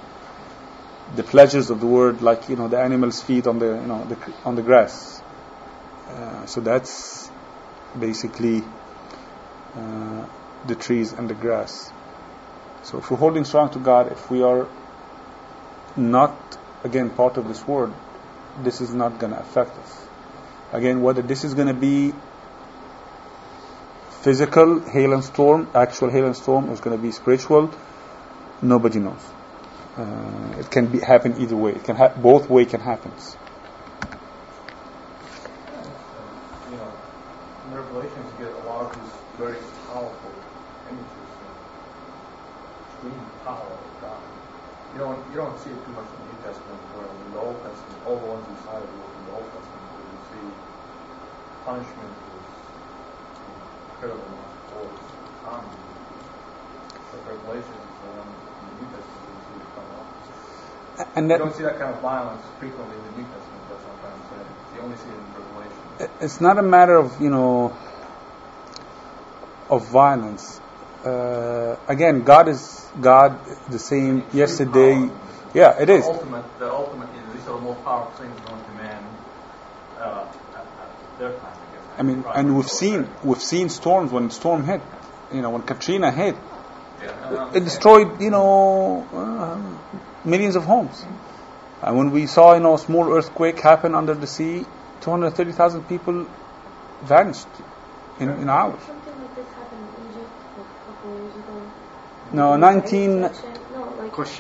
the 1.16 1.24
pleasures 1.24 1.70
of 1.70 1.80
the 1.80 1.86
world, 1.88 2.22
like 2.22 2.50
you 2.50 2.56
know 2.56 2.68
the 2.68 2.80
animals 2.80 3.22
feed 3.22 3.48
on 3.48 3.60
the 3.60 3.68
you 3.68 3.88
know 3.88 4.06
the, 4.06 4.18
on 4.46 4.56
the 4.56 4.62
grass. 4.62 5.22
Uh, 6.10 6.46
so 6.46 6.62
that's 6.62 7.30
basically 8.00 8.64
uh, 9.76 10.26
the 10.68 10.76
trees 10.76 11.14
and 11.14 11.30
the 11.30 11.34
grass. 11.34 11.92
So 12.84 12.98
if 12.98 13.12
we're 13.12 13.18
holding 13.18 13.46
strong 13.46 13.70
to 13.72 13.80
God, 13.80 14.12
if 14.12 14.30
we 14.30 14.42
are 14.42 14.68
not 15.96 16.58
again 16.84 17.10
part 17.10 17.38
of 17.38 17.48
this 17.48 17.66
world, 17.68 17.94
this 18.62 18.82
is 18.82 18.94
not 18.94 19.20
going 19.20 19.34
to 19.34 19.40
affect 19.40 19.78
us. 19.78 20.08
Again, 20.72 21.02
whether 21.02 21.22
this 21.22 21.44
is 21.44 21.54
going 21.54 21.68
to 21.68 21.74
be 21.74 22.14
physical 24.22 24.80
hail 24.90 25.14
and 25.14 25.24
storm, 25.24 25.70
actual 25.76 26.10
hail 26.10 26.26
and 26.26 26.36
storm, 26.36 26.70
or 26.70 26.72
it's 26.72 26.82
going 26.82 26.96
to 26.96 27.02
be 27.02 27.12
spiritual, 27.12 27.72
nobody 28.62 29.00
knows. 29.00 29.24
Uh, 29.98 30.56
it 30.60 30.72
can 30.72 30.88
be 30.88 31.00
happen 31.00 31.40
either 31.40 31.56
way. 31.56 31.72
It 31.72 31.84
can 31.84 31.96
ha- 31.96 32.14
both 32.16 32.50
way 32.50 32.66
can 32.66 32.80
happen. 32.80 33.12
Revelations 37.72 38.32
get 38.38 38.50
a 38.54 38.70
lot 38.70 38.86
of 38.86 39.02
these 39.02 39.14
very 39.38 39.58
powerful 39.88 40.32
images 40.90 41.24
extreme 43.04 43.26
power 43.44 43.68
of 43.68 44.02
God. 44.02 44.22
You 44.94 45.00
don't 45.00 45.20
you 45.32 45.36
don't 45.36 45.60
see 45.60 45.72
it 45.72 45.86
too 45.86 45.92
much 45.92 46.08
in 46.08 46.18
the 46.24 46.28
New 46.32 46.40
Testament, 46.48 46.80
whereas 46.96 47.12
in 47.12 47.32
the 47.34 47.40
Old 47.40 47.60
Testament, 47.60 47.93
all 48.06 48.20
the 48.20 48.28
ones 48.28 48.44
we 48.52 48.56
cited 48.68 48.90
were 49.00 49.12
in 49.16 49.24
the 49.28 49.34
Old 49.34 49.48
Testament, 49.56 49.88
where 49.96 50.08
you 50.12 50.20
see 50.32 50.46
punishment 51.64 52.14
was 52.36 52.48
incredible 53.96 54.28
of 54.28 54.52
force, 54.76 55.08
time. 55.48 55.68
But 57.12 57.20
Revelation 57.24 57.78
is 57.80 57.94
the 58.04 58.12
one 58.20 58.28
in 58.28 58.64
the 58.68 58.76
New 58.84 58.90
Testament 58.92 59.24
where 59.24 59.36
you 59.36 59.44
see 59.48 59.60
it 59.64 59.70
come 59.72 59.90
up. 59.96 60.08
And 61.16 61.32
You 61.32 61.38
don't 61.38 61.56
see 61.56 61.64
that 61.64 61.80
kind 61.80 61.96
of 61.96 62.02
violence 62.02 62.44
frequently 62.60 62.96
in 63.00 63.04
the 63.08 63.14
New 63.24 63.28
Testament. 63.32 63.64
That's 63.72 63.84
what 63.88 63.96
I'm 63.96 64.02
trying 64.04 64.20
to 64.20 64.28
say. 64.30 64.42
You 64.76 64.82
only 64.84 64.98
see 65.00 65.10
it 65.10 65.18
in 65.18 65.28
Revelation. 65.32 65.80
it's 66.20 66.42
not 66.42 66.58
a 66.60 66.64
matter 66.64 66.96
of 67.00 67.22
you 67.22 67.30
know 67.30 67.72
of 69.70 69.82
violence. 69.92 70.60
Uh, 71.06 71.76
again, 71.88 72.24
God 72.24 72.48
is 72.48 72.92
God 73.00 73.40
the 73.70 73.80
same 73.80 74.24
yesterday. 74.34 74.96
power. 75.08 75.20
Yeah, 75.54 75.82
it 75.82 75.90
is. 75.90 76.06
The 76.06 76.12
ultimate, 76.12 76.60
the 76.60 76.72
ultimate, 76.72 77.10
you 77.46 77.52
know, 77.52 77.60
these 77.60 77.68
are 77.68 77.76
the 77.76 77.82
powerful 77.84 78.26
things 78.26 78.40
known 78.50 78.64
to 78.64 78.72
man 78.72 79.08
uh, 80.00 80.28
at, 80.56 80.62
at 80.62 81.20
their 81.20 81.30
time, 81.40 81.54
I 81.54 81.76
guess. 81.76 81.84
I 81.98 82.04
mean, 82.04 82.24
and 82.34 82.56
we've 82.56 82.70
seen 82.70 83.04
that. 83.04 83.26
we've 83.26 83.42
seen 83.42 83.70
storms 83.70 84.12
when 84.12 84.30
storm 84.30 84.66
hit. 84.66 84.82
You 85.34 85.42
know, 85.42 85.50
when 85.50 85.62
Katrina 85.64 86.12
hit, 86.12 86.36
Yeah, 87.02 87.10
I 87.52 87.58
it 87.58 87.64
destroyed 87.64 88.22
you 88.22 88.30
know 88.30 89.08
uh, 89.14 90.28
millions 90.28 90.56
of 90.56 90.64
homes. 90.64 91.04
And 91.82 91.98
when 91.98 92.12
we 92.12 92.28
saw 92.28 92.54
you 92.54 92.60
know 92.60 92.76
a 92.76 92.80
small 92.80 93.12
earthquake 93.12 93.60
happen 93.60 93.96
under 93.96 94.14
the 94.14 94.28
sea, 94.28 94.66
230,000 95.02 95.84
people 95.88 96.28
vanished 97.04 97.48
in, 98.20 98.30
in 98.30 98.50
hours. 98.50 98.82
Something 98.84 99.20
like 99.20 99.36
this 99.36 99.48
happened 99.48 99.88
in 99.98 100.12
Egypt 100.12 100.32
a 100.56 100.86
couple 100.86 101.14
of 101.14 101.22
years 101.22 101.36
ago. 101.36 101.72
No, 102.32 102.56
19. 102.56 103.22
No, 103.22 103.30
like 103.98 104.12
Kush, 104.12 104.40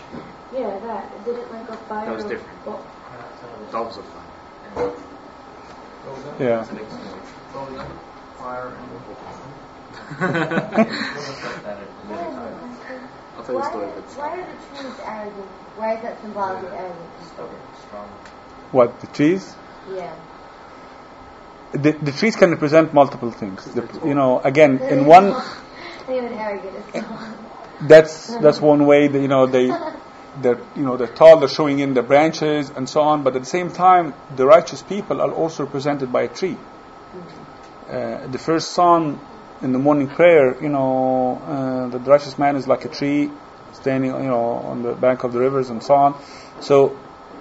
yeah, 0.53 0.79
that 0.79 1.11
it 1.13 1.25
didn't 1.25 1.51
like 1.51 1.69
a 1.69 1.77
fire. 1.77 2.05
That 2.05 2.15
was 2.15 2.25
different. 2.25 2.65
Well, 2.65 2.85
doves 3.71 3.97
of 3.97 4.05
fire. 4.05 4.23
That? 4.75 4.93
Yeah. 6.39 6.59
Was 6.59 6.69
that? 6.69 6.77
Fire 8.37 8.67
and 8.69 8.93
I'll 13.35 13.43
tell 13.43 13.55
you 13.55 13.59
a 13.59 13.61
why, 13.61 13.69
story. 13.69 13.87
But 13.95 14.03
why 14.15 14.29
are 14.29 14.45
the 14.45 14.57
trees 14.75 14.99
arrogant? 15.05 15.49
Why 15.75 15.95
is 15.95 16.01
that 16.03 16.21
symbolic 16.21 16.63
of 16.63 16.73
arrogance? 16.73 17.31
Strong. 17.87 18.07
What 18.71 18.99
the 19.01 19.07
trees? 19.07 19.55
Yeah. 19.95 20.15
The, 21.71 21.91
the 21.93 22.11
trees 22.11 22.35
can 22.35 22.51
represent 22.51 22.93
multiple 22.93 23.31
things. 23.31 23.65
The, 23.65 24.01
you 24.05 24.13
know, 24.13 24.39
again, 24.39 24.79
in 24.79 25.05
one, 25.05 25.33
Even 26.09 26.33
arrogant 26.33 26.75
is 26.75 27.01
so. 27.01 27.49
That's 27.81 28.35
that's 28.37 28.61
one 28.61 28.85
way 28.85 29.07
that 29.07 29.19
you 29.19 29.27
know 29.27 29.45
they 29.45 29.67
they're 30.41 30.59
you 30.75 30.83
know 30.83 30.97
they're 30.97 31.07
tall, 31.07 31.39
they're 31.39 31.49
showing 31.49 31.79
in 31.79 31.93
the 31.93 32.03
branches 32.03 32.69
and 32.69 32.87
so 32.87 33.01
on. 33.01 33.23
But 33.23 33.35
at 33.35 33.41
the 33.41 33.47
same 33.47 33.71
time, 33.71 34.13
the 34.35 34.45
righteous 34.45 34.81
people 34.81 35.21
are 35.21 35.31
also 35.31 35.65
represented 35.65 36.11
by 36.11 36.23
a 36.23 36.27
tree. 36.27 36.57
Uh, 37.89 38.27
the 38.27 38.39
first 38.39 38.71
song 38.71 39.19
in 39.61 39.71
the 39.71 39.79
morning 39.79 40.07
prayer, 40.07 40.61
you 40.61 40.69
know, 40.69 41.41
uh, 41.45 41.87
the 41.89 41.99
righteous 41.99 42.37
man 42.37 42.55
is 42.55 42.67
like 42.67 42.85
a 42.85 42.89
tree 42.89 43.29
standing, 43.73 44.11
you 44.11 44.29
know, 44.29 44.53
on 44.71 44.81
the 44.83 44.93
bank 44.93 45.23
of 45.23 45.33
the 45.33 45.39
rivers 45.39 45.69
and 45.69 45.83
so 45.83 45.93
on. 45.93 46.21
So 46.61 46.97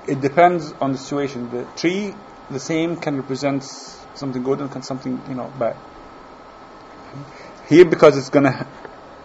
it 0.07 0.21
depends 0.21 0.73
on 0.81 0.93
the 0.93 0.99
situation. 0.99 1.51
The 1.51 1.65
tree, 1.77 2.15
the 2.51 2.61
same, 2.61 2.97
can 2.97 3.17
represent 3.17 3.65
something 4.15 4.43
good 4.43 4.61
and 4.61 4.71
can 4.71 4.83
something, 4.83 5.21
you 5.29 5.35
know, 5.35 5.53
bad. 5.59 5.77
Here, 7.69 7.85
because 7.85 8.17
it's 8.17 8.31
gonna, 8.31 8.67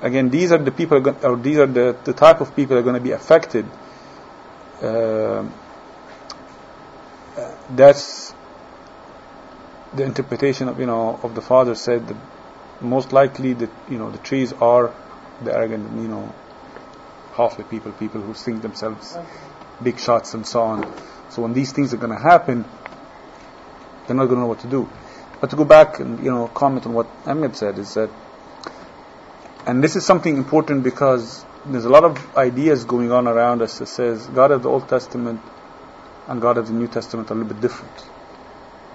again, 0.02 0.30
these 0.30 0.52
are 0.52 0.58
the 0.58 0.72
people, 0.72 0.98
or 1.24 1.38
these 1.38 1.58
are 1.58 1.68
the, 1.68 1.98
the 2.04 2.14
type 2.14 2.42
of 2.42 2.56
people 2.56 2.76
that 2.76 2.82
are 2.82 2.84
going 2.84 2.96
to 2.96 3.02
be 3.02 3.12
affected. 3.12 3.66
Uh, 4.82 5.48
that's 7.70 8.34
the 9.94 10.04
interpretation 10.04 10.68
of 10.68 10.80
you 10.80 10.86
know 10.86 11.20
of 11.24 11.36
the 11.36 11.42
father 11.42 11.76
said 11.76 12.08
that 12.08 12.18
most 12.82 13.12
likely 13.14 13.54
that 13.54 13.70
you 13.90 13.98
know 13.98 14.12
the 14.12 14.18
trees 14.20 14.54
are 14.54 14.94
the 15.44 15.54
arrogant 15.54 15.92
you 16.02 16.08
know 16.08 16.34
half 17.34 17.58
the 17.58 17.64
people 17.64 17.92
people 17.94 18.22
who 18.22 18.34
think 18.34 18.62
themselves 18.62 19.18
big 19.82 20.00
shots 20.00 20.34
and 20.34 20.46
so 20.46 20.62
on 20.62 20.94
so 21.30 21.42
when 21.42 21.54
these 21.54 21.72
things 21.72 21.94
are 21.94 21.98
going 21.98 22.16
to 22.16 22.22
happen 22.22 22.66
they're 24.06 24.16
not 24.16 24.26
going 24.26 24.36
to 24.36 24.42
know 24.42 24.48
what 24.48 24.60
to 24.60 24.68
do 24.68 24.90
but 25.40 25.50
to 25.50 25.56
go 25.56 25.66
back 25.66 26.00
and 26.00 26.24
you 26.24 26.32
know 26.32 26.48
comment 26.50 26.86
on 26.86 26.94
what 26.94 27.08
Ahmed 27.26 27.56
said 27.56 27.78
is 27.78 27.94
that 27.94 28.10
and 29.68 29.84
this 29.84 29.96
is 29.96 30.06
something 30.06 30.38
important 30.38 30.84
because 30.84 31.46
there's 31.66 31.86
a 31.86 31.90
lot 31.90 32.04
of 32.04 32.38
ideas 32.38 32.86
going 32.86 33.12
on 33.12 33.28
around 33.28 33.62
us 33.62 33.78
that 33.80 33.88
says 33.88 34.26
God 34.28 34.52
of 34.52 34.64
the 34.64 34.70
Old 34.70 34.90
Testament 34.90 35.42
and 36.28 36.42
God 36.42 36.58
of 36.58 36.68
the 36.68 36.74
New 36.74 36.88
Testament 36.88 37.30
are 37.30 37.36
a 37.36 37.38
little 37.38 37.54
bit 37.54 37.62
different 37.62 38.06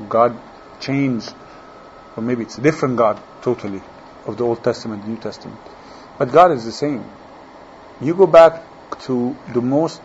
God 0.08 0.38
changed, 0.80 1.34
or 2.16 2.22
maybe 2.22 2.42
it's 2.42 2.58
a 2.58 2.62
different 2.62 2.96
God 2.96 3.22
totally 3.42 3.82
of 4.26 4.36
the 4.36 4.44
Old 4.44 4.62
Testament, 4.62 5.04
and 5.04 5.14
New 5.14 5.20
Testament. 5.20 5.58
But 6.18 6.32
God 6.32 6.52
is 6.52 6.64
the 6.64 6.72
same. 6.72 7.04
You 8.00 8.14
go 8.14 8.26
back 8.26 8.64
to 9.00 9.36
the 9.52 9.60
most, 9.60 10.02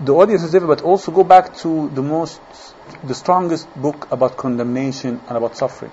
the 0.00 0.14
audience 0.14 0.42
is 0.42 0.52
different, 0.52 0.78
but 0.78 0.82
also 0.82 1.12
go 1.12 1.24
back 1.24 1.56
to 1.58 1.88
the 1.90 2.02
most, 2.02 2.40
the 3.02 3.14
strongest 3.14 3.74
book 3.74 4.10
about 4.10 4.36
condemnation 4.36 5.20
and 5.28 5.36
about 5.36 5.56
suffering. 5.56 5.92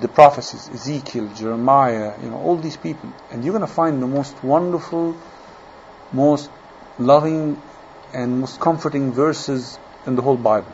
The 0.00 0.08
prophecies, 0.08 0.68
Ezekiel, 0.70 1.28
Jeremiah, 1.34 2.14
you 2.22 2.30
know, 2.30 2.38
all 2.38 2.56
these 2.56 2.76
people. 2.76 3.12
And 3.30 3.44
you're 3.44 3.52
going 3.52 3.66
to 3.66 3.72
find 3.72 4.02
the 4.02 4.06
most 4.06 4.42
wonderful, 4.42 5.16
most 6.12 6.50
loving, 6.98 7.60
and 8.12 8.40
most 8.40 8.60
comforting 8.60 9.12
verses 9.12 9.78
in 10.06 10.16
the 10.16 10.22
whole 10.22 10.36
Bible. 10.36 10.72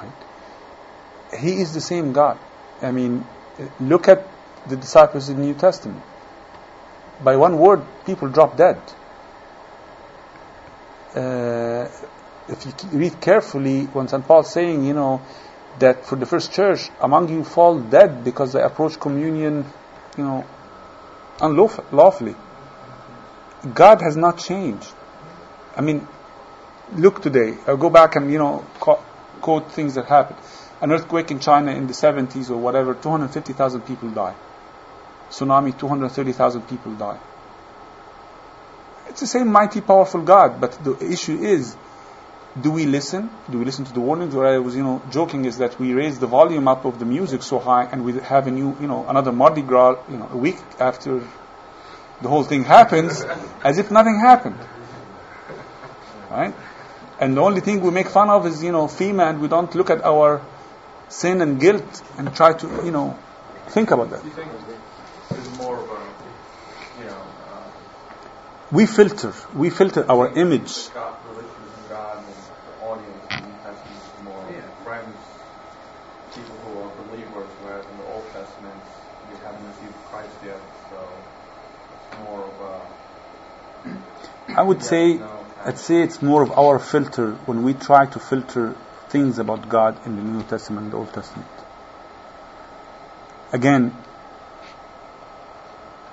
Right? 0.00 0.12
He 1.40 1.60
is 1.60 1.72
the 1.72 1.80
same 1.80 2.12
God. 2.12 2.38
I 2.82 2.90
mean, 2.90 3.24
look 3.80 4.08
at 4.08 4.26
the 4.68 4.76
disciples 4.76 5.28
in 5.28 5.36
the 5.38 5.42
New 5.42 5.54
Testament. 5.54 6.02
By 7.22 7.36
one 7.36 7.58
word, 7.58 7.84
people 8.06 8.28
drop 8.28 8.56
dead. 8.56 8.80
Uh, 11.14 11.88
if 12.48 12.64
you 12.64 12.72
read 12.98 13.20
carefully, 13.20 13.84
when 13.86 14.08
St. 14.08 14.24
Paul's 14.26 14.52
saying, 14.52 14.84
you 14.84 14.94
know, 14.94 15.20
that 15.80 16.04
for 16.06 16.16
the 16.16 16.26
first 16.26 16.52
church, 16.52 16.88
among 17.00 17.28
you 17.28 17.44
fall 17.44 17.78
dead 17.78 18.24
because 18.24 18.52
they 18.52 18.62
approach 18.62 18.98
communion, 18.98 19.64
you 20.16 20.24
know, 20.24 20.46
unlawfully. 21.40 22.34
God 23.74 24.00
has 24.02 24.16
not 24.16 24.38
changed. 24.38 24.92
I 25.76 25.80
mean, 25.80 26.06
look 26.94 27.22
today. 27.22 27.56
I'll 27.66 27.76
go 27.76 27.90
back 27.90 28.16
and 28.16 28.30
you 28.32 28.38
know 28.38 28.64
quote 28.80 29.72
things 29.72 29.94
that 29.94 30.06
happened. 30.06 30.38
An 30.80 30.92
earthquake 30.92 31.30
in 31.30 31.40
China 31.40 31.72
in 31.72 31.86
the 31.86 31.92
70s 31.92 32.50
or 32.50 32.56
whatever, 32.56 32.94
250,000 32.94 33.80
people 33.82 34.10
die. 34.10 34.34
tsunami, 35.30 35.76
230,000 35.76 36.62
people 36.62 36.94
die. 36.94 37.18
It's 39.08 39.20
the 39.20 39.26
same 39.26 39.48
mighty, 39.48 39.80
powerful 39.80 40.22
God, 40.22 40.60
but 40.60 40.72
the 40.84 40.96
issue 41.10 41.38
is, 41.42 41.76
do 42.60 42.70
we 42.70 42.86
listen? 42.86 43.30
Do 43.50 43.58
we 43.58 43.64
listen 43.64 43.84
to 43.84 43.92
the 43.92 44.00
warnings? 44.00 44.34
What 44.34 44.46
I 44.46 44.58
was, 44.58 44.74
you 44.76 44.82
know, 44.82 45.02
joking 45.10 45.44
is 45.44 45.58
that 45.58 45.78
we 45.78 45.94
raise 45.94 46.18
the 46.18 46.26
volume 46.26 46.68
up 46.68 46.84
of 46.84 46.98
the 46.98 47.04
music 47.04 47.42
so 47.42 47.58
high, 47.58 47.84
and 47.84 48.04
we 48.04 48.18
have 48.20 48.46
a 48.46 48.50
new, 48.50 48.76
you 48.80 48.86
know, 48.86 49.06
another 49.08 49.32
Mardi 49.32 49.62
Gras, 49.62 49.98
you 50.10 50.16
know, 50.16 50.28
a 50.32 50.36
week 50.36 50.58
after 50.80 51.20
the 52.20 52.28
whole 52.28 52.42
thing 52.42 52.64
happens, 52.64 53.24
as 53.62 53.78
if 53.78 53.90
nothing 53.90 54.18
happened, 54.18 54.58
right? 56.30 56.54
And 57.20 57.36
the 57.36 57.40
only 57.40 57.60
thing 57.60 57.80
we 57.80 57.90
make 57.90 58.08
fun 58.08 58.30
of 58.30 58.46
is, 58.46 58.62
you 58.62 58.72
know, 58.72 58.86
FEMA, 58.86 59.30
and 59.30 59.40
we 59.40 59.48
don't 59.48 59.72
look 59.74 59.90
at 59.90 60.02
our 60.04 60.40
sin 61.08 61.40
and 61.40 61.60
guilt 61.60 62.02
and 62.16 62.34
try 62.34 62.52
to, 62.54 62.66
you 62.84 62.90
know, 62.90 63.16
think 63.68 63.90
about 63.90 64.10
that. 64.10 64.22
Do 64.22 64.28
you 64.28 64.34
think 64.34 64.52
it's 65.30 65.58
more 65.58 65.78
of 65.78 65.90
a, 65.90 66.00
you 67.00 67.06
know, 67.06 67.16
uh, 67.18 67.70
We 68.72 68.86
filter, 68.86 69.32
we 69.54 69.70
filter 69.70 70.04
our 70.10 70.32
image. 70.36 70.90
God, 70.92 71.14
relationship 71.30 71.58
with 71.76 71.88
God 71.88 72.18
and 72.18 72.26
the 72.26 72.86
audience 72.86 73.22
in 73.30 73.42
the 73.42 73.48
New 73.48 73.58
Testament 73.64 73.98
is 73.98 74.24
more 74.24 74.42
friends, 74.84 75.16
people 76.34 76.56
who 76.64 76.72
are 76.82 76.90
believers, 77.06 77.50
whereas 77.62 77.86
in 77.86 77.96
the 77.98 78.04
Old 78.14 78.26
Testament 78.32 78.82
you 79.30 79.36
haven't 79.44 79.66
received 79.66 79.96
Christ 80.10 80.36
yet, 80.44 80.60
so 80.90 80.98
it's 81.94 82.08
more 82.24 82.42
of 82.44 82.56
a 82.60 82.74
I 84.58 84.62
would 84.62 84.82
say, 84.82 85.20
I'd 85.64 85.78
say 85.78 86.02
it's 86.02 86.20
more 86.20 86.42
of 86.42 86.50
our 86.50 86.80
filter 86.80 87.34
when 87.46 87.62
we 87.62 87.74
try 87.74 88.06
to 88.06 88.18
filter 88.18 88.74
things 89.08 89.38
about 89.38 89.68
God 89.68 90.04
in 90.04 90.16
the 90.16 90.22
New 90.22 90.42
Testament 90.42 90.86
and 90.86 90.92
the 90.92 90.96
Old 90.96 91.12
Testament. 91.12 91.46
Again, 93.52 93.96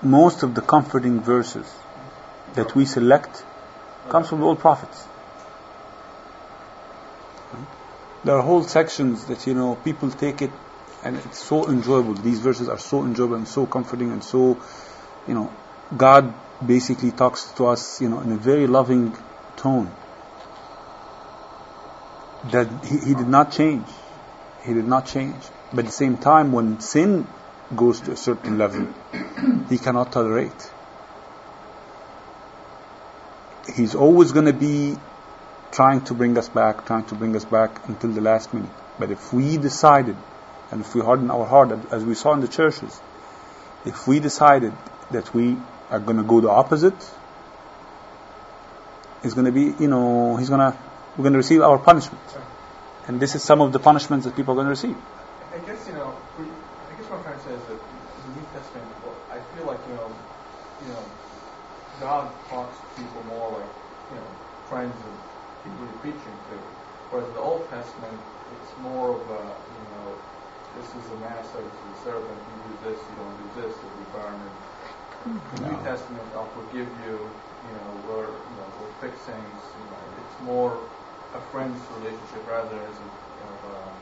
most 0.04 0.44
of 0.44 0.54
the 0.54 0.62
comforting 0.62 1.22
verses 1.22 1.74
that 2.54 2.76
we 2.76 2.86
select 2.86 3.44
comes 4.10 4.30
from 4.30 4.42
the 4.42 4.46
old 4.46 4.60
prophets. 4.60 5.08
There 8.26 8.38
are 8.38 8.44
whole 8.44 8.62
sections 8.62 9.26
that 9.26 9.48
you 9.48 9.56
know 9.56 9.74
people 9.74 10.12
take 10.12 10.44
it 10.44 10.52
and 11.04 11.18
it's 11.18 11.44
so 11.44 11.68
enjoyable. 11.68 12.14
These 12.14 12.42
verses 12.42 12.70
are 12.70 12.78
so 12.78 13.04
enjoyable 13.06 13.38
and 13.38 13.48
so 13.48 13.66
comforting 13.66 14.12
and 14.12 14.24
so 14.24 14.62
you 15.28 15.34
know 15.34 15.52
God 15.98 16.34
basically 16.66 17.12
talks 17.12 17.52
to 17.54 17.68
us 17.68 18.02
you 18.02 18.10
know 18.10 18.22
in 18.22 18.32
a 18.32 18.38
very 18.38 18.68
loving 18.68 19.16
tone. 19.58 19.90
That 22.52 22.68
he, 22.86 23.10
he 23.10 23.14
did 23.14 23.28
not 23.28 23.52
change. 23.52 23.88
He 24.66 24.74
did 24.74 24.86
not 24.86 25.06
change. 25.08 25.44
But 25.72 25.80
at 25.80 25.86
the 25.86 25.92
same 25.92 26.18
time 26.18 26.52
when 26.52 26.80
sin 26.80 27.28
goes 27.76 28.02
to 28.02 28.12
a 28.12 28.18
certain 28.18 28.58
level, 28.58 28.88
he 29.70 29.78
cannot 29.78 30.12
tolerate. 30.12 30.72
He's 33.76 33.96
always 33.96 34.32
going 34.32 34.46
to 34.46 34.54
be 34.54 34.96
trying 35.72 36.02
to 36.06 36.14
bring 36.14 36.38
us 36.38 36.48
back, 36.50 36.86
trying 36.86 37.06
to 37.06 37.16
bring 37.16 37.36
us 37.36 37.46
back 37.46 37.88
until 37.90 38.12
the 38.12 38.22
last 38.22 38.54
minute. 38.54 38.70
But 39.00 39.12
if 39.12 39.34
we 39.34 39.58
decided, 39.58 40.16
and 40.72 40.82
if 40.82 40.94
we 40.94 41.02
harden 41.02 41.32
our 41.32 41.46
heart, 41.46 41.72
as 41.92 42.06
we 42.06 42.16
saw 42.16 42.34
in 42.34 42.42
the 42.42 42.48
churches, 42.48 43.02
if 43.86 44.08
we 44.08 44.20
decided 44.20 44.74
that 45.12 45.34
we 45.34 45.58
are 45.90 46.00
going 46.00 46.18
to 46.18 46.24
go 46.24 46.42
the 46.42 46.50
opposite, 46.50 46.96
it's 49.24 49.34
going 49.34 49.46
to 49.46 49.52
be, 49.52 49.74
you 49.82 49.88
know, 49.88 50.38
he's 50.38 50.50
going 50.50 50.60
to, 50.60 50.78
we're 51.18 51.24
going 51.24 51.34
to 51.34 51.40
receive 51.40 51.62
our 51.62 51.80
punishment. 51.80 52.22
And 53.08 53.20
this 53.20 53.36
is 53.36 53.44
some 53.44 53.62
of 53.62 53.72
the 53.72 53.80
punishments 53.80 54.26
that 54.26 54.36
people 54.36 54.54
are 54.54 54.58
going 54.58 54.66
to 54.66 54.72
receive. 54.72 54.98
I 55.54 55.60
guess 55.64 55.88
you 55.88 55.94
know. 55.94 56.12
I 56.12 56.94
guess 57.00 57.08
what 57.08 57.22
I'm 57.22 57.24
trying 57.24 57.40
to 57.40 57.46
say 57.46 57.54
is 57.54 57.64
that 57.70 57.80
the 57.80 58.30
New 58.36 58.46
Testament. 58.52 58.92
I 59.32 59.40
feel 59.54 59.66
like 59.70 59.80
you 59.88 59.96
know, 59.96 60.10
you 60.84 60.90
know, 60.90 61.04
God 62.02 62.28
talks 62.50 62.76
to 62.76 62.86
people 62.98 63.24
more 63.30 63.56
like 63.56 63.72
you 64.12 64.18
know 64.20 64.30
friends 64.68 64.92
and 64.92 65.16
people 65.64 65.86
you're 65.86 66.02
preaching 66.02 66.36
to. 66.52 66.56
Whereas 67.14 67.30
the 67.32 67.40
Old 67.40 67.64
Testament, 67.70 68.20
it's 68.58 68.74
more 68.82 69.16
of 69.16 69.24
a 69.32 69.44
you 69.48 69.86
know, 69.96 70.18
this 70.82 70.90
is 70.92 71.06
the 71.14 71.20
master, 71.22 71.62
this 71.62 71.72
is 71.72 71.86
the 71.94 72.00
servant. 72.10 72.36
You 72.36 72.56
do 72.68 72.76
this, 72.90 73.00
you 73.00 73.16
don't 73.22 73.38
do 73.38 73.48
this. 73.64 73.72
It'll 73.72 73.96
be 73.96 74.10
burned. 74.12 74.50
The 75.26 75.62
New 75.66 75.78
Testament, 75.84 76.30
I'll 76.36 76.54
forgive 76.54 76.88
you. 77.02 77.42
You 77.66 77.74
know, 77.74 78.04
we're 78.06 78.46
you 78.46 78.58
know 78.62 78.70
we'll 78.78 78.94
fix 79.02 79.26
things. 79.26 79.74
You 79.82 79.90
know, 79.90 80.14
it's 80.22 80.40
more 80.40 80.92
a 81.34 81.42
friend's 81.42 81.82
relationship 81.90 82.46
rather 82.48 82.86
as 82.86 83.00
a 83.02 83.10
you 83.10 83.42
know, 83.42 83.58
uh, 83.74 83.94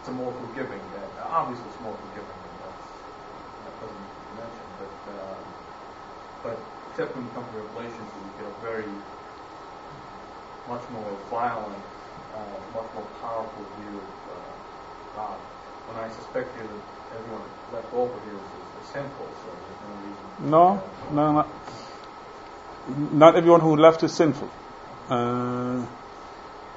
it's 0.00 0.08
a 0.08 0.12
more 0.12 0.32
forgiving. 0.32 0.80
Uh, 0.96 1.28
obviously, 1.28 1.68
it's 1.68 1.80
more 1.80 1.98
forgiving. 2.00 2.40
And 2.48 2.56
that's 2.64 2.86
that 3.64 3.80
doesn't 3.80 4.00
need 4.00 4.16
to 4.16 4.22
be 4.32 4.32
mentioned, 4.40 4.72
but 4.80 5.12
uh, 5.12 5.44
but 6.42 6.56
except 6.88 7.16
when 7.16 7.26
you 7.26 7.32
come 7.32 7.44
to 7.52 7.52
Revelations, 7.52 8.08
you 8.16 8.32
get 8.40 8.48
a 8.48 8.56
very 8.64 8.88
much 10.66 10.88
more 10.90 11.20
violent, 11.28 11.84
uh, 12.32 12.60
much 12.72 12.88
more 12.94 13.08
powerful 13.20 13.68
view 13.76 14.00
of 14.00 14.32
uh, 14.32 14.56
God. 15.14 15.40
When 15.84 15.98
I 15.98 16.08
suspect 16.08 16.56
here 16.56 16.64
that 16.68 16.84
everyone 17.18 17.44
left 17.72 17.92
over 17.92 18.20
here 18.24 18.40
is 18.40 18.71
sinful, 18.84 19.26
so 19.26 19.48
there's 19.50 19.80
no 19.82 19.92
reason. 20.06 20.50
No, 20.50 20.82
no, 21.12 21.32
no. 21.32 23.18
Not 23.18 23.36
everyone 23.36 23.60
who 23.60 23.76
left 23.76 24.02
is 24.02 24.12
sinful. 24.14 24.48
Uh, 25.08 25.84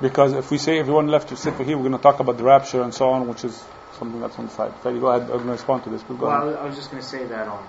because 0.02 0.34
if 0.34 0.52
we 0.52 0.58
say 0.58 0.78
everyone 0.80 1.08
left 1.08 1.32
is 1.32 1.40
sinful 1.40 1.66
here, 1.66 1.78
we're 1.78 1.84
going 1.90 1.98
to 1.98 2.04
talk 2.04 2.20
about 2.20 2.38
the 2.38 2.44
rapture 2.44 2.82
and 2.82 2.94
so 2.94 3.10
on, 3.10 3.28
which 3.28 3.44
is 3.44 3.64
something 3.98 4.20
that's 4.20 4.38
on 4.38 4.46
the 4.46 4.52
side. 4.52 4.74
Freddy, 4.82 5.00
go 5.00 5.08
ahead. 5.08 5.24
I'm 5.24 5.30
going 5.30 5.46
to 5.46 5.52
respond 5.54 5.84
to 5.86 5.90
this. 5.90 6.04
But 6.04 6.20
go 6.20 6.26
Well, 6.28 6.32
I 6.32 6.38
ahead. 6.38 6.48
was, 6.48 6.56
I 6.58 6.66
was 6.66 6.76
just 6.76 6.92
going 6.92 7.02
to 7.02 7.08
say 7.10 7.26
that 7.26 7.48
um, 7.48 7.66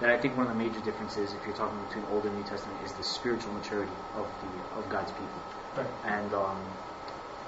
that 0.00 0.10
I 0.10 0.18
think 0.18 0.36
one 0.36 0.46
of 0.46 0.52
the 0.56 0.58
major 0.58 0.80
differences, 0.80 1.34
if 1.34 1.44
you're 1.44 1.56
talking 1.56 1.78
between 1.86 2.04
Old 2.14 2.24
and 2.24 2.34
New 2.36 2.44
Testament, 2.44 2.78
is 2.84 2.92
the 2.92 3.02
spiritual 3.02 3.52
maturity 3.52 3.92
of 4.16 4.26
the 4.40 4.78
of 4.78 4.88
God's 4.88 5.10
people. 5.12 5.40
Right. 5.76 5.86
And 6.06 6.32
um, 6.32 6.58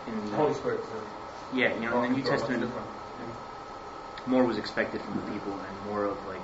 in 0.08 0.20
The 0.24 0.30
the 0.30 0.36
Holy 0.36 0.54
Spirit. 0.54 0.80
yeah, 1.54 1.72
you 1.74 1.80
know, 1.88 2.02
in 2.02 2.12
the 2.12 2.16
New 2.18 2.22
talking 2.22 2.24
to 2.24 2.28
a 2.28 2.38
Testament, 2.38 2.60
different- 2.62 2.86
more 4.26 4.44
was 4.44 4.58
expected 4.58 5.00
from 5.02 5.14
the 5.14 5.26
people, 5.32 5.52
and 5.52 5.74
more 5.90 6.04
of 6.04 6.16
like, 6.26 6.40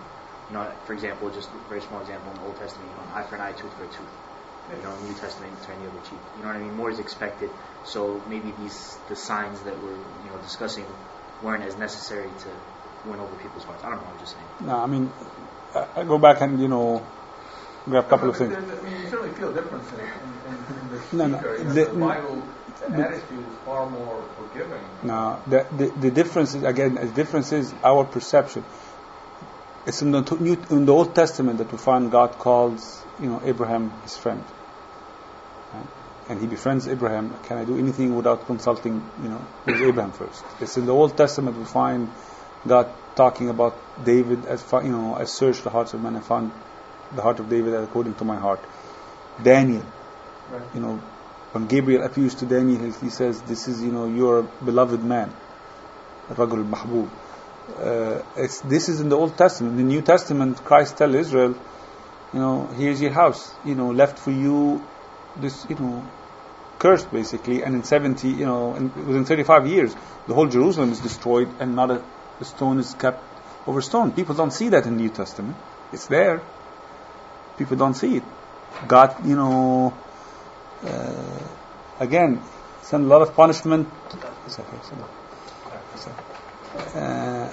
you 0.50 0.54
know, 0.54 0.70
for 0.84 0.92
example, 0.92 1.30
just 1.30 1.48
a 1.50 1.68
very 1.68 1.80
small 1.80 2.00
example 2.00 2.30
in 2.32 2.36
the 2.38 2.46
Old 2.46 2.56
Testament, 2.56 2.88
you 2.90 2.96
know, 2.96 3.02
an 3.02 3.22
eye 3.22 3.26
for 3.28 3.34
an 3.36 3.42
eye, 3.42 3.52
tooth 3.52 3.72
for 3.74 3.84
a 3.84 3.88
tooth. 3.88 4.14
You 4.76 4.82
know, 4.82 4.92
in 4.94 5.02
the 5.02 5.08
New 5.10 5.14
Testament, 5.14 5.52
it's 5.56 5.66
the 5.66 5.74
other 5.74 6.02
cheek. 6.10 6.18
You 6.36 6.42
know 6.42 6.48
what 6.48 6.56
I 6.56 6.60
mean? 6.60 6.74
More 6.76 6.90
is 6.90 6.98
expected. 6.98 7.50
So 7.84 8.20
maybe 8.28 8.50
these 8.58 8.98
the 9.08 9.14
signs 9.14 9.60
that 9.62 9.74
we're 9.80 9.92
you 9.92 10.30
know 10.30 10.38
discussing 10.42 10.84
weren't 11.42 11.62
as 11.62 11.76
necessary 11.78 12.28
to 12.40 12.48
win 13.08 13.20
over 13.20 13.36
people's 13.36 13.62
hearts. 13.64 13.84
I 13.84 13.90
don't 13.90 14.02
know. 14.02 14.08
I'm 14.12 14.18
just 14.18 14.32
saying. 14.32 14.46
No, 14.66 14.74
I 14.82 14.86
mean, 14.86 15.12
I 15.74 16.00
I 16.00 16.04
go 16.04 16.18
back 16.18 16.40
and, 16.40 16.58
you 16.60 16.66
know, 16.66 17.00
grab 17.84 18.06
a 18.06 18.08
couple 18.08 18.30
of 18.30 18.36
things. 18.36 18.54
I 18.54 18.60
mean, 18.60 19.02
you 19.02 19.08
certainly 19.08 19.34
feel 19.38 19.50
a 19.50 19.54
difference 19.54 19.88
in, 19.92 20.00
in, 20.00 20.80
in 20.80 20.88
the 20.90 20.98
speaker. 20.98 21.16
No, 21.16 21.26
no, 21.28 21.38
You 21.38 21.64
know, 21.64 21.72
the- 21.72 21.84
the, 21.84 22.00
Bible 22.00 22.42
attitude 22.82 23.40
is 23.40 23.56
far 23.64 23.88
more 23.88 24.22
forgiving. 24.36 24.82
Now, 25.02 25.42
the, 25.46 25.66
the, 25.76 25.86
the 26.00 26.10
difference 26.10 26.54
is, 26.54 26.62
again, 26.62 26.94
the 26.94 27.06
difference 27.06 27.52
is 27.52 27.72
our 27.82 28.04
perception. 28.04 28.64
It's 29.86 30.02
in 30.02 30.10
the, 30.10 30.20
New, 30.40 30.62
in 30.70 30.84
the 30.84 30.92
Old 30.92 31.14
Testament 31.14 31.58
that 31.58 31.70
we 31.70 31.78
find 31.78 32.10
God 32.10 32.32
calls, 32.32 33.04
you 33.20 33.28
know, 33.28 33.40
Abraham 33.44 33.90
his 34.02 34.16
friend. 34.16 34.44
Right? 35.72 35.86
And 36.28 36.40
he 36.40 36.46
befriends 36.48 36.88
Abraham. 36.88 37.34
Can 37.44 37.58
I 37.58 37.64
do 37.64 37.78
anything 37.78 38.16
without 38.16 38.46
consulting, 38.46 39.08
you 39.22 39.28
know, 39.28 39.46
with 39.64 39.80
Abraham 39.80 40.10
first? 40.10 40.44
It's 40.60 40.76
in 40.76 40.86
the 40.86 40.92
Old 40.92 41.16
Testament 41.16 41.56
we 41.56 41.64
find 41.64 42.10
God 42.66 42.92
talking 43.14 43.48
about 43.48 43.76
David 44.04 44.44
as, 44.46 44.64
you 44.72 44.90
know, 44.90 45.14
I 45.14 45.24
searched 45.24 45.62
the 45.62 45.70
hearts 45.70 45.94
of 45.94 46.02
men 46.02 46.16
and 46.16 46.24
found 46.24 46.50
the 47.14 47.22
heart 47.22 47.38
of 47.38 47.48
David 47.48 47.74
according 47.74 48.14
to 48.14 48.24
my 48.24 48.36
heart. 48.36 48.60
Daniel, 49.42 49.84
Right. 50.50 50.62
you 50.74 50.80
know, 50.80 51.00
when 51.56 51.66
Gabriel 51.68 52.04
appears 52.04 52.34
to 52.34 52.44
Daniel, 52.44 52.92
he- 53.00 53.08
says, 53.08 53.40
"This 53.52 53.66
is, 53.66 53.82
you 53.82 53.90
know, 53.90 54.06
your 54.06 54.42
beloved 54.64 55.02
man, 55.02 55.32
Rajul 56.40 56.58
al-Mahbub." 56.64 57.08
Uh, 57.84 58.22
this 58.72 58.88
is 58.90 59.00
in 59.00 59.08
the 59.08 59.16
Old 59.16 59.36
Testament. 59.38 59.72
In 59.72 59.88
the 59.88 59.94
New 59.94 60.02
Testament, 60.02 60.62
Christ 60.64 60.98
tell 60.98 61.14
Israel, 61.14 61.54
you 62.34 62.40
know, 62.44 62.68
here's 62.80 63.00
your 63.00 63.12
house, 63.12 63.40
you 63.64 63.74
know, 63.74 63.88
left 64.02 64.18
for 64.18 64.30
you, 64.30 64.82
this, 65.40 65.66
you 65.70 65.76
know, 65.76 66.04
cursed 66.78 67.10
basically. 67.10 67.62
And 67.62 67.74
in 67.74 67.82
70, 67.84 68.28
you 68.28 68.46
know, 68.52 68.74
in, 68.74 68.84
within 69.08 69.24
35 69.24 69.66
years, 69.66 69.96
the 70.28 70.34
whole 70.34 70.46
Jerusalem 70.46 70.92
is 70.92 71.00
destroyed, 71.00 71.48
and 71.58 71.74
not 71.74 71.90
a, 71.90 72.02
a 72.40 72.44
stone 72.44 72.78
is 72.78 72.94
kept 72.98 73.22
over 73.66 73.80
stone. 73.80 74.12
People 74.12 74.34
don't 74.34 74.52
see 74.52 74.68
that 74.68 74.84
in 74.86 74.96
the 74.96 75.02
New 75.04 75.14
Testament. 75.20 75.56
It's 75.92 76.06
there. 76.06 76.42
People 77.56 77.78
don't 77.84 77.94
see 77.94 78.16
it. 78.18 78.24
God, 78.86 79.26
you 79.26 79.36
know, 79.36 79.94
uh, 80.84 81.38
again, 82.00 82.42
send 82.82 83.04
a 83.04 83.08
lot 83.08 83.22
of 83.22 83.34
punishment. 83.34 83.88
It's 84.46 84.58
okay, 84.58 84.76
it's 84.76 84.92
okay. 86.06 86.98
Uh, 86.98 87.52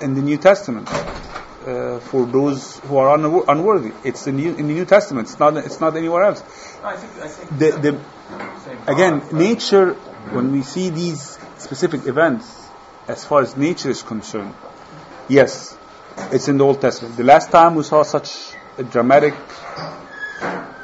in 0.00 0.14
the 0.14 0.22
New 0.22 0.36
Testament, 0.38 0.88
uh, 0.88 1.98
for 2.00 2.24
those 2.26 2.78
who 2.80 2.96
are 2.98 3.16
unwo- 3.18 3.44
unworthy, 3.48 3.92
it's 4.04 4.26
in, 4.26 4.36
New, 4.36 4.54
in 4.54 4.68
the 4.68 4.74
New 4.74 4.84
Testament. 4.84 5.28
It's 5.28 5.38
not. 5.38 5.56
It's 5.56 5.80
not 5.80 5.96
anywhere 5.96 6.24
else. 6.24 6.42
I 6.82 6.96
think, 6.96 7.22
I 7.22 7.28
think 7.28 7.58
The, 7.58 7.70
the, 8.86 8.92
again, 8.92 9.22
nature. 9.32 9.94
When 10.30 10.52
we 10.52 10.62
see 10.62 10.90
these 10.90 11.38
specific 11.58 12.06
events, 12.06 12.68
as 13.08 13.24
far 13.24 13.40
as 13.42 13.56
nature 13.56 13.90
is 13.90 14.02
concerned, 14.02 14.54
yes, 15.28 15.76
It's 16.32 16.48
in 16.48 16.58
the 16.58 16.64
Old 16.64 16.80
Testament. 16.80 17.16
The 17.16 17.24
last 17.24 17.50
time 17.50 17.74
we 17.74 17.82
saw 17.82 18.02
such 18.02 18.54
a 18.78 18.84
dramatic 18.84 19.34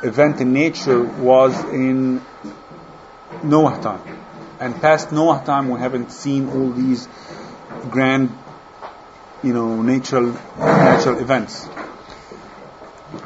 event 0.02 0.40
in 0.40 0.52
nature 0.52 1.02
was 1.02 1.58
in 1.64 2.24
Noah 3.42 3.80
time. 3.80 4.02
And 4.60 4.80
past 4.80 5.12
Noah 5.12 5.42
time, 5.44 5.68
we 5.68 5.78
haven't 5.78 6.10
seen 6.10 6.48
all 6.48 6.70
these 6.70 7.08
grand, 7.90 8.36
you 9.42 9.52
know, 9.52 9.82
natural, 9.82 10.32
natural 10.58 11.18
events. 11.18 11.68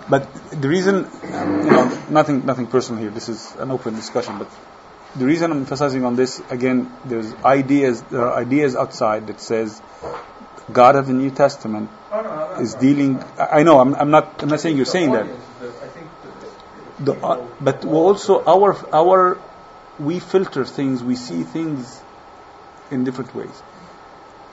But 0.09 0.33
the 0.51 0.69
reason, 0.69 1.09
you 1.25 1.71
know, 1.71 2.07
nothing, 2.11 2.45
nothing 2.45 2.67
personal 2.67 3.01
here. 3.01 3.11
This 3.11 3.29
is 3.29 3.55
an 3.57 3.71
open 3.71 3.95
discussion. 3.95 4.39
But 4.39 4.51
the 5.17 5.25
reason 5.25 5.53
I'm 5.53 5.59
emphasizing 5.59 6.05
on 6.05 6.17
this 6.17 6.41
again, 6.51 6.93
there's 7.05 7.33
ideas, 7.45 8.03
there 8.03 8.27
are 8.27 8.39
ideas 8.39 8.75
outside 8.75 9.29
that 9.29 9.41
says 9.41 9.81
God 10.73 10.97
of 10.97 11.07
the 11.07 11.13
New 11.13 11.31
Testament 11.31 11.91
is 12.61 12.75
dealing. 12.75 13.23
I 13.39 13.61
I 13.61 13.63
know. 13.63 13.81
I'm, 13.81 13.95
I'm 13.95 14.11
not. 14.11 14.43
I'm 14.43 14.49
not 14.49 14.61
saying 14.61 14.77
you're 14.77 14.87
saying 14.87 15.13
that. 15.13 15.23
audience 15.23 15.45
is 15.45 15.61
that 15.61 15.83
I 15.83 15.89
think 15.89 16.09
that 16.23 16.41
The, 17.01 17.15
uh, 17.15 17.47
but 17.61 17.85
also 17.87 18.45
our 18.45 18.77
our 18.95 19.41
we 19.99 20.19
filter 20.19 20.65
things. 20.65 21.03
We 21.03 21.17
see 21.17 21.45
things 21.45 22.03
in 22.91 23.05
different 23.05 23.35
ways. 23.35 23.63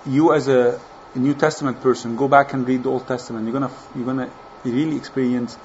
You 0.06 0.34
as 0.34 0.48
a, 0.48 0.80
New 1.16 1.34
Testament 1.34 1.82
person, 1.82 2.16
go 2.16 2.28
back 2.28 2.54
and 2.54 2.68
read 2.68 2.84
the 2.84 2.89
Old 2.89 3.08
Testament. 3.08 3.45
You're 3.45 3.60
gonna 3.60 3.72
you're 3.95 4.06
gonna 4.06 4.30
really 4.64 4.98
experience 4.98 5.58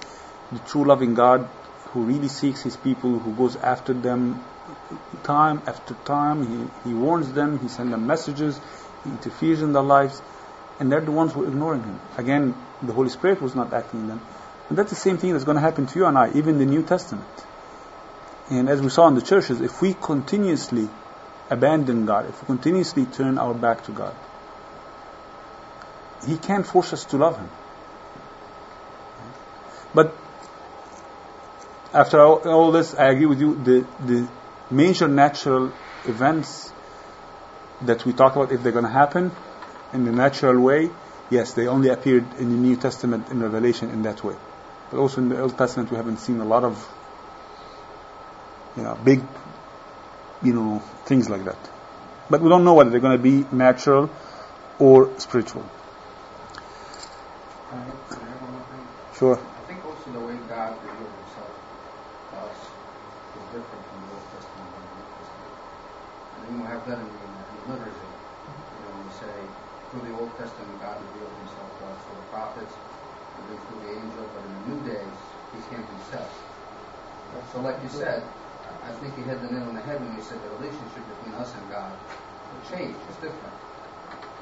the 0.51 0.59
true 0.61 0.85
loving 0.85 1.15
God 1.15 1.49
who 1.91 2.05
really 2.05 2.29
seeks 2.29 2.63
His 2.63 2.77
people, 2.77 3.19
who 3.19 3.35
goes 3.35 3.57
after 3.57 3.93
them 3.93 4.43
time 5.23 5.61
after 5.67 5.95
time. 6.07 6.43
He 6.47 6.89
He 6.89 6.95
warns 6.95 7.33
them. 7.33 7.59
He 7.59 7.69
sends 7.69 7.91
them 7.91 8.07
messages. 8.07 8.61
He 9.05 9.11
interferes 9.11 9.63
in 9.63 9.73
their 9.73 9.83
lives, 9.83 10.23
and 10.81 10.91
they're 10.91 11.05
the 11.05 11.13
ones 11.13 11.33
who 11.33 11.45
are 11.45 11.49
ignoring 11.49 11.83
Him. 11.85 12.01
Again, 12.17 12.55
the 12.81 12.93
Holy 12.93 13.11
Spirit 13.11 13.43
was 13.43 13.55
not 13.55 13.75
acting 13.75 14.01
in 14.01 14.09
them. 14.09 14.21
And 14.73 14.79
that's 14.79 14.89
the 14.89 14.97
same 14.97 15.19
thing 15.19 15.33
that's 15.33 15.45
going 15.45 15.57
to 15.57 15.61
happen 15.61 15.85
to 15.85 15.99
you 15.99 16.07
and 16.07 16.17
I, 16.17 16.31
even 16.33 16.57
the 16.57 16.65
New 16.65 16.83
Testament. 16.83 17.29
And 18.49 18.71
as 18.71 18.81
we 18.81 18.89
saw 18.89 19.07
in 19.07 19.15
the 19.15 19.21
churches, 19.21 19.61
if 19.61 19.83
we 19.83 19.93
continuously 19.93 20.89
abandon 21.51 22.07
God, 22.07 22.31
if 22.31 22.41
we 22.41 22.47
continuously 22.47 23.05
turn 23.05 23.37
our 23.37 23.53
back 23.53 23.85
to 23.85 23.93
God, 23.93 24.17
He 26.27 26.39
can't 26.39 26.67
force 26.67 26.95
us 26.95 27.05
to 27.11 27.19
love 27.19 27.37
Him. 27.37 27.51
But 29.93 30.17
after 31.93 32.23
all, 32.23 32.73
this, 32.73 32.95
I 32.95 33.11
agree 33.11 33.27
with 33.27 33.41
you. 33.41 33.55
The 33.57 33.87
the 34.01 34.27
major 34.71 35.07
natural 35.07 35.75
events 36.07 36.73
that 37.83 38.07
we 38.07 38.15
talk 38.15 38.37
about, 38.37 38.53
if 38.53 38.63
they're 38.63 38.73
going 38.73 38.87
to 38.87 38.91
happen 38.91 39.33
in 39.93 40.07
the 40.07 40.13
natural 40.13 40.59
way, 40.59 40.89
yes, 41.29 41.53
they 41.53 41.67
only 41.67 41.91
appeared 41.91 42.25
in 42.39 42.49
the 42.49 42.57
New 42.57 42.77
Testament 42.77 43.29
in 43.29 43.43
Revelation 43.43 43.91
in 43.91 44.01
that 44.05 44.25
way. 44.25 44.37
But 44.93 45.01
also 45.01 45.23
in 45.23 45.31
the 45.31 45.41
Old 45.41 45.57
Testament, 45.57 45.91
we 45.91 45.97
haven't 45.97 46.19
seen 46.19 46.39
a 46.39 46.45
lot 46.45 46.65
of, 46.65 46.77
you 48.77 48.83
know, 48.83 48.95
big, 49.03 49.23
you 50.43 50.53
know, 50.53 50.81
things 51.09 51.31
like 51.31 51.45
that. 51.47 51.57
But 52.29 52.43
we 52.43 52.51
don't 52.51 52.63
know 52.63 52.75
whether 52.75 52.91
they're 52.91 53.01
going 53.01 53.17
to 53.17 53.23
be 53.23 53.49
natural 53.57 54.11
or 54.79 55.19
spiritual. 55.19 55.65
Can 57.71 57.79
I 57.81 57.89
can 57.89 58.21
I 58.21 58.37
add 58.37 58.41
one 58.45 58.53
more 58.53 58.69
thing? 58.69 58.85
Sure. 59.17 59.41
I 59.41 59.63
think 59.65 59.81
also 59.81 60.13
the 60.13 60.21
way 60.21 60.37
God 60.45 60.77
revealed 60.85 61.09
himself 61.25 61.57
to 61.57 62.37
us 62.37 62.53
is 62.53 63.45
different 63.49 63.85
from 63.89 63.97
the 63.97 64.13
Old 64.13 64.29
Testament 64.29 64.77
and 64.77 64.85
the 64.85 64.93
New 64.93 65.09
Testament. 65.09 65.57
And 66.37 66.41
then 66.45 66.55
we 66.61 66.65
have 66.69 66.85
that 66.85 67.01
in 67.01 67.09
the, 67.09 67.17
in 67.17 67.33
the 67.33 67.81
liturgy. 67.81 67.97
Mm-hmm. 67.97 68.61
You 68.77 68.81
know, 68.85 68.93
when 68.93 69.09
we 69.09 69.13
say, 69.17 69.37
through 69.89 70.05
the 70.05 70.15
Old 70.21 70.37
Testament, 70.37 70.77
God 70.85 71.01
revealed 71.01 71.33
himself 71.49 71.81
to 71.81 71.83
us 71.89 71.97
through 72.05 72.21
the 72.21 72.29
prophets, 72.29 72.77
through 73.37 73.81
the 73.81 73.91
angel, 73.91 74.29
but 74.35 74.45
in 74.45 74.53
the 74.53 74.63
new 74.69 74.81
days, 74.85 75.17
he 75.53 75.61
came 75.69 75.85
himself. 75.87 76.33
So 77.53 77.61
like 77.61 77.83
you 77.83 77.89
said, 77.89 78.29
I 78.83 78.93
think 78.93 79.17
you 79.17 79.25
hit 79.25 79.41
the 79.41 79.49
nail 79.49 79.69
on 79.69 79.75
the 79.75 79.83
head 79.83 80.01
when 80.01 80.15
you 80.15 80.23
said 80.23 80.43
the 80.43 80.51
relationship 80.51 81.07
between 81.09 81.35
us 81.35 81.55
and 81.55 81.69
God 81.71 81.99
will 82.53 82.63
change. 82.63 82.97
It's 83.09 83.17
different. 83.17 83.55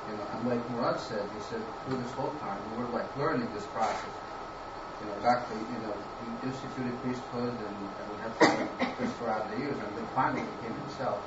You 0.09 0.17
know, 0.17 0.27
and 0.33 0.49
like 0.49 0.69
Murad 0.71 0.99
said, 0.99 1.29
he 1.35 1.41
said 1.41 1.63
through 1.85 2.03
this 2.03 2.13
whole 2.13 2.35
time 2.41 2.59
we 2.71 2.77
were 2.83 2.89
like 2.91 3.15
learning 3.17 3.49
this 3.55 3.67
process. 3.67 4.11
You 5.01 5.07
know, 5.07 5.17
God, 5.23 5.45
you 5.57 5.79
know, 5.81 5.95
he 6.21 6.47
instituted 6.47 7.01
priesthood 7.01 7.57
and, 7.57 7.77
and 7.97 8.07
we 8.13 8.19
have 8.21 8.39
to 8.39 8.45
learn 8.45 8.69
this 8.99 9.13
throughout 9.17 9.51
the 9.51 9.57
years, 9.57 9.79
and 9.79 9.97
then 9.97 10.07
finally 10.15 10.43
he 10.43 10.67
came 10.67 10.77
himself. 10.77 11.25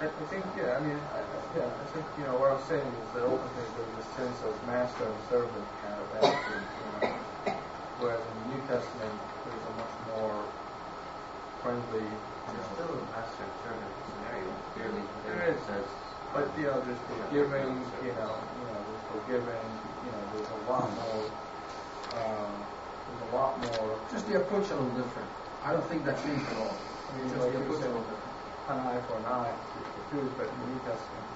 I, 0.00 0.04
I 0.04 0.24
think, 0.28 0.44
yeah, 0.56 0.76
I 0.76 0.80
mean, 0.84 1.00
I, 1.16 1.20
yeah, 1.56 1.72
I 1.72 1.84
think, 1.96 2.04
you 2.20 2.24
know, 2.28 2.36
what 2.36 2.52
I'm 2.52 2.60
saying 2.68 2.84
is 2.84 3.08
that 3.16 3.24
ultimately 3.24 3.64
there's 3.80 3.94
this 3.96 4.08
sense 4.12 4.38
of 4.44 4.52
master 4.68 5.08
and 5.08 5.16
servant 5.32 5.64
kind 5.80 5.96
of 5.96 6.06
attitude, 6.20 6.68
you 6.68 6.88
know. 7.00 7.56
Whereas 8.04 8.20
in 8.20 8.34
the 8.44 8.46
New 8.52 8.62
Testament, 8.68 9.14
there's 9.48 9.64
a 9.64 9.72
much 9.80 9.94
more 10.12 10.36
friendly, 11.64 12.04
you 12.04 12.52
There's 12.52 12.60
know, 12.60 12.76
still 12.76 12.92
a 12.92 13.08
master 13.16 13.40
and 13.40 13.56
servant 13.64 13.92
scenario, 14.04 14.52
clearly. 14.76 15.04
There 15.24 15.40
is. 15.48 15.58
says, 15.64 15.88
but, 16.36 16.44
you 16.60 16.68
know, 16.68 16.76
there's 16.84 17.00
forgiving, 17.08 17.72
you 18.04 18.12
know, 18.20 18.36
you 18.36 18.64
know, 18.68 18.80
there's 18.84 19.04
forgiving, 19.08 19.64
you 20.04 20.10
know, 20.12 20.22
there's 20.36 20.52
a 20.52 20.60
lot 20.68 20.92
more, 20.92 21.24
um, 22.20 22.52
there's 22.52 23.22
a 23.24 23.30
lot 23.32 23.56
more, 23.64 23.96
Just 24.12 24.28
the 24.28 24.36
approach 24.44 24.68
a 24.68 24.76
little 24.76 24.92
different. 25.00 25.30
I 25.64 25.72
don't 25.72 25.88
think 25.88 26.04
that 26.04 26.20
changed 26.20 26.44
at 26.52 26.56
all. 26.60 26.76
I 26.76 27.10
mean, 27.16 27.32
Just 27.32 27.40
like 27.40 27.56
the 27.56 27.58
you 27.58 27.64
approach 27.64 27.80
a 27.80 27.88
little 27.88 28.04
different. 28.04 28.36
an 28.68 28.78
eye 28.84 29.00
for 29.08 29.16
an 29.16 29.24
eye, 29.24 29.54
tooth 30.10 30.32
but 30.36 30.46
in 30.46 30.60
the 30.60 30.66
New 30.66 30.80
Testament, 30.80 31.26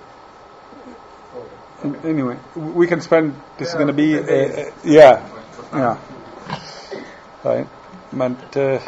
Anyway, 2.05 2.39
we 2.57 2.87
can 2.87 3.01
spend. 3.01 3.35
This 3.57 3.69
is 3.69 3.75
going 3.75 3.87
to 3.87 3.95
be. 3.95 4.13
days. 4.13 4.29
uh, 4.29 4.73
yeah. 4.85 5.27
Yeah. 5.73 5.99
Right. 7.43 7.67
But 8.13 8.57
uh, 8.57 8.81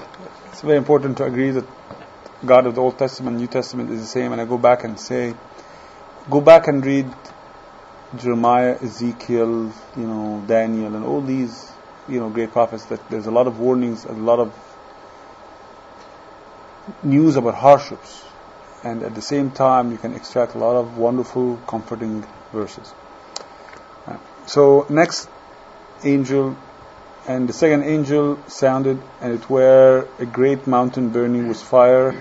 it's 0.48 0.60
very 0.60 0.76
important 0.76 1.16
to 1.18 1.24
agree 1.24 1.50
that 1.52 1.64
God 2.44 2.66
of 2.66 2.74
the 2.74 2.82
Old 2.82 2.98
Testament, 2.98 3.34
and 3.36 3.40
New 3.40 3.46
Testament 3.46 3.90
is 3.90 4.00
the 4.00 4.06
same. 4.06 4.32
And 4.32 4.40
I 4.40 4.44
go 4.44 4.58
back 4.58 4.84
and 4.84 5.00
say, 5.00 5.34
go 6.28 6.42
back 6.42 6.66
and 6.66 6.84
read 6.84 7.10
Jeremiah, 8.18 8.76
Ezekiel, 8.82 9.72
you 9.96 10.06
know, 10.06 10.44
Daniel, 10.46 10.94
and 10.94 11.04
all 11.04 11.22
these, 11.22 11.72
you 12.08 12.20
know, 12.20 12.28
great 12.28 12.50
prophets. 12.52 12.84
That 12.86 13.08
there's 13.08 13.26
a 13.26 13.30
lot 13.30 13.46
of 13.46 13.58
warnings, 13.58 14.04
a 14.04 14.12
lot 14.12 14.38
of 14.38 14.52
news 17.02 17.36
about 17.36 17.54
hardships, 17.54 18.22
and 18.82 19.02
at 19.02 19.14
the 19.14 19.22
same 19.22 19.50
time, 19.50 19.92
you 19.92 19.98
can 19.98 20.14
extract 20.14 20.54
a 20.54 20.58
lot 20.58 20.76
of 20.76 20.98
wonderful, 20.98 21.56
comforting 21.66 22.26
verses. 22.52 22.92
Uh, 24.06 24.16
So 24.46 24.86
next 24.88 25.28
angel 26.04 26.56
and 27.26 27.48
the 27.48 27.52
second 27.52 27.84
angel 27.84 28.38
sounded, 28.48 29.00
and 29.20 29.32
it 29.32 29.48
were 29.48 30.08
a 30.18 30.26
great 30.26 30.66
mountain 30.66 31.10
burning 31.10 31.46
with 31.46 31.62
fire, 31.62 32.20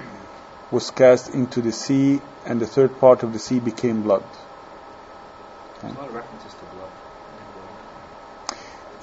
was 0.69 0.91
cast 0.91 1.33
into 1.33 1.61
the 1.61 1.71
sea, 1.71 2.21
and 2.45 2.61
the 2.61 2.67
third 2.67 2.99
part 2.99 3.23
of 3.23 3.33
the 3.33 3.39
sea 3.39 3.59
became 3.59 4.03
blood. 4.03 4.23
There's 5.81 5.95
a 5.95 5.97
lot 5.97 6.07
of 6.07 6.13
references 6.13 6.53
to 6.53 6.65
blood. 6.75 6.91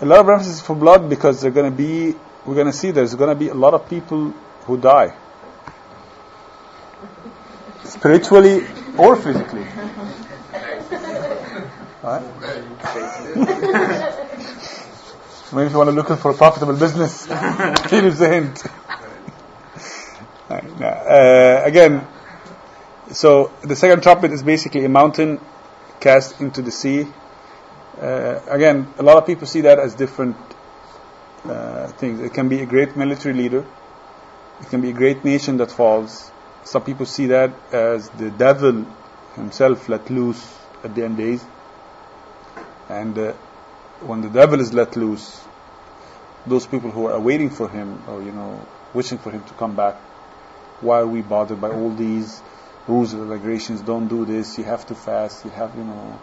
A 0.01 0.07
lot 0.07 0.21
of 0.21 0.27
references 0.27 0.61
for 0.61 0.77
blood 0.77 1.11
because 1.11 1.41
they're 1.41 1.51
going 1.51 1.71
to 1.71 1.77
be, 1.77 2.17
we're 2.47 2.55
going 2.55 2.69
to 2.69 2.73
see 2.73 2.93
there's 2.93 3.17
going 3.17 3.31
to 3.31 3.35
be 3.35 3.49
a 3.49 3.55
lot 3.55 3.75
of 3.75 3.89
people 3.89 4.31
who 4.67 4.79
die. 4.79 5.17
Spiritually 7.89 8.67
or 8.97 9.17
physically. 9.17 9.67
Right? 12.03 12.23
Maybe 15.53 15.67
if 15.67 15.73
you 15.73 15.79
want 15.79 15.89
to 15.89 15.97
look 15.97 16.09
for 16.19 16.31
a 16.31 16.35
profitable 16.35 16.77
business, 16.77 17.27
here 17.27 18.05
is 18.05 18.19
the 18.19 18.29
hint. 18.29 18.63
Right, 20.51 20.79
now, 20.79 20.89
uh, 20.89 21.63
again, 21.65 22.07
so 23.11 23.53
the 23.63 23.75
second 23.75 24.03
trumpet 24.03 24.33
is 24.33 24.43
basically 24.43 24.85
a 24.85 24.89
mountain 24.89 25.41
cast 26.01 26.41
into 26.41 26.63
the 26.63 26.71
sea. 26.71 27.07
Uh, 28.01 28.41
again, 28.49 28.93
a 28.99 29.03
lot 29.03 29.17
of 29.17 29.27
people 29.27 29.47
see 29.47 29.63
that 29.63 29.79
as 29.79 29.95
different 29.95 30.37
uh, 31.45 31.89
things. 31.89 32.21
It 32.21 32.35
can 32.35 32.49
be 32.49 32.61
a 32.61 32.67
great 32.67 32.97
military 32.97 33.35
leader. 33.35 33.65
It 34.61 34.69
can 34.69 34.81
be 34.81 34.91
a 34.91 34.93
great 34.93 35.25
nation 35.25 35.57
that 35.59 35.71
falls. 35.71 36.31
Some 36.71 36.85
people 36.85 37.07
see 37.07 37.29
that 37.29 37.55
as 37.73 38.11
the 38.11 38.31
devil 38.31 38.85
himself 39.37 39.89
let 39.89 40.11
loose 40.11 40.59
at 40.85 40.95
the 40.95 41.03
end 41.03 41.17
days. 41.17 41.43
And 42.91 43.17
uh, 43.19 43.33
when 44.01 44.21
the 44.21 44.29
devil 44.29 44.61
is 44.61 44.75
let 44.75 44.95
loose, 44.95 45.43
those 46.47 46.67
people 46.67 46.91
who 46.91 47.07
are 47.07 47.19
waiting 47.19 47.49
for 47.49 47.71
him 47.71 48.03
or, 48.07 48.23
you 48.23 48.33
know, 48.33 48.67
wishing 48.93 49.17
for 49.17 49.31
him 49.31 49.45
to 49.45 49.55
come 49.55 49.77
back, 49.77 49.95
why 50.83 50.99
are 50.99 51.07
we 51.07 51.23
bothered 51.23 51.59
by 51.59 51.71
all 51.71 51.89
these 51.89 52.43
rules 52.87 53.15
and 53.15 53.31
regulations? 53.31 53.81
Don't 53.81 54.09
do 54.09 54.27
this. 54.27 54.59
You 54.59 54.65
have 54.65 54.85
to 54.89 54.95
fast. 54.95 55.47
You 55.47 55.51
have, 55.53 55.75
you 55.75 55.85
know, 55.85 56.21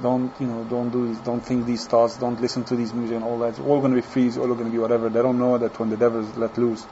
don't, 0.00 0.32
you 0.40 0.46
know, 0.46 0.64
don't 0.64 0.88
do, 0.88 1.08
this. 1.08 1.18
don't 1.18 1.44
think 1.44 1.66
these 1.66 1.86
thoughts. 1.86 2.16
Don't 2.16 2.40
listen 2.40 2.64
to 2.64 2.76
these 2.76 2.94
music 2.94 3.16
and 3.16 3.24
all 3.24 3.38
that. 3.40 3.50
It's 3.50 3.58
all 3.58 3.80
going 3.80 3.94
to 3.94 4.00
be 4.00 4.06
free. 4.06 4.30
All 4.40 4.46
going 4.54 4.64
to 4.64 4.70
be 4.70 4.78
whatever. 4.78 5.10
They 5.10 5.20
don't 5.20 5.38
know 5.38 5.58
that 5.58 5.78
when 5.78 5.90
the 5.90 5.98
devil 5.98 6.20
is 6.20 6.34
let 6.38 6.56
loose, 6.56 6.86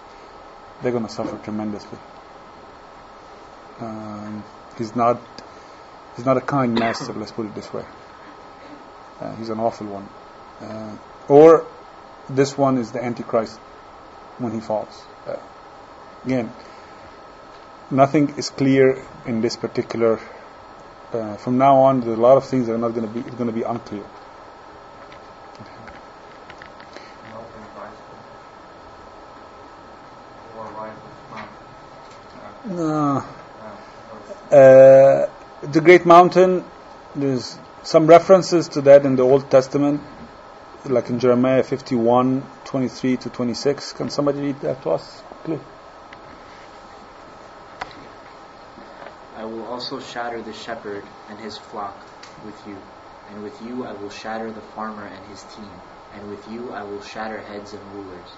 they're 0.83 0.93
going 0.93 1.07
to 1.07 1.12
suffer 1.12 1.39
tremendously. 1.39 1.99
Um, 3.81 4.45
he's 4.76 4.97
not, 4.97 5.20
he's 6.16 6.24
not 6.24 6.37
a 6.37 6.41
kind 6.41 6.74
master. 6.74 7.12
Let's 7.12 7.33
put 7.33 7.47
it 7.47 7.55
this 7.55 7.72
way. 7.72 7.85
Uh, 9.20 9.35
he's 9.37 9.51
an 9.51 9.59
awful 9.59 9.87
one. 9.87 10.09
Uh, 10.61 10.97
or 11.29 11.66
this 12.29 12.57
one 12.59 12.79
is 12.79 12.93
the 12.93 13.03
Antichrist 13.03 13.59
when 14.39 14.53
he 14.53 14.61
falls. 14.61 15.05
Uh, 15.26 15.37
again, 16.24 16.53
nothing 17.91 18.31
is 18.37 18.51
clear 18.51 19.05
in 19.26 19.41
this 19.41 19.57
particular. 19.57 20.20
Uh, 21.12 21.37
from 21.37 21.59
now 21.59 21.76
on, 21.76 22.01
there's 22.01 22.18
a 22.18 22.20
lot 22.20 22.37
of 22.37 22.45
things 22.45 22.66
that 22.66 22.74
are 22.74 22.79
not 22.79 22.95
going 22.95 23.07
to 23.07 23.12
be 23.12 23.22
going 23.31 23.47
to 23.47 23.53
be 23.53 23.62
unclear. 23.62 24.05
Melting 27.31 27.66
ice 27.79 27.93
or 30.57 30.64
rise 30.66 30.93
this 30.95 31.16
mountain. 31.31 32.76
No. 32.76 33.38
Uh, 34.51 35.28
the 35.61 35.80
Great 35.82 36.07
Mountain, 36.07 36.64
there's 37.14 37.59
some 37.82 38.07
references 38.07 38.66
to 38.68 38.80
that 38.80 39.05
in 39.05 39.14
the 39.14 39.22
Old 39.22 39.51
Testament, 39.51 40.01
like 40.86 41.11
in 41.11 41.18
Jeremiah 41.18 41.62
51, 41.62 42.42
23 42.64 43.16
to 43.18 43.28
26. 43.28 43.92
Can 43.92 44.09
somebody 44.09 44.40
read 44.40 44.59
that 44.61 44.80
to 44.84 44.90
us 44.92 45.20
quickly? 45.20 45.61
I 49.36 49.44
will 49.44 49.66
also 49.66 50.01
shatter 50.01 50.40
the 50.40 50.55
shepherd 50.55 51.05
and 51.28 51.38
his 51.38 51.59
flock 51.59 52.03
with 52.42 52.66
you, 52.66 52.78
and 53.30 53.42
with 53.42 53.61
you 53.61 53.84
I 53.84 53.92
will 53.92 54.09
shatter 54.09 54.51
the 54.51 54.62
farmer 54.62 55.05
and 55.05 55.26
his 55.26 55.42
team, 55.42 55.70
and 56.14 56.26
with 56.26 56.49
you 56.49 56.72
I 56.72 56.84
will 56.84 57.03
shatter 57.03 57.38
heads 57.38 57.74
and 57.74 57.84
rulers. 57.92 58.32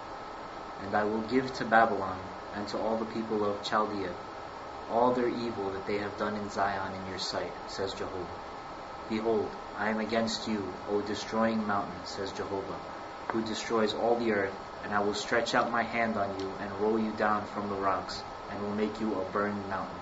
And 0.82 0.92
I 0.96 1.04
will 1.04 1.22
give 1.22 1.52
to 1.58 1.64
Babylon 1.64 2.18
and 2.56 2.66
to 2.66 2.78
all 2.78 2.96
the 2.96 3.12
people 3.14 3.44
of 3.44 3.62
Chaldea 3.62 4.12
all 4.91 5.12
their 5.12 5.28
evil 5.28 5.70
that 5.70 5.86
they 5.86 5.99
have 5.99 6.16
done 6.18 6.36
in 6.36 6.49
Zion 6.51 6.95
in 6.95 7.07
your 7.09 7.18
sight, 7.18 7.53
says 7.68 7.93
Jehovah. 7.93 8.38
Behold, 9.09 9.49
I 9.76 9.91
am 9.91 9.99
against 9.99 10.47
you, 10.49 10.62
O 10.88 11.01
destroying 11.01 11.66
mountain, 11.66 12.05
says 12.05 12.32
Jehovah, 12.32 12.78
who 13.32 13.43
destroys 13.43 13.95
all 13.95 14.16
the 14.16 14.32
earth, 14.32 14.55
and 14.84 14.95
I 14.95 15.01
will 15.01 15.14
stretch 15.14 15.55
out 15.55 15.70
my 15.70 15.82
hand 15.82 16.16
on 16.16 16.28
you 16.41 16.53
and 16.61 16.80
roll 16.80 16.99
you 16.99 17.11
down 17.12 17.45
from 17.47 17.68
the 17.68 17.74
rocks, 17.74 18.22
and 18.51 18.62
will 18.62 18.74
make 18.74 19.01
you 19.01 19.14
a 19.14 19.24
burned 19.32 19.68
mountain. 19.68 20.01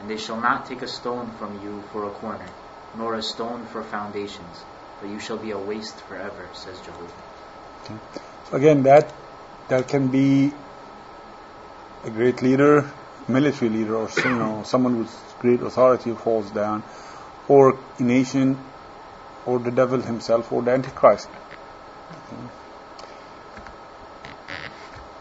And 0.00 0.10
they 0.10 0.16
shall 0.16 0.40
not 0.40 0.66
take 0.66 0.82
a 0.82 0.88
stone 0.88 1.30
from 1.38 1.62
you 1.62 1.82
for 1.92 2.04
a 2.04 2.10
corner, 2.10 2.48
nor 2.96 3.14
a 3.14 3.22
stone 3.22 3.64
for 3.66 3.82
foundations, 3.82 4.64
but 5.00 5.10
you 5.10 5.18
shall 5.18 5.38
be 5.38 5.50
a 5.50 5.58
waste 5.58 6.00
forever, 6.08 6.48
says 6.52 6.80
Jehovah. 6.80 7.12
So 8.50 8.56
again, 8.56 8.82
that 8.82 9.12
that 9.68 9.88
can 9.88 10.08
be 10.08 10.52
a 12.04 12.10
great 12.10 12.42
leader, 12.42 12.90
military 13.28 13.70
leader, 13.70 13.96
or 13.96 14.08
you 14.24 14.30
know 14.30 14.62
someone 14.64 14.98
with 14.98 15.34
great 15.38 15.60
authority 15.60 16.12
falls 16.12 16.50
down, 16.50 16.82
or 17.48 17.78
a 17.98 18.02
nation, 18.02 18.58
or 19.46 19.58
the 19.58 19.70
devil 19.70 20.00
himself, 20.00 20.52
or 20.52 20.62
the 20.62 20.70
Antichrist. 20.70 21.28
Okay. 21.28 22.42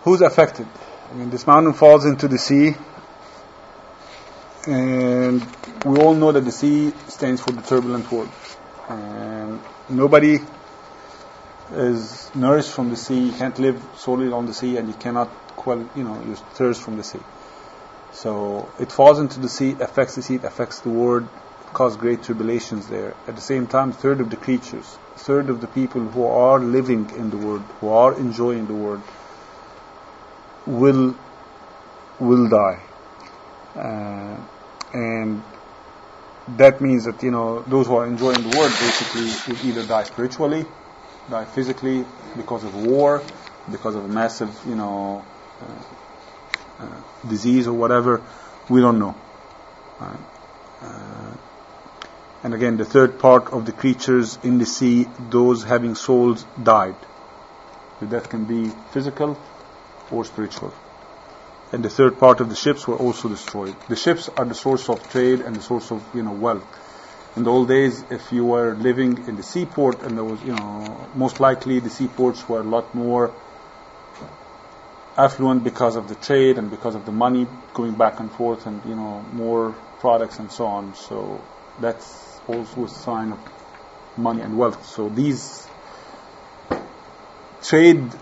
Who's 0.03 0.21
affected? 0.21 0.67
I 1.11 1.13
mean, 1.15 1.29
this 1.29 1.45
mountain 1.47 1.73
falls 1.73 2.05
into 2.05 2.27
the 2.27 2.37
sea, 2.37 2.75
and 4.67 5.41
we 5.83 5.99
all 5.99 6.13
know 6.13 6.31
that 6.31 6.41
the 6.41 6.51
sea 6.51 6.91
stands 7.07 7.41
for 7.41 7.51
the 7.51 7.61
turbulent 7.61 8.11
world, 8.11 8.29
and 8.89 9.59
nobody 9.89 10.39
is 11.71 12.31
nourished 12.35 12.71
from 12.71 12.89
the 12.89 12.95
sea. 12.95 13.19
You 13.27 13.31
can't 13.33 13.57
live 13.57 13.83
solely 13.97 14.31
on 14.31 14.45
the 14.45 14.53
sea, 14.53 14.77
and 14.77 14.87
you 14.87 14.93
cannot 14.93 15.29
quell, 15.55 15.87
you 15.95 16.03
know, 16.03 16.21
your 16.23 16.35
thirst 16.35 16.83
from 16.83 16.97
the 16.97 17.03
sea. 17.03 17.19
So 18.15 18.69
it 18.79 18.91
falls 18.91 19.19
into 19.19 19.39
the 19.39 19.49
sea, 19.49 19.71
it 19.71 19.81
affects 19.81 20.15
the 20.15 20.21
sea, 20.21 20.35
it 20.35 20.45
affects 20.45 20.79
the 20.79 20.89
world, 20.89 21.27
cause 21.73 21.97
great 21.97 22.23
tribulations 22.23 22.87
there. 22.87 23.13
At 23.27 23.35
the 23.35 23.41
same 23.41 23.67
time, 23.67 23.91
third 23.91 24.21
of 24.21 24.29
the 24.29 24.37
creatures, 24.37 24.97
third 25.17 25.49
of 25.49 25.59
the 25.59 25.67
people 25.67 26.01
who 26.01 26.25
are 26.25 26.59
living 26.59 27.09
in 27.17 27.29
the 27.29 27.37
world, 27.37 27.63
who 27.81 27.89
are 27.89 28.17
enjoying 28.17 28.67
the 28.67 28.73
world, 28.73 29.01
will 30.65 31.15
will 32.17 32.47
die, 32.47 32.81
uh, 33.75 34.37
and 34.93 35.43
that 36.47 36.79
means 36.79 37.03
that 37.03 37.21
you 37.21 37.31
know 37.31 37.63
those 37.63 37.87
who 37.87 37.95
are 37.97 38.07
enjoying 38.07 38.41
the 38.49 38.57
world 38.57 38.71
basically 38.71 39.53
will 39.53 39.65
either 39.67 39.85
die 39.85 40.03
spiritually, 40.03 40.65
die 41.29 41.43
physically 41.43 42.05
because 42.37 42.63
of 42.63 42.73
war, 42.73 43.21
because 43.69 43.95
of 43.95 44.05
a 44.05 44.07
massive 44.07 44.49
you 44.65 44.75
know 44.75 45.25
uh, 45.61 45.65
uh, 46.79 46.87
disease 47.27 47.67
or 47.67 47.73
whatever. 47.73 48.21
We 48.69 48.81
don't 48.81 48.99
know. 48.99 49.15
Right? 49.99 50.19
Uh, 50.81 51.31
and 52.43 52.53
again, 52.53 52.77
the 52.77 52.85
third 52.85 53.19
part 53.19 53.51
of 53.53 53.65
the 53.65 53.71
creatures 53.71 54.37
in 54.43 54.59
the 54.59 54.65
sea, 54.65 55.07
those 55.17 55.63
having 55.63 55.95
souls, 55.95 56.45
died. 56.61 56.95
The 57.99 58.05
death 58.07 58.29
can 58.29 58.45
be 58.45 58.69
physical 58.91 59.37
or 60.11 60.25
spiritual. 60.25 60.73
And 61.71 61.83
the 61.83 61.89
third 61.89 62.19
part 62.19 62.41
of 62.41 62.49
the 62.49 62.55
ships 62.55 62.87
were 62.87 62.97
also 62.97 63.29
destroyed. 63.29 63.75
The 63.87 63.95
ships 63.95 64.29
are 64.37 64.45
the 64.45 64.53
source 64.53 64.89
of 64.89 65.09
trade 65.09 65.41
and 65.41 65.55
the 65.55 65.61
source 65.61 65.91
of 65.91 66.03
you 66.13 66.23
know 66.23 66.33
wealth. 66.33 66.67
In 67.35 67.43
the 67.43 67.51
old 67.51 67.67
days, 67.67 68.05
if 68.11 68.31
you 68.31 68.45
were 68.45 68.75
living 68.75 69.27
in 69.27 69.35
the 69.35 69.43
seaport, 69.43 70.03
and 70.03 70.15
there 70.15 70.23
was 70.23 70.41
you 70.41 70.53
know 70.53 71.09
most 71.15 71.39
likely 71.39 71.79
the 71.79 71.89
seaports 71.89 72.47
were 72.47 72.61
a 72.61 72.63
lot 72.63 72.93
more 72.93 73.33
affluent 75.17 75.63
because 75.63 75.95
of 75.95 76.07
the 76.07 76.15
trade 76.15 76.57
and 76.57 76.69
because 76.69 76.95
of 76.95 77.05
the 77.05 77.11
money 77.11 77.47
going 77.73 77.95
back 77.95 78.19
and 78.19 78.31
forth, 78.31 78.65
and 78.65 78.83
you 78.85 78.95
know 78.95 79.23
more 79.33 79.73
products 79.99 80.39
and 80.39 80.51
so 80.51 80.65
on. 80.65 80.93
So 80.93 81.41
that's 81.79 82.41
also 82.47 82.85
a 82.85 82.89
sign 82.89 83.31
of 83.31 83.39
money 84.17 84.41
and 84.41 84.57
wealth. 84.57 84.85
So 84.85 85.09
these 85.09 85.67
trade 87.61 88.13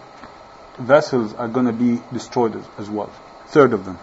vessels 0.79 1.33
are 1.33 1.47
going 1.47 1.65
to 1.65 1.73
be 1.73 2.01
destroyed 2.11 2.55
as, 2.55 2.67
as 2.77 2.89
well. 2.89 3.11
Third 3.47 3.73
of 3.73 3.85
them. 3.85 3.99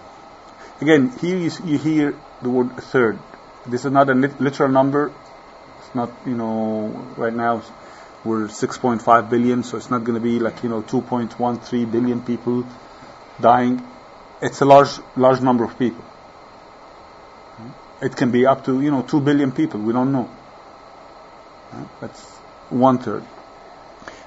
Again, 0.81 1.13
here 1.21 1.37
you, 1.37 1.51
you 1.65 1.79
hear 1.79 2.15
the 2.43 2.51
word 2.51 2.77
third. 2.77 3.19
This 3.67 3.85
is 3.85 3.91
not 3.91 4.09
a 4.09 4.15
lit- 4.15 4.41
literal 4.41 4.71
number. 4.71 5.13
It's 5.79 5.95
not, 5.95 6.11
you 6.27 6.35
know, 6.35 6.89
right 7.17 7.35
now 7.35 7.63
we're 8.25 8.49
6.5 8.49 9.31
billion, 9.31 9.63
so 9.63 9.77
it's 9.79 9.91
not 9.91 10.05
going 10.05 10.15
to 10.15 10.21
be 10.21 10.39
like, 10.39 10.63
you 10.63 10.69
know, 10.69 10.83
2.13 10.83 11.91
billion 11.91 12.23
people 12.23 12.67
dying. 13.41 13.83
It's 14.43 14.61
a 14.61 14.67
large, 14.67 14.91
large 15.17 15.41
number 15.41 15.65
of 15.65 15.79
people. 15.79 16.05
It 18.03 18.17
can 18.17 18.31
be 18.31 18.47
up 18.47 18.65
to, 18.65 18.81
you 18.81 18.91
know, 18.91 19.03
2 19.03 19.21
billion 19.21 19.53
people. 19.53 19.81
We 19.81 19.93
don't 19.93 20.13
know. 20.13 20.31
That's 22.01 22.23
one 22.71 22.99
third. 22.99 23.25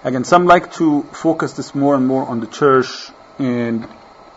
Again, 0.04 0.24
some 0.24 0.46
like 0.46 0.74
to 0.74 1.04
focus 1.04 1.54
this 1.54 1.74
more 1.74 1.96
and 1.96 2.08
more 2.08 2.26
on 2.26 2.40
the 2.40 2.48
church 2.48 3.10
and 3.40 3.88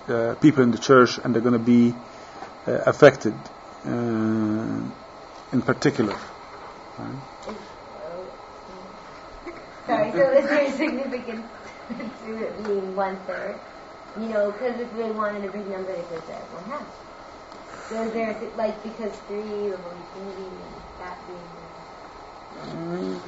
uh, 0.09 0.35
people 0.41 0.63
in 0.63 0.71
the 0.71 0.79
church, 0.79 1.19
and 1.19 1.35
they're 1.35 1.43
going 1.43 1.53
to 1.53 1.59
be 1.59 1.95
uh, 2.67 2.73
affected 2.87 3.35
uh, 3.85 3.89
in 5.53 5.63
particular. 5.63 6.17
Right? 6.99 7.36
So 10.17 10.33
is 10.33 10.49
there 10.49 10.73
significance 10.73 11.47
to 12.25 12.37
it 12.39 12.67
being 12.67 12.97
one 12.97 13.17
third? 13.27 13.61
You 14.19 14.29
know, 14.29 14.51
because 14.51 14.81
if 14.81 14.93
we 14.95 15.05
wanted 15.13 15.45
a 15.45 15.53
big 15.53 15.69
number, 15.69 15.91
it 15.91 16.09
says 16.09 16.23
that 16.25 16.41
one 16.55 16.65
half. 16.65 16.87
So 17.91 18.03
is 18.03 18.13
there, 18.13 18.35
like, 18.57 18.83
because 18.83 19.13
three, 19.29 19.43
the 19.43 19.77
Holy 19.77 19.97
Trinity, 20.15 20.51
that 20.99 21.19
being. 21.29 21.41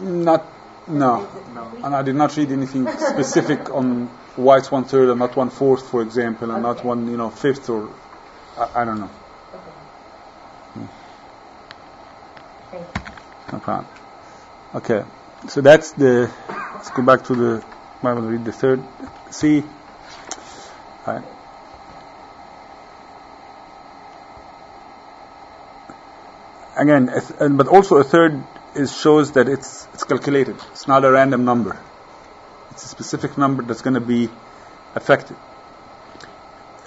Mm, 0.01 0.25
Not, 0.25 0.47
no, 0.89 1.29
no. 1.55 1.73
And 1.85 1.95
I 1.95 2.03
did 2.03 2.17
not 2.17 2.35
read 2.37 2.51
anything 2.51 2.89
specific 2.89 3.71
on 3.71 4.07
why 4.37 4.59
it's 4.59 4.71
one 4.71 4.85
third 4.85 5.11
and 5.11 5.19
not 5.19 5.37
one 5.37 5.51
fourth, 5.51 5.89
for 5.91 6.01
example, 6.01 6.51
and 6.51 6.63
not 6.63 6.85
one, 6.85 7.11
you 7.11 7.19
know, 7.19 7.29
fifth 7.29 7.69
or 7.69 7.91
I, 8.57 8.83
I 8.83 8.85
don't 8.85 9.01
know. 9.01 9.11
Okay. 12.73 12.81
You. 12.81 12.87
No 13.53 13.59
problem. 13.59 13.87
Okay, 14.75 15.03
so 15.49 15.61
that's 15.61 15.93
the. 15.93 16.31
Let's 16.79 16.91
go 16.91 17.03
back 17.03 17.25
to 17.25 17.35
the 17.35 17.65
I 17.65 18.03
Bible 18.05 18.23
and 18.23 18.31
read 18.31 18.45
the 18.45 18.53
third. 18.53 18.85
See, 19.31 19.65
right. 21.05 21.25
Again, 26.77 27.11
and- 27.41 27.59
but 27.59 27.67
also 27.67 27.97
a 27.97 28.05
third 28.05 28.45
is 28.77 28.97
shows 28.97 29.33
that 29.33 29.49
it's 29.49 29.89
it's 29.93 30.05
calculated. 30.05 30.55
It's 30.71 30.87
not 30.87 31.05
a 31.05 31.11
random 31.11 31.45
number. 31.45 31.77
It's 32.71 32.85
a 32.85 32.89
specific 32.89 33.37
number 33.37 33.65
that's 33.65 33.83
going 33.83 33.95
to 33.95 34.07
be 34.15 34.31
affected. 34.95 35.37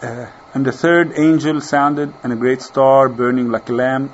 Uh, 0.01 0.27
and 0.53 0.65
the 0.65 0.71
third 0.71 1.11
angel 1.17 1.59
sounded, 1.59 2.13
and 2.23 2.31
a 2.31 2.37
great 2.37 2.61
star 2.61 3.09
burning 3.09 3.51
like 3.51 3.67
a 3.67 3.73
lamp 3.73 4.13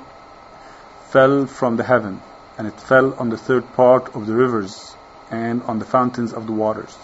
fell 1.10 1.46
from 1.46 1.76
the 1.76 1.84
heaven, 1.84 2.20
and 2.58 2.66
it 2.66 2.80
fell 2.80 3.14
on 3.14 3.28
the 3.28 3.38
third 3.38 3.72
part 3.74 4.16
of 4.16 4.26
the 4.26 4.34
rivers 4.34 4.97
and 5.30 5.62
on 5.62 5.78
the 5.78 5.84
fountains 5.84 6.32
of 6.32 6.46
the 6.46 6.52
waters. 6.52 6.96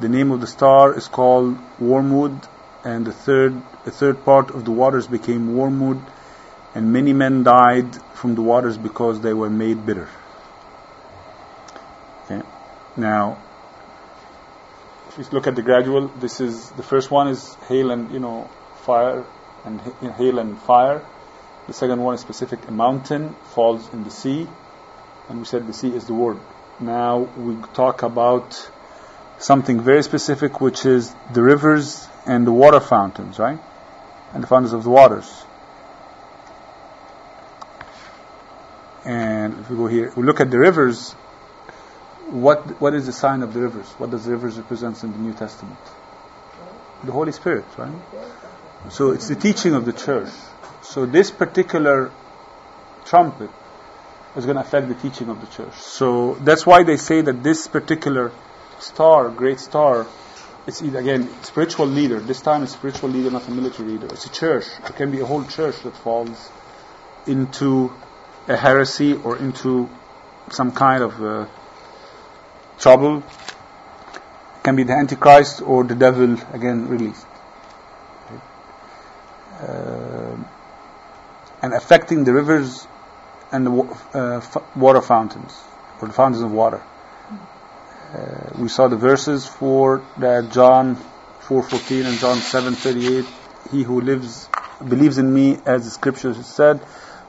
The 0.00 0.08
name 0.08 0.30
of 0.30 0.40
the 0.40 0.46
star 0.46 0.96
is 0.96 1.08
called 1.08 1.58
Wormwood, 1.78 2.48
and 2.84 3.06
the 3.06 3.12
third 3.12 3.62
the 3.84 3.90
third 3.90 4.24
part 4.24 4.50
of 4.50 4.64
the 4.64 4.70
waters 4.70 5.06
became 5.06 5.56
wormwood, 5.56 6.00
and 6.74 6.92
many 6.92 7.12
men 7.12 7.42
died 7.42 7.94
from 8.14 8.34
the 8.34 8.42
waters 8.42 8.76
because 8.76 9.20
they 9.20 9.32
were 9.32 9.50
made 9.50 9.86
bitter. 9.86 10.08
Okay. 12.24 12.42
Now, 12.96 13.42
if 15.08 15.18
you 15.18 15.24
look 15.32 15.46
at 15.46 15.56
the 15.56 15.62
gradual, 15.62 16.08
this 16.08 16.40
is 16.40 16.70
the 16.72 16.82
first 16.82 17.10
one 17.10 17.28
is 17.28 17.54
hail 17.68 17.90
and 17.90 18.10
you 18.10 18.20
know 18.20 18.50
fire 18.82 19.24
and 19.64 19.80
hail 20.16 20.38
and 20.38 20.58
fire. 20.58 21.04
The 21.66 21.72
second 21.72 22.00
one 22.02 22.14
is 22.14 22.20
specific. 22.20 22.66
A 22.68 22.72
mountain 22.72 23.34
falls 23.54 23.92
in 23.92 24.04
the 24.04 24.10
sea, 24.10 24.46
and 25.28 25.38
we 25.38 25.44
said 25.44 25.66
the 25.66 25.72
sea 25.72 25.94
is 25.94 26.06
the 26.06 26.14
word. 26.14 26.38
Now 26.80 27.28
we 27.36 27.56
talk 27.74 28.02
about 28.02 28.70
something 29.38 29.80
very 29.80 30.02
specific, 30.02 30.60
which 30.62 30.86
is 30.86 31.14
the 31.32 31.42
rivers 31.42 32.08
and 32.26 32.46
the 32.46 32.52
water 32.52 32.80
fountains, 32.80 33.38
right? 33.38 33.58
And 34.32 34.42
the 34.42 34.46
fountains 34.46 34.72
of 34.72 34.84
the 34.84 34.90
waters. 34.90 35.44
And 39.04 39.58
if 39.60 39.70
we 39.70 39.76
go 39.76 39.86
here, 39.88 40.12
we 40.16 40.22
look 40.22 40.40
at 40.40 40.50
the 40.50 40.58
rivers. 40.58 41.12
What 42.30 42.80
what 42.80 42.94
is 42.94 43.06
the 43.06 43.12
sign 43.12 43.42
of 43.42 43.52
the 43.52 43.60
rivers? 43.60 43.86
What 43.98 44.10
does 44.10 44.24
the 44.24 44.30
rivers 44.30 44.56
represent 44.56 45.02
in 45.02 45.12
the 45.12 45.18
New 45.18 45.34
Testament? 45.34 45.78
The 47.04 47.12
Holy 47.12 47.32
Spirit, 47.32 47.64
right? 47.76 47.92
So 48.88 49.10
it's 49.10 49.28
the 49.28 49.34
teaching 49.34 49.74
of 49.74 49.84
the 49.84 49.92
church. 49.92 50.30
So 50.82 51.04
this 51.06 51.30
particular 51.30 52.10
trumpet 53.04 53.50
is 54.36 54.44
going 54.44 54.56
to 54.56 54.62
affect 54.62 54.88
the 54.88 54.94
teaching 54.94 55.28
of 55.28 55.40
the 55.40 55.46
church. 55.48 55.74
So 55.74 56.34
that's 56.34 56.64
why 56.64 56.82
they 56.82 56.96
say 56.96 57.20
that 57.22 57.42
this 57.42 57.66
particular 57.66 58.32
star, 58.78 59.28
great 59.30 59.60
star, 59.60 60.06
it's 60.66 60.82
again 60.82 61.28
spiritual 61.42 61.86
leader. 61.86 62.20
This 62.20 62.40
time 62.40 62.62
it's 62.62 62.72
spiritual 62.72 63.08
leader, 63.08 63.30
not 63.30 63.48
a 63.48 63.50
military 63.50 63.90
leader. 63.90 64.06
It's 64.06 64.26
a 64.26 64.30
church. 64.30 64.66
It 64.84 64.94
can 64.94 65.10
be 65.10 65.20
a 65.20 65.26
whole 65.26 65.44
church 65.44 65.80
that 65.82 65.96
falls 65.96 66.50
into 67.26 67.92
a 68.46 68.56
heresy 68.56 69.14
or 69.14 69.36
into 69.38 69.88
some 70.50 70.72
kind 70.72 71.02
of 71.02 71.22
uh, 71.22 71.46
trouble. 72.78 73.18
It 73.18 74.62
can 74.62 74.76
be 74.76 74.84
the 74.84 74.92
Antichrist 74.92 75.62
or 75.62 75.84
the 75.84 75.94
devil 75.94 76.36
again 76.52 76.88
released. 76.88 77.26
Uh, 79.60 80.36
and 81.62 81.74
affecting 81.74 82.24
the 82.24 82.32
rivers 82.32 82.86
and 83.52 83.66
the 83.66 83.72
uh, 84.14 84.60
water 84.76 85.02
fountains 85.02 85.58
or 86.00 86.08
the 86.08 86.14
fountains 86.14 86.42
of 86.42 86.52
water. 86.52 86.82
Uh, 88.12 88.50
we 88.58 88.68
saw 88.68 88.88
the 88.88 88.96
verses 88.96 89.46
for 89.46 90.04
that 90.18 90.50
John 90.52 90.96
4:14 90.96 92.06
and 92.06 92.18
John 92.18 92.36
7:38. 92.38 93.26
He 93.70 93.82
who 93.82 94.00
lives 94.00 94.48
believes 94.86 95.18
in 95.18 95.32
me, 95.32 95.58
as 95.66 95.84
the 95.84 95.90
scripture 95.90 96.34
said, 96.34 96.80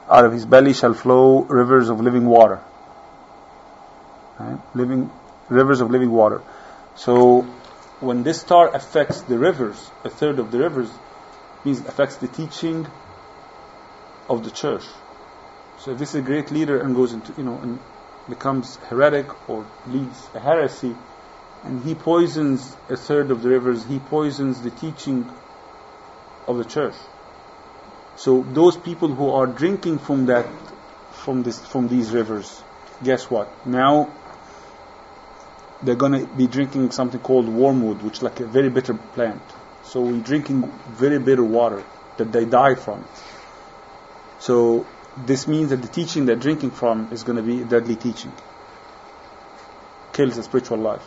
out 0.08 0.24
of 0.24 0.32
his 0.32 0.44
belly 0.44 0.72
shall 0.72 0.94
flow 0.94 1.42
rivers 1.42 1.88
of 1.88 2.00
living 2.00 2.26
water. 2.26 2.60
Right? 4.38 4.58
Living 4.74 5.10
rivers 5.48 5.80
of 5.80 5.90
living 5.90 6.10
water. 6.10 6.40
So 6.96 7.42
when 8.00 8.22
this 8.22 8.40
star 8.40 8.74
affects 8.74 9.20
the 9.22 9.38
rivers, 9.38 9.90
a 10.04 10.10
third 10.10 10.38
of 10.38 10.50
the 10.50 10.58
rivers, 10.58 10.90
means 11.64 11.80
it 11.80 11.86
affects 11.86 12.16
the 12.16 12.28
teaching 12.28 12.86
of 14.28 14.42
the 14.44 14.50
church. 14.50 14.84
So 15.84 15.90
if 15.90 15.98
this 15.98 16.10
is 16.10 16.14
a 16.16 16.22
great 16.22 16.52
leader 16.52 16.80
and 16.80 16.94
goes 16.94 17.12
into, 17.12 17.32
you 17.36 17.42
know, 17.42 17.58
and 17.58 17.80
becomes 18.28 18.76
heretic 18.88 19.26
or 19.50 19.66
leads 19.88 20.28
a 20.32 20.38
heresy, 20.38 20.94
and 21.64 21.82
he 21.82 21.96
poisons 21.96 22.76
a 22.88 22.96
third 22.96 23.32
of 23.32 23.42
the 23.42 23.48
rivers, 23.48 23.84
he 23.84 23.98
poisons 23.98 24.62
the 24.62 24.70
teaching 24.70 25.28
of 26.46 26.58
the 26.58 26.64
church. 26.64 26.94
So 28.14 28.44
those 28.46 28.76
people 28.76 29.12
who 29.12 29.30
are 29.30 29.46
drinking 29.46 29.98
from 29.98 30.26
that, 30.26 30.46
from 31.10 31.42
this, 31.42 31.58
from 31.66 31.88
these 31.88 32.12
rivers, 32.12 32.62
guess 33.02 33.28
what? 33.28 33.66
Now 33.66 34.12
they're 35.82 35.96
to 35.96 36.26
be 36.36 36.46
drinking 36.46 36.92
something 36.92 37.20
called 37.20 37.48
wormwood, 37.48 38.02
which 38.02 38.18
is 38.18 38.22
like 38.22 38.38
a 38.38 38.46
very 38.46 38.70
bitter 38.70 38.94
plant. 38.94 39.42
So 39.82 40.00
we're 40.00 40.20
drinking 40.20 40.70
very 40.86 41.18
bitter 41.18 41.42
water 41.42 41.82
that 42.18 42.30
they 42.30 42.44
die 42.44 42.76
from. 42.76 43.04
So 44.38 44.86
this 45.16 45.46
means 45.46 45.70
that 45.70 45.82
the 45.82 45.88
teaching 45.88 46.26
they're 46.26 46.36
drinking 46.36 46.70
from 46.70 47.08
is 47.12 47.22
going 47.22 47.36
to 47.36 47.42
be 47.42 47.62
a 47.62 47.64
deadly 47.64 47.96
teaching. 47.96 48.32
Kills 50.12 50.36
the 50.36 50.42
spiritual 50.42 50.78
life. 50.78 51.06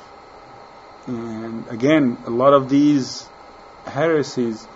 And 1.07 1.67
again, 1.69 2.17
a 2.25 2.31
lot 2.31 2.53
of 2.53 2.69
these 2.69 3.29
heresies, 3.85 4.67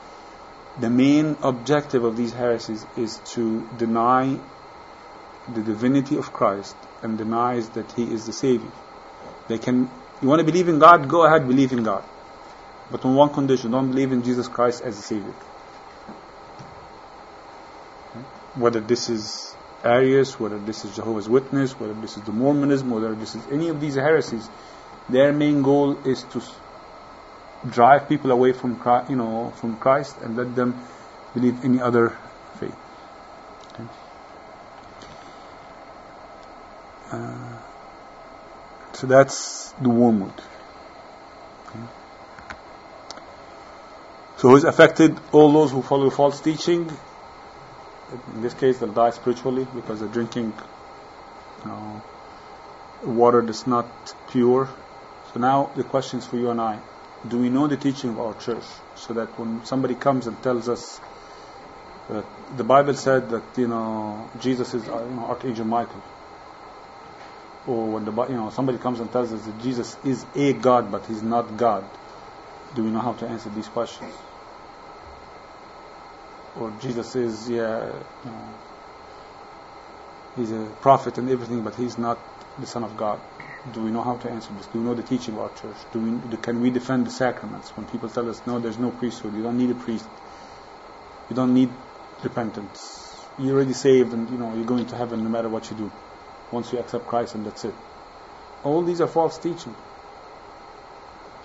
the 0.77 0.89
main 0.89 1.37
objective 1.41 2.03
of 2.03 2.15
these 2.15 2.33
heresies 2.33 2.85
is 2.95 3.19
to 3.33 3.67
deny 3.75 4.39
the 5.47 5.61
divinity 5.61 6.15
of 6.17 6.31
Christ 6.31 6.75
and 7.01 7.17
denies 7.17 7.69
that 7.71 7.91
He 7.91 8.03
is 8.03 8.25
the 8.25 8.33
Savior. 8.33 8.71
They 9.47 9.57
can, 9.57 9.89
you 10.21 10.27
want 10.27 10.39
to 10.39 10.45
believe 10.45 10.69
in 10.69 10.77
God, 10.77 11.07
go 11.07 11.25
ahead, 11.25 11.47
believe 11.47 11.71
in 11.71 11.81
God. 11.83 12.03
But 12.91 13.03
on 13.05 13.15
one 13.15 13.33
condition, 13.33 13.71
don't 13.71 13.89
believe 13.89 14.11
in 14.11 14.21
Jesus 14.23 14.47
Christ 14.47 14.83
as 14.85 14.95
the 14.95 15.03
Savior. 15.03 15.33
Whether 18.55 18.79
this 18.79 19.09
is 19.09 19.55
Arius, 19.83 20.39
whether 20.39 20.59
this 20.59 20.83
is 20.83 20.95
Jehovah's 20.95 21.29
Witness, 21.29 21.79
whether 21.79 21.93
this 21.93 22.17
is 22.17 22.23
the 22.23 22.31
Mormonism, 22.31 22.89
whether 22.89 23.15
this 23.15 23.35
is 23.35 23.47
any 23.51 23.69
of 23.69 23.79
these 23.79 23.95
heresies, 23.95 24.49
their 25.09 25.31
main 25.31 25.61
goal 25.61 25.97
is 26.05 26.23
to 26.31 26.41
drive 27.69 28.07
people 28.07 28.31
away 28.31 28.53
from 28.53 28.77
Christ, 28.77 29.09
you 29.09 29.15
know, 29.15 29.51
from 29.51 29.77
Christ 29.77 30.17
and 30.21 30.35
let 30.37 30.55
them 30.55 30.81
believe 31.33 31.63
any 31.63 31.81
other 31.81 32.17
faith. 32.59 32.75
Okay. 33.73 33.83
Uh, 37.11 37.57
so 38.93 39.07
that's 39.07 39.71
the 39.81 39.89
wormwood. 39.89 40.33
Okay. 41.67 41.79
So 44.37 44.49
who's 44.49 44.63
affected? 44.63 45.17
All 45.31 45.51
those 45.51 45.71
who 45.71 45.81
follow 45.81 46.09
false 46.09 46.39
teaching. 46.41 46.89
In 48.11 48.41
this 48.41 48.53
case, 48.53 48.79
they'll 48.79 48.91
die 48.91 49.11
spiritually 49.11 49.67
because 49.73 49.99
they're 49.99 50.09
drinking, 50.09 50.53
water 53.03 53.41
that's 53.45 53.67
not 53.67 53.85
pure. 54.29 54.69
So 55.33 55.39
now 55.39 55.71
the 55.75 55.83
question 55.83 56.19
is 56.19 56.25
for 56.25 56.37
you 56.37 56.49
and 56.49 56.59
I: 56.59 56.79
Do 57.27 57.37
we 57.37 57.49
know 57.49 57.67
the 57.67 57.77
teaching 57.77 58.11
of 58.11 58.19
our 58.19 58.33
church, 58.35 58.65
so 58.95 59.13
that 59.13 59.37
when 59.37 59.65
somebody 59.65 59.95
comes 59.95 60.27
and 60.27 60.41
tells 60.41 60.67
us 60.69 60.99
that 62.09 62.25
the 62.57 62.63
Bible 62.63 62.95
said 62.95 63.29
that 63.29 63.43
you 63.57 63.67
know 63.67 64.29
Jesus 64.39 64.73
is 64.73 64.87
uh, 64.89 65.03
you 65.03 65.15
know, 65.15 65.25
Archangel 65.25 65.65
Michael, 65.65 66.01
or 67.67 67.93
when 67.93 68.05
the 68.05 68.11
you 68.27 68.35
know 68.35 68.49
somebody 68.49 68.77
comes 68.79 68.99
and 68.99 69.11
tells 69.11 69.31
us 69.33 69.45
that 69.45 69.61
Jesus 69.61 69.97
is 70.03 70.25
a 70.35 70.53
God 70.53 70.91
but 70.91 71.05
he's 71.05 71.21
not 71.21 71.55
God, 71.57 71.85
do 72.73 72.83
we 72.83 72.89
know 72.89 73.01
how 73.01 73.13
to 73.13 73.27
answer 73.27 73.49
these 73.49 73.67
questions? 73.67 74.13
Or 76.55 76.71
Jesus 76.71 77.15
is 77.15 77.47
yeah, 77.49 78.03
know, 78.23 78.55
he's 80.35 80.51
a 80.51 80.73
prophet 80.81 81.17
and 81.17 81.29
everything, 81.29 81.63
but 81.63 81.75
he's 81.75 81.97
not 81.97 82.19
the 82.57 82.65
Son 82.65 82.83
of 82.83 82.95
God. 82.95 83.21
Do 83.69 83.83
we 83.83 83.91
know 83.91 84.01
how 84.01 84.17
to 84.17 84.29
answer 84.29 84.53
this? 84.53 84.67
Do 84.67 84.79
we 84.79 84.85
know 84.85 84.95
the 84.95 85.03
teaching 85.03 85.35
of 85.35 85.41
our 85.41 85.49
church? 85.51 85.77
Do 85.91 85.99
we 85.99 86.37
can 86.37 86.59
we 86.61 86.69
defend 86.69 87.05
the 87.05 87.11
sacraments 87.11 87.75
when 87.75 87.85
people 87.85 88.09
tell 88.09 88.27
us 88.29 88.45
no, 88.45 88.59
there's 88.59 88.79
no 88.79 88.91
priesthood, 88.91 89.33
you 89.35 89.43
don't 89.43 89.57
need 89.57 89.71
a 89.71 89.75
priest, 89.75 90.09
you 91.29 91.35
don't 91.35 91.53
need 91.53 91.75
repentance, 92.23 92.79
you're 93.37 93.55
already 93.55 93.73
saved, 93.73 94.13
and 94.13 94.29
you 94.29 94.37
know 94.37 94.55
you're 94.55 94.65
going 94.65 94.87
to 94.87 94.95
heaven 94.95 95.23
no 95.23 95.29
matter 95.29 95.49
what 95.49 95.69
you 95.69 95.75
do 95.75 95.91
once 96.51 96.71
you 96.71 96.79
accept 96.79 97.05
Christ 97.05 97.35
and 97.35 97.45
that's 97.45 97.63
it. 97.65 97.75
All 98.63 98.83
these 98.83 99.01
are 99.01 99.07
false 99.07 99.39
teaching. 99.39 99.75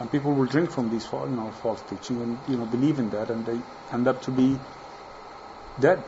And 0.00 0.10
people 0.10 0.34
will 0.34 0.46
drink 0.46 0.72
from 0.72 0.90
these 0.90 1.06
you 1.12 1.28
know, 1.28 1.52
false 1.52 1.82
teaching 1.82 2.20
and 2.20 2.38
you 2.48 2.56
know 2.56 2.66
believe 2.66 2.98
in 2.98 3.10
that 3.10 3.30
and 3.30 3.44
they 3.46 3.62
end 3.92 4.08
up 4.08 4.22
to 4.22 4.30
be 4.30 4.58
dead. 5.80 6.02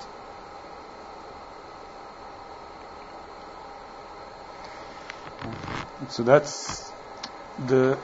So 6.08 6.22
that's 6.22 6.92
the 7.66 7.98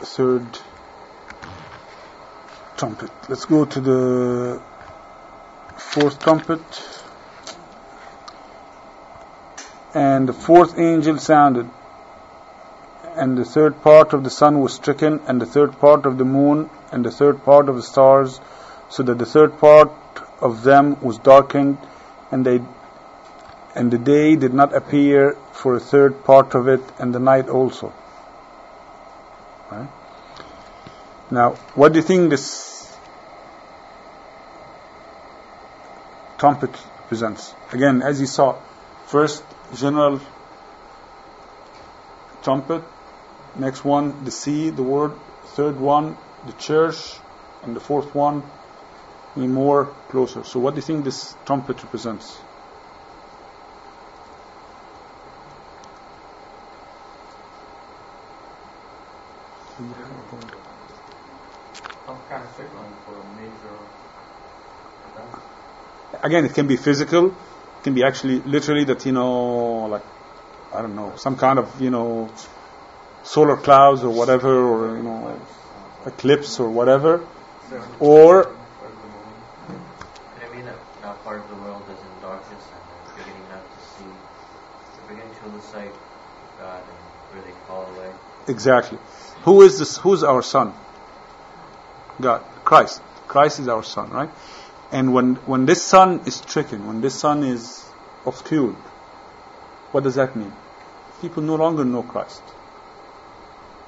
third 0.00 0.58
trumpet. 2.76 3.10
Let's 3.28 3.44
go 3.44 3.64
to 3.64 3.80
the 3.80 4.62
fourth 5.76 6.20
trumpet. 6.20 6.60
And 9.94 10.28
the 10.28 10.32
fourth 10.32 10.78
angel 10.78 11.18
sounded, 11.18 11.68
and 13.16 13.36
the 13.36 13.44
third 13.44 13.82
part 13.82 14.14
of 14.14 14.24
the 14.24 14.30
sun 14.30 14.60
was 14.60 14.72
stricken, 14.72 15.20
and 15.26 15.38
the 15.40 15.46
third 15.46 15.78
part 15.78 16.06
of 16.06 16.16
the 16.16 16.24
moon, 16.24 16.70
and 16.90 17.04
the 17.04 17.10
third 17.10 17.44
part 17.44 17.68
of 17.68 17.76
the 17.76 17.82
stars, 17.82 18.40
so 18.88 19.02
that 19.02 19.18
the 19.18 19.26
third 19.26 19.58
part 19.58 19.90
of 20.42 20.62
them 20.62 21.00
was 21.00 21.18
darkened, 21.18 21.78
and 22.30 22.44
they 22.44 22.60
and 23.74 23.90
the 23.90 23.98
day 23.98 24.36
did 24.36 24.52
not 24.52 24.74
appear 24.74 25.34
for 25.52 25.74
a 25.76 25.80
third 25.80 26.24
part 26.24 26.54
of 26.54 26.68
it, 26.68 26.82
and 26.98 27.14
the 27.14 27.18
night 27.18 27.48
also. 27.48 27.92
Right? 29.70 29.88
Now, 31.30 31.54
what 31.74 31.92
do 31.92 31.98
you 31.98 32.02
think 32.02 32.28
this 32.28 32.94
trumpet 36.36 36.74
presents? 37.08 37.54
Again, 37.72 38.02
as 38.02 38.20
you 38.20 38.26
saw, 38.26 38.60
first 39.06 39.42
general 39.74 40.20
trumpet. 42.42 42.82
Next 43.56 43.84
one, 43.84 44.24
the 44.24 44.30
sea, 44.30 44.70
the 44.70 44.82
word. 44.82 45.12
Third 45.56 45.80
one, 45.80 46.16
the 46.46 46.52
church. 46.52 47.18
And 47.62 47.76
the 47.76 47.80
fourth 47.80 48.14
one, 48.14 48.42
the 49.36 49.46
more 49.46 49.86
closer. 50.08 50.42
So 50.44 50.60
what 50.60 50.74
do 50.74 50.78
you 50.78 50.86
think 50.86 51.04
this 51.04 51.34
trumpet 51.44 51.82
represents? 51.82 52.40
Again, 66.22 66.44
it 66.44 66.54
can 66.54 66.66
be 66.66 66.76
physical. 66.76 67.26
It 67.28 67.82
can 67.82 67.94
be 67.94 68.04
actually 68.04 68.40
literally 68.42 68.84
that, 68.84 69.04
you 69.06 69.12
know, 69.12 69.88
like, 69.90 70.04
I 70.72 70.82
don't 70.82 70.94
know, 70.94 71.14
some 71.16 71.36
kind 71.36 71.58
of, 71.58 71.80
you 71.80 71.90
know, 71.90 72.30
solar 73.22 73.56
clouds 73.56 74.04
or 74.04 74.10
whatever, 74.10 74.52
or, 74.52 74.96
you 74.96 75.02
know, 75.02 75.40
eclipse 76.06 76.60
or 76.60 76.70
whatever. 76.70 77.26
Or 77.98 78.56
I 80.40 80.54
mean 80.54 80.64
that 80.66 80.76
now 81.02 81.14
part 81.24 81.40
of 81.40 81.48
the 81.48 81.56
world 81.56 81.82
is 81.90 81.98
in 81.98 82.20
darkness 82.20 82.62
and 82.70 82.82
they're 83.16 83.24
beginning 83.24 83.48
not 83.48 83.64
to 83.64 83.78
see, 83.96 84.10
they're 84.96 85.16
God 85.72 86.82
and 87.34 87.54
fall 87.66 87.86
away. 87.94 88.10
Exactly. 88.48 88.98
Who 89.44 89.62
is 89.62 89.78
this? 89.78 89.96
Who's 89.98 90.22
our 90.22 90.42
sun? 90.42 90.74
God, 92.20 92.42
Christ. 92.64 93.00
Christ 93.26 93.60
is 93.60 93.68
our 93.68 93.82
sun, 93.82 94.10
right? 94.10 94.30
And 94.90 95.14
when 95.14 95.36
when 95.46 95.64
this 95.66 95.82
sun 95.82 96.20
is 96.26 96.36
stricken, 96.36 96.86
when 96.86 97.00
this 97.00 97.18
sun 97.18 97.42
is 97.42 97.88
obscured, 98.26 98.76
what 99.92 100.04
does 100.04 100.16
that 100.16 100.36
mean? 100.36 100.52
People 101.22 101.42
no 101.42 101.56
longer 101.56 101.84
know 101.84 102.02
Christ, 102.02 102.42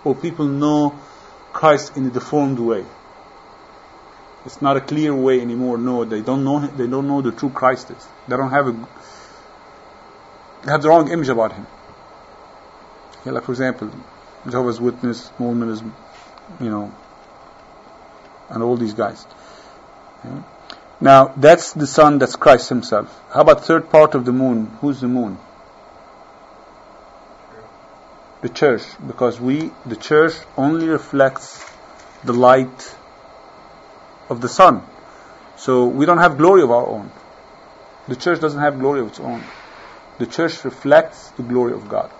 or 0.04 0.14
people 0.14 0.46
know 0.46 0.98
Christ 1.52 1.96
in 1.96 2.06
a 2.06 2.10
deformed 2.10 2.58
way. 2.58 2.84
It's 4.46 4.60
not 4.60 4.76
a 4.76 4.80
clear 4.80 5.14
way 5.14 5.40
anymore. 5.40 5.78
No, 5.78 6.04
they 6.04 6.20
don't 6.20 6.44
know. 6.44 6.66
They 6.66 6.86
don't 6.86 7.06
know 7.06 7.20
the 7.22 7.32
true 7.32 7.50
Christ 7.50 7.90
is. 7.90 8.06
They 8.28 8.36
don't 8.36 8.50
have 8.50 8.68
a. 8.68 8.88
Have 10.66 10.82
the 10.82 10.88
wrong 10.88 11.10
image 11.10 11.28
about 11.28 11.52
him. 11.52 11.66
Like 13.26 13.44
for 13.44 13.52
example, 13.52 13.90
Jehovah's 14.46 14.80
Witness, 14.80 15.30
Mormonism, 15.38 15.94
you 16.60 16.70
know, 16.70 16.92
and 18.50 18.62
all 18.62 18.76
these 18.76 18.94
guys. 18.94 19.26
Now, 21.00 21.34
that's 21.36 21.72
the 21.72 21.86
sun, 21.86 22.18
that's 22.18 22.36
Christ 22.36 22.68
himself. 22.68 23.08
How 23.32 23.42
about 23.42 23.64
third 23.64 23.90
part 23.90 24.14
of 24.14 24.24
the 24.24 24.32
moon? 24.32 24.66
Who's 24.80 25.00
the 25.00 25.08
moon? 25.08 25.38
The 28.42 28.48
church, 28.48 28.82
because 29.06 29.40
we, 29.40 29.70
the 29.86 29.96
church 29.96 30.34
only 30.56 30.88
reflects 30.88 31.64
the 32.24 32.32
light 32.32 32.94
of 34.28 34.40
the 34.40 34.48
sun. 34.48 34.82
So 35.56 35.86
we 35.86 36.06
don't 36.06 36.18
have 36.18 36.38
glory 36.38 36.62
of 36.62 36.70
our 36.70 36.86
own. 36.86 37.10
The 38.08 38.16
church 38.16 38.40
doesn't 38.40 38.60
have 38.60 38.78
glory 38.78 39.00
of 39.00 39.08
its 39.08 39.20
own. 39.20 39.44
The 40.18 40.26
church 40.26 40.64
reflects 40.64 41.30
the 41.32 41.42
glory 41.42 41.72
of 41.72 41.88
God. 41.88 42.10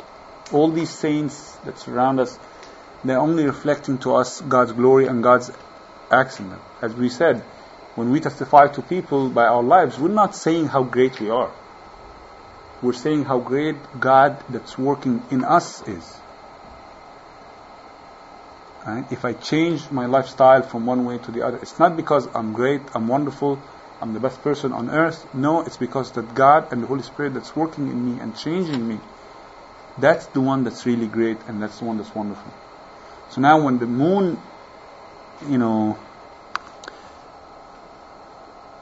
All 0.52 0.70
these 0.70 0.90
saints 0.90 1.56
that 1.64 1.78
surround 1.78 2.20
us, 2.20 2.38
they're 3.04 3.20
only 3.20 3.46
reflecting 3.46 3.98
to 3.98 4.14
us 4.16 4.40
God's 4.40 4.72
glory 4.72 5.06
and 5.06 5.22
God's 5.22 5.50
them. 6.10 6.60
As 6.80 6.94
we 6.94 7.08
said, 7.08 7.40
when 7.96 8.10
we 8.10 8.20
testify 8.20 8.68
to 8.68 8.82
people 8.82 9.30
by 9.30 9.46
our 9.46 9.62
lives, 9.62 9.98
we're 9.98 10.08
not 10.08 10.36
saying 10.36 10.68
how 10.68 10.84
great 10.84 11.18
we 11.20 11.28
are. 11.28 11.50
We're 12.82 12.92
saying 12.92 13.24
how 13.24 13.38
great 13.40 13.76
God 13.98 14.44
that's 14.48 14.78
working 14.78 15.22
in 15.30 15.44
us 15.44 15.86
is. 15.88 16.16
If 19.10 19.24
I 19.24 19.32
change 19.32 19.90
my 19.90 20.06
lifestyle 20.06 20.62
from 20.62 20.86
one 20.86 21.04
way 21.04 21.18
to 21.18 21.30
the 21.30 21.44
other, 21.46 21.56
it's 21.56 21.78
not 21.78 21.96
because 21.96 22.28
I'm 22.34 22.52
great, 22.52 22.82
I'm 22.94 23.08
wonderful, 23.08 23.58
I'm 24.04 24.12
the 24.12 24.20
best 24.20 24.42
person 24.42 24.74
on 24.74 24.90
earth. 24.90 25.32
No, 25.32 25.62
it's 25.62 25.78
because 25.78 26.12
that 26.12 26.34
God 26.34 26.70
and 26.74 26.82
the 26.82 26.86
Holy 26.86 27.02
Spirit 27.02 27.32
that's 27.32 27.56
working 27.56 27.88
in 27.88 28.04
me 28.04 28.20
and 28.20 28.36
changing 28.36 28.86
me, 28.86 28.98
that's 29.96 30.26
the 30.26 30.42
one 30.42 30.62
that's 30.62 30.84
really 30.84 31.06
great 31.06 31.38
and 31.48 31.62
that's 31.62 31.78
the 31.78 31.86
one 31.86 31.96
that's 31.96 32.14
wonderful. 32.14 32.52
So 33.30 33.40
now 33.40 33.64
when 33.64 33.78
the 33.78 33.86
moon, 33.86 34.36
you 35.48 35.56
know, 35.56 35.96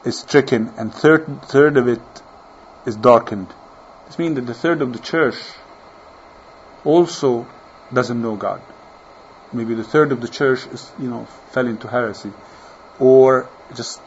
is 0.05 0.19
stricken 0.19 0.73
and 0.77 0.93
third 0.93 1.43
third 1.43 1.77
of 1.77 1.87
it 1.87 2.03
is 2.85 2.97
darkened, 2.97 3.55
this 4.07 4.19
means 4.19 4.35
that 4.35 4.47
the 4.47 4.55
third 4.55 4.83
of 4.83 4.93
the 4.93 4.99
church 4.99 5.37
also 6.83 7.47
doesn't 7.95 8.21
know 8.21 8.35
God. 8.35 8.61
Maybe 9.53 9.77
the 9.77 9.85
third 9.85 10.11
of 10.11 10.21
the 10.21 10.27
church 10.27 10.67
is, 10.67 10.91
you 10.99 11.09
know, 11.09 11.27
fell 11.53 11.69
into 11.69 11.87
heresy, 11.87 12.33
or 12.99 13.49
just 13.77 14.01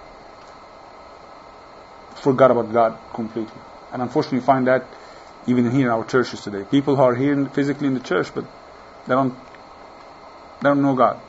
forgot 2.26 2.50
about 2.50 2.74
God 2.74 2.98
completely. 3.14 3.62
And 3.94 4.02
unfortunately, 4.02 4.46
find 4.54 4.66
that 4.68 4.84
even 5.48 5.70
here 5.72 5.86
in 5.88 5.92
our 5.96 6.06
churches 6.06 6.42
today. 6.42 6.64
People 6.78 6.96
who 6.96 7.04
are 7.04 7.16
here 7.16 7.34
in, 7.34 7.48
physically 7.50 7.88
in 7.88 7.94
the 7.94 8.06
church, 8.12 8.34
but 8.34 8.46
they 9.08 9.14
don't, 9.14 9.36
they 10.62 10.70
don't 10.70 10.82
know 10.82 10.96
God. 10.96 11.22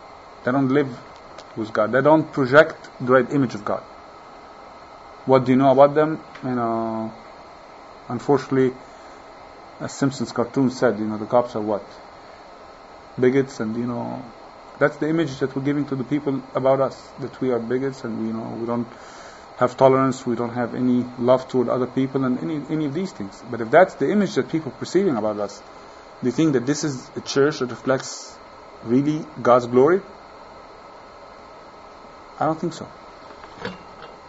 They 0.44 0.52
don't 0.52 0.68
live 0.68 0.88
with 1.56 1.70
God. 1.72 1.92
They 1.92 2.00
don't 2.00 2.32
project 2.32 2.88
the 2.98 3.12
right 3.12 3.30
image 3.30 3.54
of 3.54 3.64
God. 3.64 3.82
What 5.26 5.44
do 5.44 5.52
you 5.52 5.58
know 5.58 5.70
about 5.70 5.94
them? 5.94 6.18
You 6.42 6.56
know, 6.60 7.12
unfortunately, 8.08 8.72
as 9.80 9.92
Simpsons 9.92 10.32
cartoon 10.32 10.70
said, 10.70 10.98
you 10.98 11.06
know, 11.06 11.18
the 11.18 11.26
Copts 11.26 11.56
are 11.56 11.62
what? 11.62 11.82
Bigots, 13.20 13.60
and 13.60 13.76
you 13.76 13.86
know, 13.86 14.22
that's 14.78 14.96
the 14.96 15.08
image 15.08 15.38
that 15.40 15.54
we're 15.54 15.62
giving 15.62 15.84
to 15.86 15.96
the 15.96 16.04
people 16.04 16.40
about 16.54 16.80
us, 16.80 16.96
that 17.20 17.38
we 17.40 17.50
are 17.50 17.58
bigots 17.58 18.04
and 18.04 18.26
you 18.26 18.32
know, 18.32 18.56
we 18.60 18.66
don't 18.66 18.86
have 19.56 19.76
tolerance, 19.76 20.26
we 20.26 20.36
don't 20.36 20.54
have 20.54 20.74
any 20.74 21.02
love 21.18 21.48
toward 21.48 21.68
other 21.68 21.86
people 21.86 22.24
and 22.24 22.38
any, 22.38 22.60
any 22.70 22.84
of 22.86 22.94
these 22.94 23.12
things. 23.12 23.42
But 23.50 23.62
if 23.62 23.70
that's 23.70 23.94
the 23.94 24.10
image 24.10 24.34
that 24.34 24.50
people 24.50 24.70
are 24.70 24.78
perceiving 24.78 25.16
about 25.16 25.38
us, 25.40 25.62
you 26.22 26.30
think 26.30 26.52
that 26.52 26.66
this 26.66 26.84
is 26.84 27.10
a 27.16 27.20
church 27.22 27.60
that 27.60 27.70
reflects 27.70 28.38
really 28.84 29.24
God's 29.40 29.66
glory? 29.66 30.00
I 32.38 32.44
don't 32.44 32.60
think 32.60 32.74
so. 32.74 32.86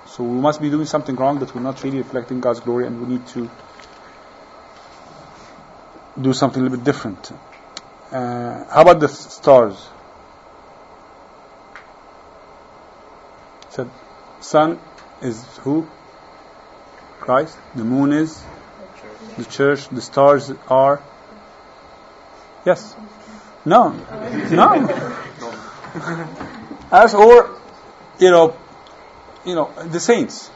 So 0.05 0.23
we 0.23 0.39
must 0.39 0.61
be 0.61 0.69
doing 0.69 0.85
something 0.85 1.15
wrong 1.15 1.39
that 1.39 1.53
we're 1.53 1.61
not 1.61 1.83
really 1.83 1.97
reflecting 1.97 2.39
God's 2.39 2.61
glory 2.61 2.87
and 2.87 3.05
we 3.05 3.13
need 3.15 3.27
to 3.27 3.49
do 6.19 6.31
something 6.31 6.61
a 6.61 6.63
little 6.63 6.77
bit 6.77 6.85
different. 6.85 7.31
Uh, 8.11 8.63
how 8.73 8.81
about 8.83 9.01
the 9.01 9.09
stars? 9.09 9.89
Said, 13.69 13.89
sun 14.39 14.79
is 15.21 15.45
who? 15.57 15.87
Christ. 17.19 17.57
The 17.75 17.83
moon 17.83 18.13
is 18.13 18.43
the 19.37 19.45
church. 19.45 19.87
The 19.89 20.01
stars 20.01 20.51
are. 20.67 21.01
Yes. 22.65 22.95
No. 23.65 23.89
No. 24.51 24.73
As 26.91 27.13
or, 27.13 27.59
you 28.19 28.31
know, 28.31 28.55
you 29.45 29.55
know, 29.55 29.73
the 29.83 29.99
saints. 29.99 30.49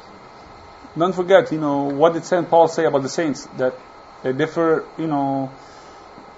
Don't 0.98 1.14
forget, 1.14 1.52
you 1.52 1.60
know, 1.60 1.84
what 1.84 2.14
did 2.14 2.26
Saint 2.26 2.50
Paul 2.50 2.68
say 2.68 2.86
about 2.86 3.02
the 3.02 3.10
saints? 3.10 3.46
That 3.58 3.74
they 4.24 4.34
differ, 4.34 4.86
you 4.98 5.08
know, 5.08 5.52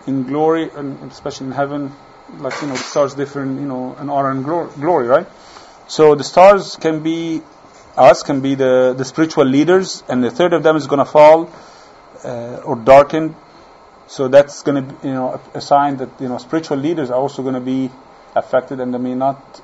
in 0.06 0.24
glory 0.24 0.70
and 0.76 1.12
especially 1.12 1.48
in 1.48 1.54
heaven, 1.54 1.96
like 2.38 2.60
you 2.62 2.68
know, 2.68 2.74
the 2.74 2.80
stars 2.80 3.16
differ 3.16 3.42
in, 3.44 3.58
you 3.58 3.66
know, 3.66 3.96
in 4.00 4.10
honor 4.10 4.32
and 4.32 4.44
glory, 4.44 5.08
right? 5.08 5.28
So 5.88 6.16
the 6.16 6.24
stars 6.24 6.76
can 6.76 7.04
be 7.04 7.42
us, 7.98 8.24
can 8.24 8.42
be 8.42 8.56
the, 8.56 8.94
the 8.98 9.06
spiritual 9.06 9.46
leaders, 9.46 10.04
and 10.10 10.24
the 10.24 10.32
third 10.32 10.54
of 10.54 10.64
them 10.64 10.76
is 10.76 10.88
going 10.88 11.00
to 11.00 11.06
fall 11.06 11.52
uh, 12.24 12.62
or 12.66 12.76
darken. 12.76 13.36
So 14.08 14.28
that's 14.28 14.64
going 14.64 14.88
to, 14.88 15.08
you 15.08 15.14
know, 15.14 15.42
a, 15.54 15.58
a 15.58 15.62
sign 15.62 15.98
that 15.98 16.10
you 16.20 16.28
know 16.28 16.38
spiritual 16.38 16.78
leaders 16.78 17.10
are 17.10 17.20
also 17.20 17.42
going 17.42 17.56
to 17.56 17.62
be 17.62 17.90
affected, 18.36 18.80
and 18.80 18.94
they 18.94 18.98
may 18.98 19.16
not 19.16 19.62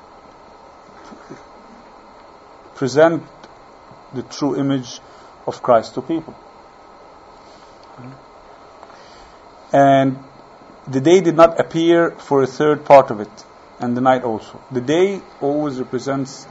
present 2.76 3.24
the 4.14 4.24
true 4.24 4.56
image 4.56 5.00
of 5.46 5.62
Christ 5.62 5.96
to 5.96 6.02
people. 6.02 6.36
And 9.72 10.18
the 10.88 11.02
day 11.02 11.22
did 11.22 11.36
not 11.36 11.60
appear 11.60 12.12
for 12.12 12.42
a 12.42 12.48
third 12.48 12.86
part 12.86 13.12
of 13.12 13.20
it, 13.20 13.46
and 13.80 13.96
the 13.96 14.02
night 14.02 14.24
also. 14.24 14.62
The 14.72 14.82
day 14.82 15.22
always 15.42 15.78
represents 15.78 16.48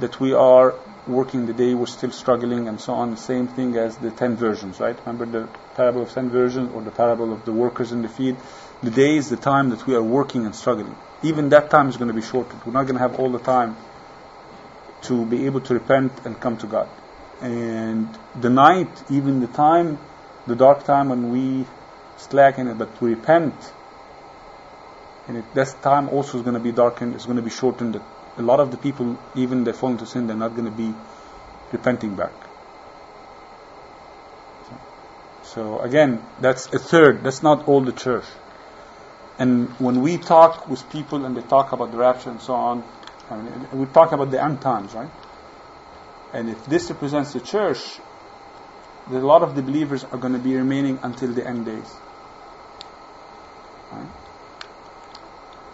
that 0.00 0.20
we 0.20 0.34
are 0.34 0.74
working 1.10 1.46
the 1.46 1.52
day, 1.52 1.74
we're 1.74 1.86
still 1.86 2.10
struggling, 2.10 2.68
and 2.68 2.80
so 2.80 2.94
on. 2.94 3.16
Same 3.16 3.48
thing 3.48 3.76
as 3.76 3.96
the 3.98 4.10
ten 4.10 4.36
virgins, 4.36 4.80
right? 4.80 4.98
Remember 5.00 5.26
the 5.26 5.48
parable 5.74 6.02
of 6.02 6.10
ten 6.10 6.30
virgins 6.30 6.70
or 6.74 6.82
the 6.82 6.90
parable 6.90 7.32
of 7.32 7.44
the 7.44 7.52
workers 7.52 7.92
in 7.92 8.02
the 8.02 8.08
field? 8.08 8.36
The 8.82 8.90
day 8.90 9.16
is 9.16 9.28
the 9.28 9.36
time 9.36 9.70
that 9.70 9.86
we 9.86 9.94
are 9.94 10.02
working 10.02 10.46
and 10.46 10.54
struggling. 10.54 10.94
Even 11.22 11.50
that 11.50 11.70
time 11.70 11.88
is 11.88 11.96
going 11.96 12.08
to 12.08 12.14
be 12.14 12.22
shortened. 12.22 12.62
We're 12.64 12.72
not 12.72 12.84
going 12.84 12.96
to 12.96 13.00
have 13.00 13.18
all 13.20 13.30
the 13.30 13.38
time 13.38 13.76
to 15.02 15.26
be 15.26 15.46
able 15.46 15.60
to 15.62 15.74
repent 15.74 16.12
and 16.24 16.40
come 16.40 16.56
to 16.58 16.66
God. 16.66 16.88
And 17.40 18.16
the 18.38 18.50
night, 18.50 18.88
even 19.10 19.40
the 19.40 19.46
time, 19.46 19.98
the 20.46 20.56
dark 20.56 20.84
time 20.84 21.08
when 21.08 21.30
we 21.30 21.66
slacken 22.18 22.68
it, 22.68 22.78
but 22.78 23.00
we 23.00 23.10
repent 23.14 23.54
and 25.30 25.38
it, 25.38 25.54
this 25.54 25.72
time 25.74 26.08
also 26.08 26.38
is 26.38 26.42
going 26.42 26.54
to 26.54 26.60
be 26.60 26.72
darkened. 26.72 27.14
It's 27.14 27.24
going 27.24 27.36
to 27.36 27.42
be 27.42 27.50
shortened. 27.50 28.00
A 28.40 28.42
lot 28.42 28.58
of 28.58 28.70
the 28.70 28.78
people, 28.78 29.18
even 29.34 29.64
they 29.64 29.72
fall 29.72 29.90
into 29.90 30.06
sin, 30.06 30.26
they're 30.26 30.34
not 30.34 30.56
going 30.56 30.64
to 30.64 30.76
be 30.76 30.94
repenting 31.72 32.16
back. 32.16 32.32
So 35.42 35.80
again, 35.80 36.24
that's 36.40 36.72
a 36.72 36.78
third. 36.78 37.22
That's 37.22 37.42
not 37.42 37.68
all 37.68 37.82
the 37.82 37.92
church. 37.92 38.24
And 39.38 39.68
when 39.78 40.00
we 40.00 40.16
talk 40.16 40.68
with 40.68 40.88
people 40.90 41.26
and 41.26 41.36
they 41.36 41.42
talk 41.42 41.72
about 41.72 41.90
the 41.92 41.98
rapture 41.98 42.30
and 42.30 42.40
so 42.40 42.54
on, 42.54 42.84
I 43.30 43.36
mean, 43.36 43.68
we 43.72 43.86
talk 43.86 44.12
about 44.12 44.30
the 44.30 44.42
end 44.42 44.62
times, 44.62 44.94
right? 44.94 45.10
And 46.32 46.48
if 46.48 46.64
this 46.64 46.88
represents 46.90 47.34
the 47.34 47.40
church, 47.40 48.00
then 49.10 49.20
a 49.22 49.26
lot 49.26 49.42
of 49.42 49.54
the 49.54 49.62
believers 49.62 50.04
are 50.04 50.18
going 50.18 50.32
to 50.32 50.38
be 50.38 50.56
remaining 50.56 50.98
until 51.02 51.32
the 51.32 51.46
end 51.46 51.66
days. 51.66 51.94
Right? 53.92 54.08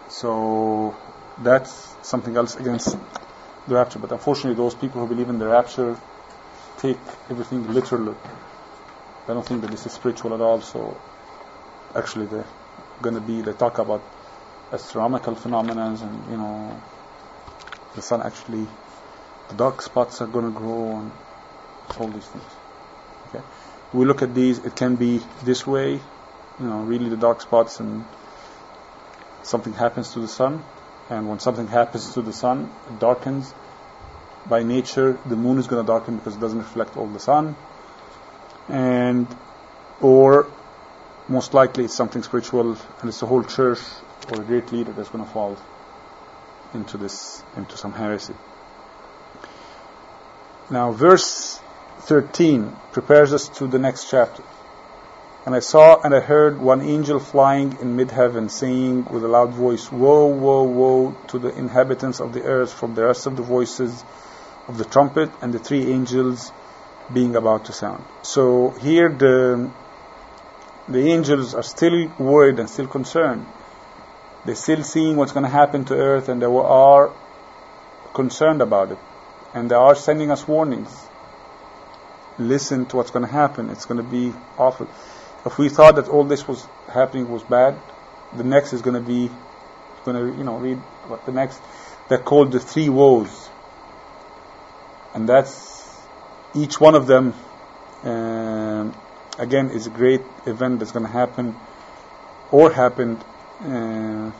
So 0.08 0.96
that's 1.38 1.96
something 2.02 2.36
else 2.36 2.56
against 2.56 2.96
the 3.66 3.74
rapture. 3.74 3.98
But 3.98 4.12
unfortunately, 4.12 4.56
those 4.56 4.74
people 4.74 5.00
who 5.00 5.08
believe 5.08 5.28
in 5.28 5.38
the 5.38 5.48
rapture 5.48 5.98
take 6.76 7.00
everything 7.30 7.62
literally. 7.64 8.16
They 9.26 9.34
don't 9.34 9.46
think 9.46 9.62
that 9.62 9.70
this 9.70 9.86
is 9.86 9.92
spiritual 9.92 10.34
at 10.34 10.40
all. 10.40 10.60
So 10.60 11.00
actually, 11.94 12.26
they're 12.26 12.46
going 13.00 13.14
to 13.14 13.20
be. 13.20 13.42
They 13.42 13.52
talk 13.52 13.78
about 13.78 14.04
astronomical 14.72 15.34
phenomena, 15.34 15.94
and 16.00 16.30
you 16.30 16.36
know, 16.36 16.80
the 17.94 18.02
sun 18.02 18.22
actually, 18.22 18.68
the 19.48 19.54
dark 19.54 19.82
spots 19.82 20.20
are 20.20 20.26
going 20.26 20.44
to 20.44 20.52
grow, 20.52 20.98
and 21.00 21.12
all 21.98 22.08
these 22.08 22.28
things. 22.28 22.56
Okay, 23.28 23.44
we 23.92 24.04
look 24.04 24.22
at 24.22 24.34
these. 24.34 24.58
It 24.58 24.76
can 24.76 24.96
be 24.96 25.18
this 25.42 25.66
way, 25.66 25.94
you 26.58 26.66
know, 26.66 26.78
really 26.78 27.08
the 27.08 27.16
dark 27.16 27.40
spots, 27.40 27.80
and 27.80 28.04
something 29.42 29.72
happens 29.72 30.12
to 30.14 30.20
the 30.20 30.28
sun, 30.28 30.64
and 31.08 31.28
when 31.28 31.38
something 31.38 31.68
happens 31.68 32.14
to 32.14 32.22
the 32.22 32.32
sun, 32.32 32.70
it 32.90 32.98
darkens. 32.98 33.54
By 34.48 34.62
nature, 34.62 35.18
the 35.26 35.36
moon 35.36 35.58
is 35.58 35.66
going 35.66 35.84
to 35.84 35.86
darken 35.86 36.16
because 36.16 36.36
it 36.36 36.40
doesn't 36.40 36.58
reflect 36.58 36.96
all 36.96 37.06
the 37.06 37.20
sun. 37.20 37.56
And 38.68 39.26
or 40.00 40.50
most 41.28 41.54
likely 41.54 41.84
it's 41.84 41.96
something 41.96 42.22
spiritual 42.22 42.72
and 42.72 43.08
it's 43.08 43.22
a 43.22 43.26
whole 43.26 43.42
church 43.42 43.80
or 44.30 44.40
a 44.40 44.44
great 44.44 44.72
leader 44.72 44.92
that's 44.92 45.08
going 45.08 45.24
to 45.24 45.30
fall 45.30 45.56
into 46.74 46.96
this 46.96 47.42
into 47.56 47.76
some 47.76 47.92
heresy. 47.92 48.34
Now 50.70 50.92
verse 50.92 51.60
13 52.00 52.70
prepares 52.92 53.32
us 53.32 53.48
to 53.58 53.66
the 53.66 53.78
next 53.78 54.10
chapter 54.10 54.42
and 55.46 55.54
I 55.54 55.60
saw 55.60 56.00
and 56.02 56.12
I 56.12 56.18
heard 56.18 56.60
one 56.60 56.82
angel 56.82 57.20
flying 57.20 57.78
in 57.80 57.94
mid 57.94 58.10
heaven 58.10 58.48
saying 58.48 59.04
with 59.04 59.22
a 59.22 59.28
loud 59.28 59.54
voice 59.54 59.92
woe 59.92 60.26
woe 60.26 60.64
woe 60.64 61.16
to 61.28 61.38
the 61.38 61.56
inhabitants 61.56 62.20
of 62.20 62.32
the 62.32 62.42
earth 62.42 62.72
from 62.72 62.96
the 62.96 63.04
rest 63.04 63.26
of 63.26 63.36
the 63.36 63.44
voices 63.44 64.04
of 64.66 64.76
the 64.76 64.84
trumpet 64.84 65.30
and 65.40 65.54
the 65.54 65.60
three 65.60 65.92
angels 65.92 66.50
being 67.14 67.36
about 67.36 67.66
to 67.66 67.72
sound. 67.72 68.04
So 68.22 68.70
here 68.80 69.08
the 69.08 69.70
the 70.88 71.12
angels 71.12 71.54
are 71.54 71.62
still 71.62 72.08
worried 72.18 72.58
and 72.58 72.68
still 72.68 72.88
concerned. 72.88 73.46
They're 74.44 74.56
still 74.56 74.82
seeing 74.82 75.16
what's 75.16 75.32
going 75.32 75.46
to 75.46 75.50
happen 75.50 75.84
to 75.86 75.94
earth 75.94 76.28
and 76.28 76.42
they 76.42 76.46
are 76.46 77.12
concerned 78.14 78.62
about 78.62 78.90
it. 78.90 78.98
And 79.54 79.70
they 79.70 79.76
are 79.76 79.94
sending 79.94 80.30
us 80.32 80.46
warnings. 80.46 81.06
Listen 82.38 82.86
to 82.86 82.96
what's 82.96 83.10
going 83.10 83.24
to 83.24 83.32
happen. 83.32 83.70
It's 83.70 83.84
going 83.84 84.02
to 84.04 84.08
be 84.08 84.32
awful. 84.58 84.88
If 85.46 85.58
we 85.58 85.68
thought 85.68 85.96
that 85.96 86.08
all 86.08 86.24
this 86.24 86.46
was 86.48 86.66
happening 86.92 87.30
was 87.30 87.44
bad, 87.44 87.78
the 88.36 88.44
next 88.44 88.72
is 88.72 88.82
going 88.82 89.00
to 89.00 89.06
be 89.06 89.30
going 90.04 90.32
to, 90.32 90.38
you 90.38 90.44
know, 90.44 90.56
read 90.56 90.78
what 91.08 91.26
the 91.26 91.32
next. 91.32 91.60
They're 92.08 92.18
called 92.18 92.52
the 92.52 92.60
three 92.60 92.88
woes. 92.88 93.48
And 95.14 95.28
that's 95.28 95.96
each 96.54 96.80
one 96.80 96.94
of 96.94 97.06
them, 97.06 97.34
uh, 98.04 98.90
again, 99.38 99.70
is 99.70 99.86
a 99.86 99.90
great 99.90 100.22
event 100.46 100.78
that's 100.78 100.92
going 100.92 101.04
to 101.04 101.12
happen 101.12 101.56
or 102.50 102.72
happened, 102.72 103.18
uh, 103.60 104.30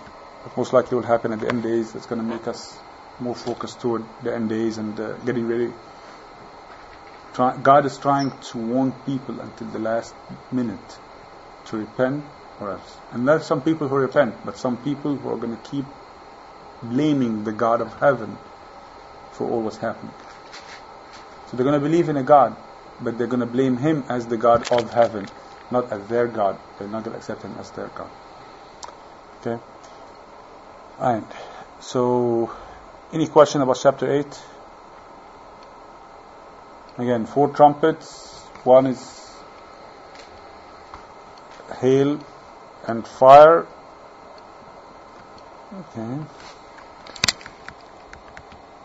but 0.45 0.57
most 0.57 0.73
likely 0.73 0.97
will 0.97 1.07
happen 1.07 1.33
at 1.33 1.41
the 1.41 1.49
end 1.49 1.62
days. 1.62 1.93
That's 1.93 2.07
going 2.07 2.20
to 2.20 2.27
make 2.27 2.47
us 2.47 2.78
more 3.19 3.35
focused 3.35 3.81
toward 3.81 4.05
the 4.23 4.35
end 4.35 4.49
days 4.49 4.78
and 4.78 4.99
uh, 4.99 5.15
getting 5.19 5.47
ready. 5.47 5.73
Try, 7.37 7.55
God 7.59 7.85
is 7.85 7.99
trying 7.99 8.31
to 8.31 8.57
warn 8.57 8.93
people 9.05 9.41
until 9.41 9.67
the 9.67 9.79
last 9.79 10.15
minute 10.51 10.99
to 11.67 11.77
repent 11.77 12.25
or 12.59 12.71
else. 12.71 12.97
And 13.13 13.29
there 13.29 13.37
are 13.37 13.43
some 13.43 13.61
people 13.61 13.89
who 13.89 13.97
repent, 13.97 14.35
but 14.43 14.57
some 14.57 14.79
people 14.79 15.15
who 15.17 15.29
are 15.29 15.37
going 15.37 15.55
to 15.55 15.71
keep 15.71 15.85
blaming 16.83 17.45
the 17.45 17.53
God 17.53 17.83
of 17.83 17.93
heaven 18.01 18.39
for 19.33 19.47
all 19.51 19.61
what's 19.61 19.77
happening. 19.77 20.15
So 21.51 21.59
they're 21.59 21.67
going 21.67 21.79
to 21.79 21.87
believe 21.87 22.09
in 22.09 22.17
a 22.17 22.23
God, 22.23 22.57
but 23.03 23.19
they're 23.19 23.27
going 23.27 23.41
to 23.41 23.53
blame 23.59 23.77
Him 23.77 24.05
as 24.09 24.27
the 24.27 24.39
God 24.39 24.73
of 24.73 24.95
heaven, 24.95 25.27
not 25.71 25.93
as 25.93 26.09
their 26.09 26.29
God. 26.29 26.59
They're 26.79 26.89
not 26.89 27.05
going 27.05 27.13
to 27.13 27.19
accept 27.19 27.43
Him 27.43 27.55
as 27.59 27.71
their 27.73 27.89
God. 27.89 28.09
Okay? 29.43 29.63
Alright. 30.99 31.31
So, 31.81 32.51
any 33.13 33.27
question 33.27 33.61
about 33.61 33.77
chapter 33.83 34.11
8? 34.11 34.43
Again, 36.98 37.27
four 37.27 37.48
trumpets. 37.51 38.39
One 38.64 38.86
is 38.86 39.32
hail 41.81 42.18
and 42.86 43.06
fire. 43.06 43.66
Okay. 45.81 46.18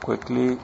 Quickly 0.01 0.57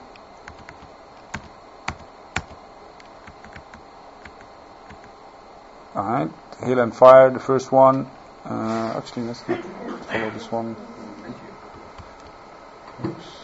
Alright, 5.98 6.30
hail 6.60 6.78
and 6.78 6.94
fire, 6.94 7.28
the 7.30 7.40
first 7.40 7.72
one. 7.72 8.08
Uh, 8.44 8.94
actually, 8.96 9.24
let's 9.24 9.48
not 9.48 9.64
follow 10.04 10.30
this 10.30 10.52
one. 10.52 10.76
Oops. 13.04 13.37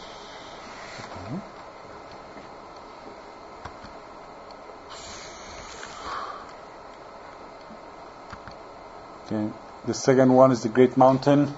Okay. 9.35 9.53
The 9.85 9.93
second 9.93 10.33
one 10.33 10.51
is 10.51 10.63
the 10.63 10.69
great 10.69 10.97
mountain, 10.97 11.53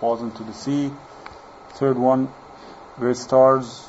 falls 0.00 0.22
into 0.22 0.42
the 0.42 0.52
sea. 0.52 0.90
Third 1.70 1.96
one, 1.96 2.28
great 2.96 3.16
stars, 3.16 3.88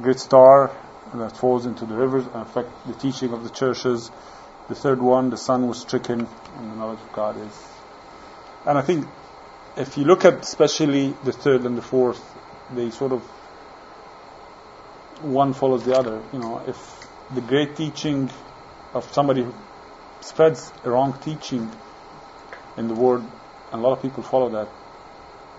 great 0.00 0.18
star 0.18 0.70
that 1.14 1.36
falls 1.36 1.66
into 1.66 1.86
the 1.86 1.94
rivers 1.94 2.26
and 2.26 2.42
affect 2.42 2.68
the 2.86 2.92
teaching 2.92 3.32
of 3.32 3.42
the 3.42 3.50
churches. 3.50 4.10
The 4.68 4.74
third 4.74 5.00
one, 5.00 5.30
the 5.30 5.36
sun 5.36 5.66
was 5.66 5.80
stricken, 5.80 6.20
and 6.20 6.72
the 6.72 6.76
knowledge 6.76 7.00
of 7.00 7.12
God 7.12 7.40
is. 7.40 7.68
And 8.66 8.76
I 8.76 8.82
think 8.82 9.06
if 9.76 9.96
you 9.96 10.04
look 10.04 10.24
at 10.24 10.40
especially 10.40 11.14
the 11.24 11.32
third 11.32 11.64
and 11.64 11.76
the 11.76 11.82
fourth, 11.82 12.22
they 12.74 12.90
sort 12.90 13.12
of 13.12 13.22
one 15.22 15.54
follows 15.54 15.84
the 15.84 15.96
other. 15.96 16.22
You 16.32 16.38
know, 16.40 16.62
if 16.66 17.08
the 17.34 17.40
great 17.40 17.74
teaching 17.76 18.30
of 18.92 19.10
somebody 19.12 19.46
spreads 20.20 20.70
a 20.84 20.90
wrong 20.90 21.18
teaching 21.20 21.72
in 22.78 22.86
the 22.86 22.94
world, 22.94 23.24
and 23.72 23.80
a 23.80 23.84
lot 23.84 23.96
of 23.96 24.02
people 24.02 24.22
follow 24.22 24.50
that, 24.50 24.68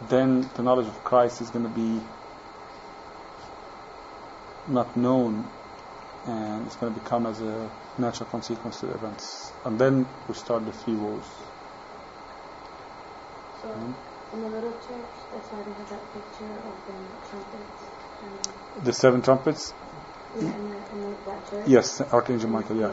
then 0.07 0.41
the 0.55 0.63
knowledge 0.63 0.87
of 0.87 1.03
Christ 1.03 1.41
is 1.41 1.49
going 1.49 1.63
to 1.63 1.69
be 1.69 2.01
not 4.67 4.95
known, 4.95 5.49
and 6.25 6.65
it's 6.65 6.75
going 6.77 6.93
to 6.93 6.99
become 6.99 7.25
as 7.25 7.41
a 7.41 7.69
natural 7.97 8.29
consequence 8.29 8.79
to 8.79 8.87
the 8.87 8.93
events. 8.93 9.51
And 9.65 9.77
then 9.77 10.07
we 10.27 10.33
start 10.35 10.65
the 10.65 10.71
three 10.71 10.95
wars. 10.95 11.25
So, 13.61 13.67
Hmm? 13.69 13.91
in 14.33 14.41
the 14.41 14.49
little 14.49 14.73
church, 14.87 15.09
that's 15.31 15.51
why 15.51 15.63
they 15.63 15.73
have 15.73 15.89
that 15.89 16.13
picture 16.13 16.53
of 16.63 16.85
the 16.85 16.93
trumpets. 17.27 17.89
And, 18.21 18.85
The 18.85 18.93
seven 18.93 19.21
trumpets? 19.21 19.73
in, 20.35 20.45
in, 20.45 20.69
the, 20.69 20.77
in 20.91 21.01
the, 21.01 21.17
that 21.25 21.49
church? 21.49 21.65
Yes, 21.67 21.99
Archangel 22.13 22.49
Michael, 22.49 22.77
yeah. 22.77 22.91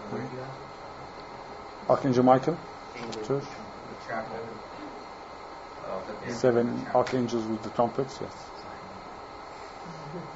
Archangel 1.90 2.24
Michael, 2.24 2.58
church? 3.26 3.44
The- 6.26 6.32
Seven 6.34 6.86
archangels 6.94 7.46
with 7.46 7.64
the 7.64 7.70
trumpets, 7.70 8.20
yes. 8.22 8.52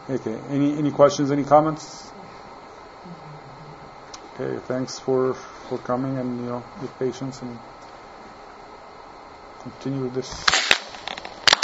Okay, 0.09 0.39
any, 0.49 0.77
any 0.77 0.91
questions, 0.91 1.31
any 1.31 1.43
comments? 1.43 2.11
Okay, 4.39 4.57
thanks 4.65 4.99
for, 4.99 5.33
for 5.33 5.77
coming 5.79 6.17
and, 6.17 6.39
you 6.39 6.45
know, 6.47 6.63
your 6.81 6.89
patience 6.99 7.41
and 7.41 7.59
continue 9.61 10.01
with 10.03 10.13
this. 10.13 10.60